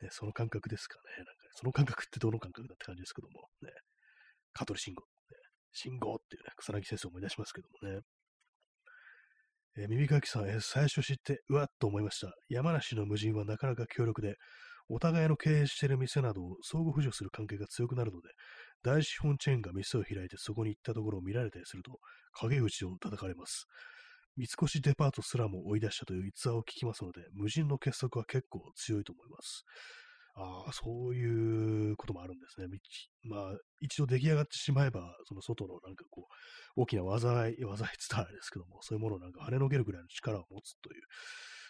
[0.02, 1.18] ね、その感覚ですかね。
[1.18, 3.72] なんか、その感覚ってどの感覚だって感じですけども、ね、
[4.54, 5.38] 香取慎吾、ね、
[5.72, 8.02] 慎吾っていうね、草薙先生を思い出しますけどもね。
[9.78, 12.34] えー、耳かきさん、えー、最初知って、うわっと思いました。
[12.50, 14.36] 山梨の無人はなかなか強力で、
[14.90, 18.30] お互いの経営している店などを相互扶助する関係が強くなるので、
[18.84, 22.00] 大資本チェーンが店を開いてそこに行ったところを見られたりすると、
[22.34, 23.68] 陰口を叩かれます。
[24.38, 29.66] 三越デパートすらも追い出したという逸話を聞きますので、無人の結束は結構強いと思います。
[30.36, 32.68] ああ、そういうこともあるんですね。
[33.24, 36.28] まあ、一度出来上がってしまえば、その外のなんかこ
[36.78, 41.02] う、大きな災い、災い伝わりですけども、そういうものをなんか跳ねのけるぐらいの力を持つという、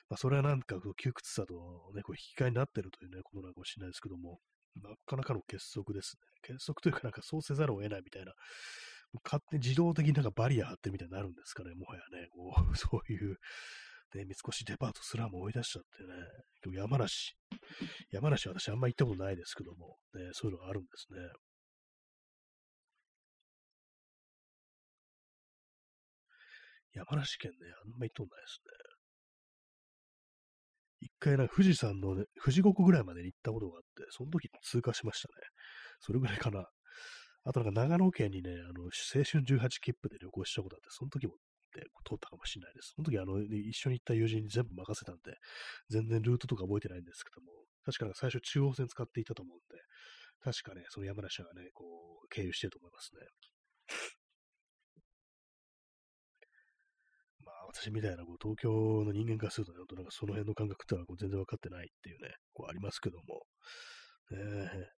[0.09, 1.53] まあ、それはなんかこう窮屈さと
[1.93, 4.39] ね、こう引き換えになってるというね、ことなのかもしれないですけども、
[4.81, 6.55] なかなかの結束ですね。
[6.55, 8.33] 結束というかなんかそうせざるを得ないみたいな、
[9.23, 13.37] 勝手に自動的になんかバリア張ってるみたいになるんですかね、もはやね、こう、 そういう、
[14.15, 16.13] ね、三越デパートすらも追い出しちゃってね、
[16.63, 17.35] 今日山梨、
[18.11, 21.19] 山梨は私あんま行ったことないですけども、ね、そういうのがあるんですね。
[26.93, 28.88] 山梨県ね、あんま行ったことないですね。
[31.01, 35.33] 一回な富士山のね、富士五湖ぐらいまで行ったことがあって、その時通過しましたね。
[35.99, 36.65] それぐらいかな。
[37.45, 41.33] あとなんか長野県にね、あの、青春18切符で旅行したことあって、その時も
[41.73, 42.93] で通ったかもしれないです。
[42.95, 45.37] その時あの、一緒に行った友人に全部任せたんで、
[45.89, 47.51] 全然ルートとか覚えてないんですけども、
[47.85, 49.81] 確か最初中央線使っていたと思うんで、
[50.41, 51.85] 確かね、その山梨はね、こ
[52.23, 53.21] う、経由してると思いますね。
[57.71, 58.71] 私みたいなこう東京
[59.05, 63.43] の人間からすると、ね、なんかその辺の感覚ってのはこう全然分かってないっていうね、こうありますけども、
[64.31, 64.89] ね、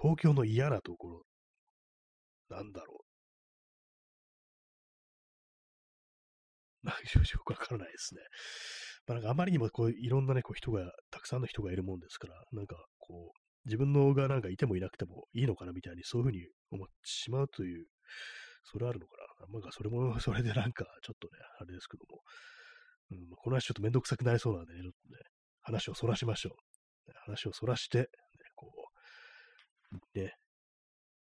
[0.00, 1.22] 東京の嫌なところ、
[2.50, 3.04] なんだろう？
[6.86, 8.20] まあ、正直よくわからないですね。
[9.06, 17.86] まあ、なんかあまりにもこういろんなね、こう人が、たくさんの人がいるもんですから、なんかこう、自分のがなんかいてもいなくてもいいのかなみたいにそういうふうに思ってしまうという、
[18.64, 19.52] それあるのかな？
[19.52, 22.22] なんかそれも、 それでなんか、ちょっとね、あれですけども、
[23.10, 25.18] うん、この話ちょっとめんどくさくなりそうなんでね、ちょっとね、
[25.62, 27.12] 話をそらしましょう。
[27.24, 28.06] 話をそらして、ね、
[28.54, 28.72] こ
[30.14, 30.34] う、ね、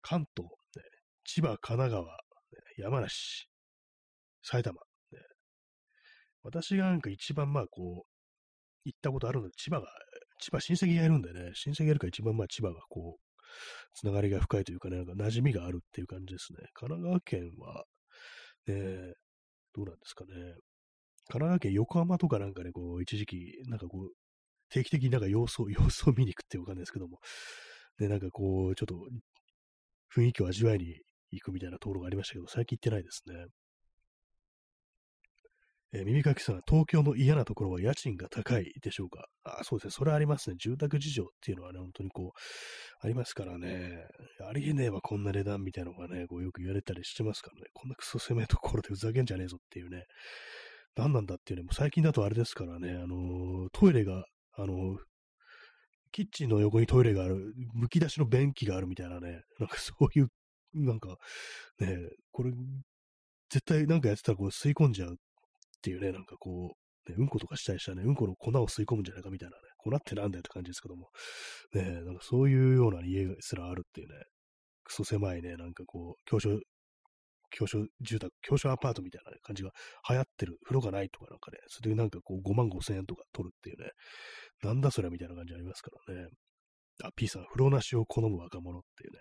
[0.02, 0.82] 関東、ね、
[1.24, 2.12] 千葉、神奈川、ね、
[2.76, 3.48] 山梨、
[4.42, 4.80] 埼玉、
[5.12, 5.20] ね、
[6.42, 8.10] 私がなんか一番まあこう、
[8.84, 9.88] 行ったことあるので、千葉が、
[10.40, 13.25] 千葉親戚がいるんでね、親戚がいるから一番まあ千葉がこう、
[13.94, 16.58] つながりが深いというかね、なんか馴染みがあるっていう感じですね。
[16.74, 17.84] 神奈川県は、
[18.66, 19.14] ね、
[19.74, 20.32] どうなんですかね。
[21.28, 24.10] 神奈川県横浜とかなんかね、こう、一時期、なんかこう、
[24.70, 27.20] 定期的になんか様子を、 様子を見に行くってわかんないですけども、
[27.98, 29.08] で、なんかこう、ちょっと、
[30.14, 31.00] 雰囲気を味わいに
[31.30, 33.46] 行くみたいなところがありましたけど、最近行ってないですね。
[35.96, 39.28] えー、耳かきさん、東京の嫌なところは家賃が高いでしょうか？
[39.44, 39.90] あそうですね。
[39.92, 40.56] それありますね。
[40.58, 42.38] 住宅事情っていうのはね、本当にこう、
[43.00, 44.04] ありますからね。
[44.46, 47.68] ありえねえわ、こんな値段みたいなのがね、こうよく言われたりしてますからね。
[47.72, 50.04] こんなクソ狭いところでふざけんじゃねえぞっていうね。
[50.96, 54.24] 何なんだっていうね、もう最近だとあれですからね、あのー、トイレが、
[54.56, 54.96] あのー、
[56.12, 60.28] キッチンの横にトイレがある、むき出しの便器があるみたいなね、なんかそういう、
[60.72, 61.16] なんか、
[61.80, 61.96] ね、
[62.32, 62.52] これ、
[63.50, 65.16] 絶対なんかやってたらこう吸い込んじゃう
[65.76, 66.74] っていうね、なんかこ
[67.06, 71.08] う、ね、うんことかしたりしたらね、うんこの粉を吸い込むんじゃないかみたいなね、粉ってなんだよって感じですけども、
[71.74, 74.14] ね、なんかそういうような家すらあるっていうね、
[74.84, 76.58] クソ狭いね、なんかこう、教所、
[77.50, 79.70] 教所住宅、教所アパートみたいな、感じが
[80.08, 83.90] 流行ってる、風呂がないとかなんかね、それでなんかこう5万5千円とか取るっていうね、
[84.62, 86.28] なんだそれみたいな感じありますからね。
[87.04, 89.20] あ、P さん、風呂なしを好む若者っていうね、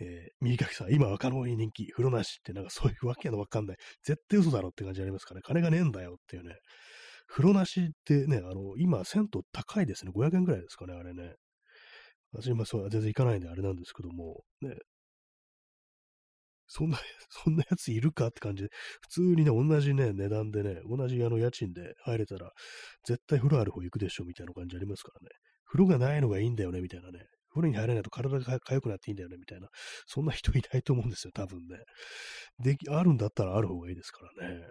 [0.00, 3.76] えー、右かきさん、今若者に人気、風呂なしってなんかそういうわけのわかんない。
[4.04, 5.42] 絶対嘘だろって感じありますからね。
[5.44, 6.56] 金がねえんだよっていうね。
[7.26, 10.12] 風呂なしってね、あの、今、銭湯高いですね。
[10.14, 11.34] 500円くらいですかね、あれね。
[12.32, 14.76] 私今そう、全然行かないんであれなんですけども、ね。
[16.66, 16.98] そんな、
[17.30, 18.70] そんなやついるかって感じで、
[19.02, 22.52] 普通にね、同じね、値段でね、同じあの家賃で入れたら、
[23.04, 25.28] 絶対風呂ある方行くでしょ、みたいな感じありますからね。
[25.64, 27.26] 風呂がないのがいいんだよね、みたいなね。
[27.58, 29.68] 風呂に入らないと体が痒くなっていいんだよね、みたいな。
[30.06, 31.78] そんな人いないと思うんですよ、多分ね。
[32.60, 34.68] でき、あるんだったらある方がいいですからね。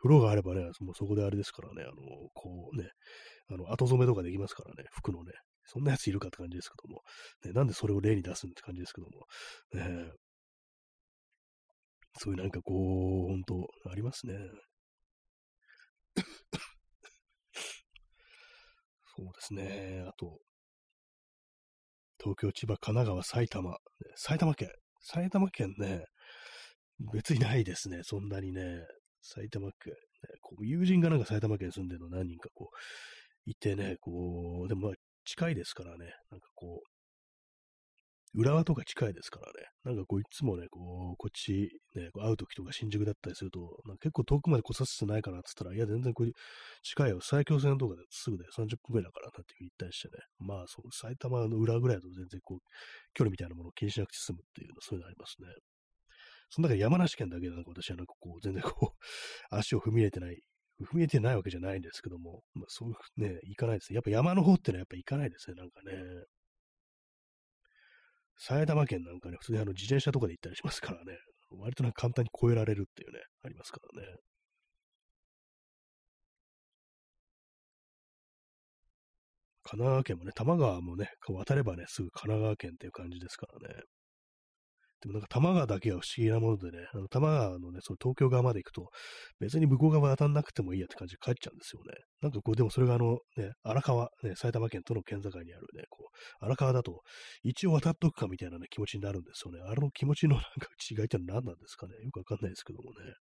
[0.00, 1.94] 風呂があればね、もうそこであれですからね、あの、
[2.34, 2.90] こうね、
[3.48, 5.32] あの、後染めとかできますからね、服のね。
[5.66, 7.00] そんなやついるかって感じですけども。
[7.46, 9.24] ね、なんでそれを例に出すんって感じですけども。
[9.72, 10.12] ね、
[12.18, 14.34] そういうなんかこう、本当ありますね。
[19.16, 20.04] そうですね。
[20.06, 20.38] あと、
[22.24, 23.76] 東京、千葉、神奈川、埼玉。
[24.16, 24.70] 埼玉県。
[25.02, 26.06] 埼玉県ね、
[27.12, 28.00] 別にないですね。
[28.02, 28.80] そんなにね。
[29.20, 29.98] 埼玉県、ね。
[30.40, 32.76] こう友人がなんか埼玉県住んでるの何人かこう、
[33.44, 34.94] いてね、こう、でもまあ
[35.26, 36.14] 近いですからね。
[36.30, 36.93] なんかこう、
[38.34, 39.68] 浦和とか近いですからね。
[39.84, 46.32] なんかこう、いつもね、こう、こっち、ね、会う時とか新宿だったりすると、なんか結構遠くまで来させてないかなって言ったら、いや、全然これ
[46.82, 47.20] 近いよ。
[47.20, 50.18] 埼京線とかですぐで30分くらいだからなって言ったりしてね。
[50.38, 52.58] まあ、そう、埼玉の裏ぐらいだと全然こう、
[53.14, 55.48] 距離みたいなものを気にしなくて済むっていうの、そういうのありますね。
[56.50, 59.04] その中山梨県だけでなんか私はなんかこう、全然こう、
[59.54, 60.42] 足を踏み入れてない
[60.82, 63.94] 踏み入れてないわけじゃないんですけども、まあ、そうね、行かないですね。
[63.94, 65.92] やっぱ山の方ってのはやっぱ行かないですね、なんかね。
[68.36, 71.18] 埼玉県なんかね、普通にあの自転車とかで行ったりしますからね、
[71.50, 74.08] 割となんか簡単に超えられるっていうね、ありますからね。
[79.64, 83.82] 神奈川県もね、多摩川もね、渡ればね、すぐ神奈川県っていう感じですからね。
[85.04, 88.88] でもなんか多摩川だけは不思議なものでね、あの多摩川のね、その東京側まで行くと、
[89.38, 91.92] 別に向こう側渡んなくてもいいやって感じで帰っちゃうんですよね。
[92.22, 97.02] なんかこう、でもそれがあのね、荒川、ね、埼玉県との県境にあるね、こう、荒川だと、
[97.42, 99.60] 一応渡っとくかみたいなね、気持ちになるんですよね。
[99.66, 101.92] あの気持ちのなんか違いって何なんですかね。
[102.02, 103.14] よくわかんないですけどもね。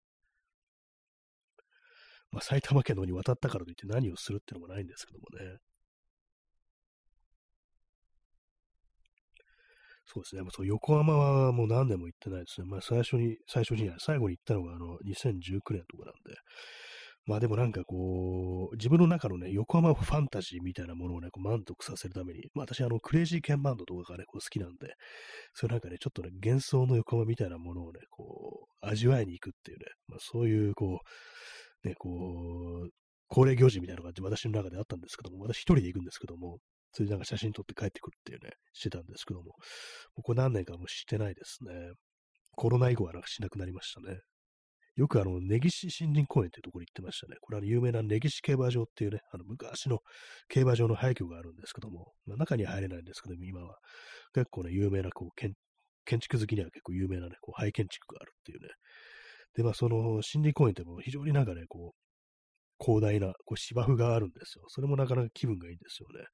[2.31, 5.57] まあ、埼玉県の方に渡ったからといって何をするってのもないんですけどもね。
[10.13, 10.41] そうですね。
[10.51, 12.67] そう横浜はもう何年も行ってないですね。
[12.67, 16.35] まあ最初に、最初に、最後に行ったのがあの2019年とかなんで。
[17.27, 24.95] まあでもなんかこう、自分の中のね、横浜ファンタジーみたいなものをね、こう満足させるために、まあ私あのクレイジーケンバンドとかがね、こう好きなんで、
[25.53, 30.99] それなんかね、ちょっとね、幻想の横浜みたいなものをね、こう、味わいに行くっていうね、まあそういうこ
[31.85, 32.09] う、ね、こ
[32.85, 32.89] う、
[33.29, 36.57] 恒例行事みたいなのが私の中であったんですけども、私一人で行くんですけども、
[36.91, 39.55] それでなんか写真撮って帰ってくるっていうね、してたんですけども、
[40.15, 41.71] ここ何年かもしてないですね。
[42.55, 44.19] コロナ以後はなんかしなくなりましたね。
[44.97, 47.37] よくあの、根岸森林公園っていうところに行ってましたね。
[47.39, 49.99] これは有名な根岸競馬場っていうね、あの昔の
[50.49, 53.77] 競馬場の廃墟があるんですけども、まあ、中に入れないんですけども、今は
[54.33, 55.53] 結構ね、有名なこう建
[56.03, 58.67] 建築好きには結構有名なね、こう廃建築があるっていうね。
[59.55, 64.65] で、まあその森林公園っても非常になんかね、こう、広大なこう芝生があるんですよ。
[64.67, 66.25] それもなかなか気分がいいんですよね。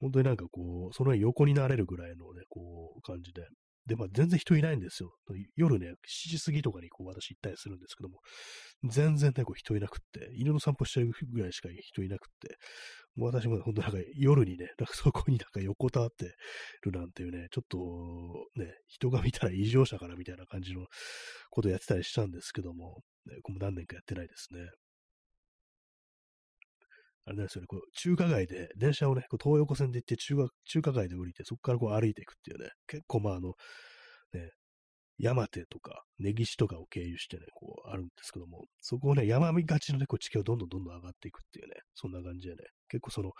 [0.00, 3.46] 本当になんかこう、その横になれるぐらいのね、こう、感じで。
[3.86, 5.10] で、まあ全然人いないんですよ。
[5.56, 8.20] 夜ね、7時過ぎとかにこう私行ったりするんですけども、
[8.84, 12.56] 全然ね、こう人いなくって、犬の散歩してるぐらいしか人いなくって、
[13.16, 16.34] もう私も本当なんか夜にね、なんかそこになんか横たわって
[16.82, 17.78] るなんていうね、ちょっと
[18.60, 20.86] ね、人が見たら異常者からみたいな感じの
[21.50, 24.60] ことやってたりしたんですけども、ね、こも何年かやってないですね。
[27.30, 33.54] あれですよね、こう中華街で、電車をね、こう東横線で行って中華中華街で降りて、そこからこう歩いていくっていうね、結構まああの、
[34.32, 34.50] ね、
[35.20, 43.32] 山手とか、根岸とかを経由してね、こう、あるんですけども、そこをね、山見がちのね、こう、地形をどんどんどんどん上がっていくっていうね、そんな感じでね、結構その、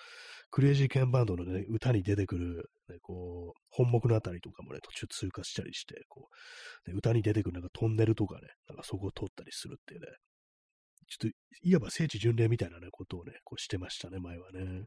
[0.51, 6.29] クレイジーケンバンドのね、歌に出てくる、ね、こう、本目のあたりとかもね、途中通過したりして、こ
[6.87, 10.07] う、ね歌に出てくるなんかトンネルとかね、なんかそこを通ったりするっていうね、
[11.11, 14.85] ちょっと、いわば聖地巡礼みたいなね、ことをね、こうしてましたね、前はね。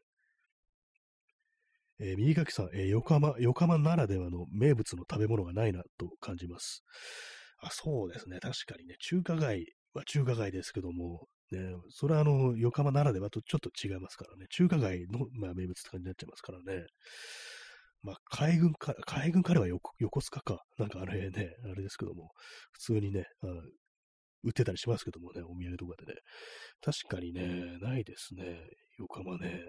[2.00, 6.84] えー、右書きさん、えー、横浜、横浜ならではの名物の食べ物がないなと感じます。
[7.60, 8.40] あ、そうですね。
[8.40, 11.60] 確かにね、中華街は中華街ですけども、ね、
[11.90, 14.46] それはあの、横浜ならではとちょっと違いますからね。
[14.50, 16.86] 中華街の、まあ、名物って感じになっちゃいますからね。
[18.02, 20.64] まあ、海軍か、海軍彼は横横須賀か。
[20.78, 22.32] なんかあれね、あれですけども、
[22.72, 23.26] 普通にね、
[24.44, 26.20] 売ってたりしますけどもね、お土産とかでね。
[26.82, 28.60] 確かにね、ないですね。
[28.98, 29.64] 横浜ね。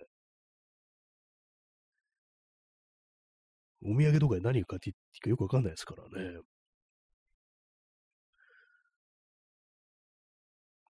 [3.83, 6.39] お土産とかで何かって言ってかよくわかんないですからね。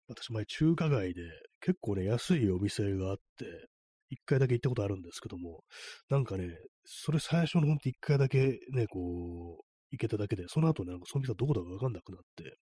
[0.06, 1.22] 私前中華街で
[1.60, 3.68] 結構ね、安いお店があって、
[4.10, 5.64] 一回だけ行ったことあるんですけども、
[6.08, 6.48] なんかね、
[6.84, 12.58] それ最初のほんと一回だけね、こう、行けただけで、その後ね、なんかその店どこだかわかんなくなって、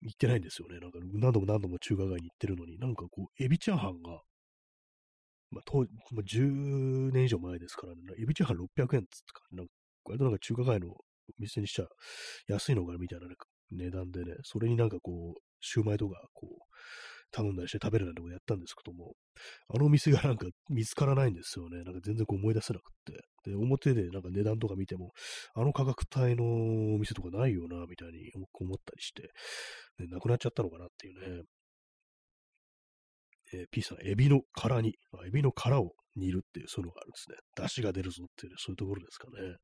[0.00, 0.78] 行ってないんですよね。
[0.78, 4.22] なんか何度も何度も中華街に行ってるのに、なんかこう、エビチャーハンが
[5.50, 9.72] まあ、当まあ、10年以上前ですからね、エビチャーハン600円っつってか、なんか、
[10.04, 10.94] 割となんか中華街の
[11.38, 11.86] 店にしちゃ
[12.48, 13.34] 安いのかなみたいな、ね、
[13.70, 16.60] 値段でね、それになんかこう、シューマイとか、こう、
[17.36, 19.12] 頼んだりして食べるなんてことやったんですけども、
[19.68, 21.84] あのお店がなんか見つからないんですよね。
[21.84, 23.50] なんか全然こう思い出せなくって。
[23.50, 25.12] で、表でなんか値段とか見ても、
[25.54, 29.30] あの価格帯のお店とかないよな、みたいに思ったりして、
[29.98, 31.42] ね、なくなっちゃったのかなっていうね。
[33.52, 34.94] えー、P さん、エビの殻に、
[35.26, 37.36] エビの殻を煮るっていう、そういうのがあるんですね。
[37.54, 39.56] 出汁が出るぞっていう、ねそういうところですかね。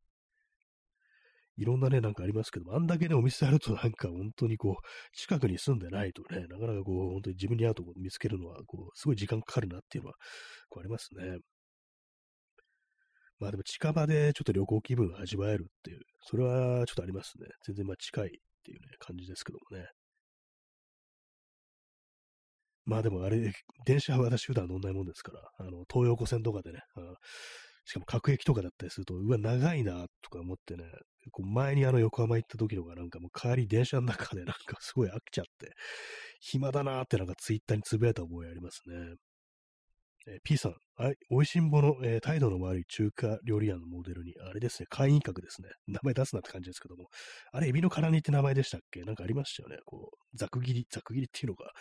[1.56, 10.16] いろんなね、なんかありますけども、あんだけね、お店あるとなんか本当にこう、近くに住んでないとね、なかなかこう、本当に自分に合うとこ見つけるのは、こう、すごい時間かかるなっていうのは、
[10.68, 11.38] こうありますね。
[13.38, 17.48] まあでも近場でちょっと旅行気分を味わえるっていう、それはちょっとありますね。
[17.66, 18.30] 全然まあ近いっ
[18.62, 19.88] ていうね、感じですけどもね。
[22.84, 23.52] まあでもあれ、
[23.84, 26.80] 電車は私普段乗んないもんですから、あの、東横線とかでね、
[27.84, 30.84] しかも各駅とかだったりすると、うわ、長いな、とか思ってね、
[31.30, 35.72] こう前にあの横浜行った時とかなんかもう帰り電車の中でなんかすごい飽きちゃって、
[36.40, 39.14] 暇だなってなんかツイッターにつぶやいた覚えありますね。
[40.28, 45.68] えー、P さん、はい、美味しんぼの、えー、態度の悪い中華料理屋のモデルに、あれですね、会員格ですね。
[45.88, 47.08] 名前出すなって感じですけども、
[47.50, 49.02] あれ、エビの辛煮って名前でしたっけ？
[49.02, 49.78] なんかありましたよね。
[49.84, 51.72] こう、ざく切り、ざく切りっていうのが、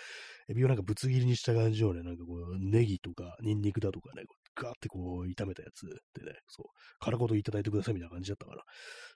[0.49, 4.23] エビをなんかぶつ切りにした感じをね、なんかこう、ネギとか、ニンニクだとかね、
[4.55, 6.65] ガーってこう、炒めたやつでね、そう、
[6.99, 8.63] 殻ごといただいてくださいみたいな感じだったから、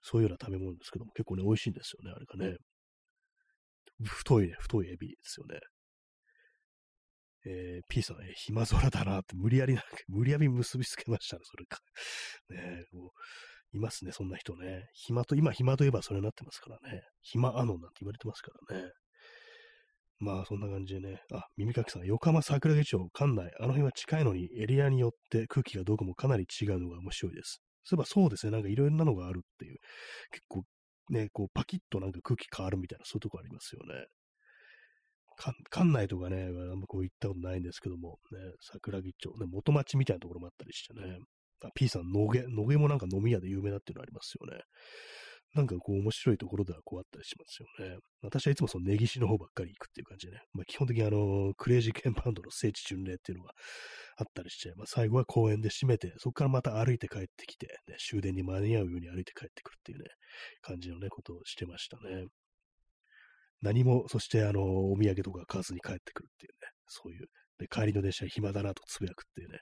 [0.02, 2.58] そういうような食べ物ですけども、結構ね、美味しいんですよね、あれがね。
[4.04, 5.60] 太いね、太いエビですよね。
[7.48, 11.80] えー、P さん、え、暇空だなって無理やりな、無理やり結びつけましたね、それか。
[12.50, 13.12] ねこ
[13.74, 14.90] ういますね、そんな人ね。
[14.94, 17.04] 暇と、今暇といえばそれになってますからね。
[17.22, 18.92] 暇あのなんて言われてますからね。
[20.20, 21.22] まあ、そんな感じでね。
[21.34, 27.62] あ、耳かきさん、横浜桜木町、館内、あの辺は近いのに、エリアによって空気がどこもかなり違うのが面白いです。
[27.84, 29.78] そういえばそうですね、なんかいろいろなのがあるっていう、
[30.32, 30.64] 結構
[31.10, 34.06] ね、こう、パキッとなんか空気変わるみたいな、そういうとこありますよね。
[35.70, 41.20] 館内とかね、あんまこう行ったことないんですけども、ね、桜木町、ね、元町みたいなところもあったりしてね、
[41.64, 44.64] あ P さん、野毛、野毛もなんか飲み屋で有名だっていうのありますよね。
[45.56, 47.98] なんかこう面白いところではこうあったりしますよね。
[48.22, 53.54] 私はいつもその根岸の方ばっかり行くっていう感じでね、まあ、基本的にあの、クレイジーケンバンドの聖地巡礼っていうのが
[54.18, 60.06] あったりして、まあ、最後は公園で閉めて、そこからまた歩いて帰ってきて、ね、終電に間に合うように歩いて帰ってくるっていうね、
[60.62, 62.26] 感じのね、ことをしてましたね。
[63.62, 64.62] 何も、そしてあの、
[64.92, 67.28] お土産とか買わずに帰ってくるっていうね、そういう、
[67.60, 69.60] で、帰りの電車暇だなとつぶやくっていうね、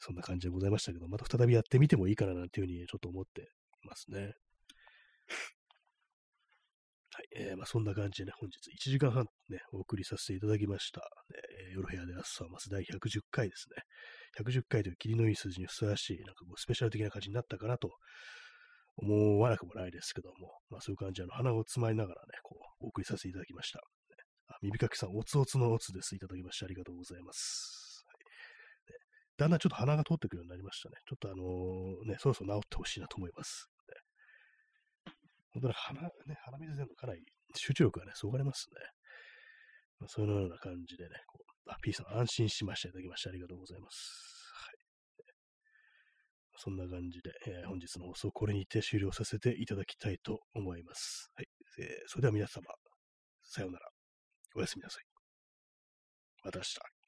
[0.00, 3.52] そんな感じでございましたけど、また再びやってみてもいいかななんていうふうにちょっと思って
[3.84, 4.32] ますね。
[7.12, 11.00] はい、えー、まあ、そんな感じでね、本日1時間半ね、お送りさせていただきました。
[11.00, 11.40] ね、
[11.72, 13.82] 夜部屋で朝はます第110回ですね。
[14.38, 17.96] 110回という霧のいい数字にふさわしい、なんかこう、スペシャル的な感じになったかなと
[18.96, 23.80] 思わなくもないですけども、まあそういう感じで、鼻をつまりながらね、こう、お送りさせていただきました。
[24.50, 26.14] あ、耳かきさん、おつおつのおつです。
[26.14, 28.04] いただきまして、ありがとうございます。
[28.06, 28.18] はい、
[29.36, 30.96] だんだんちょっと鼻が通ってくるようになりましたね。
[31.08, 33.70] ちょっとあのー、ね、そろそろ治ってほしいなと思います。
[35.52, 36.08] 本当に鼻、ね、
[36.44, 37.22] 鼻水でのかなり
[37.56, 38.80] 集中力がね、そがれますね。
[39.98, 42.88] まあ、そのような感じでね、こうあ、P さん安心しました。
[42.88, 43.96] いただきましてありがとうございます。
[44.54, 44.80] はい
[46.62, 51.30] そんな感じで、えー、本日の放送これにて終了させていただきたいと思います。
[51.34, 51.48] はい。
[51.78, 52.66] えー、それでは皆様、
[53.42, 53.88] さようなら。
[54.54, 55.04] おやすみなさい。
[56.44, 56.99] また明日。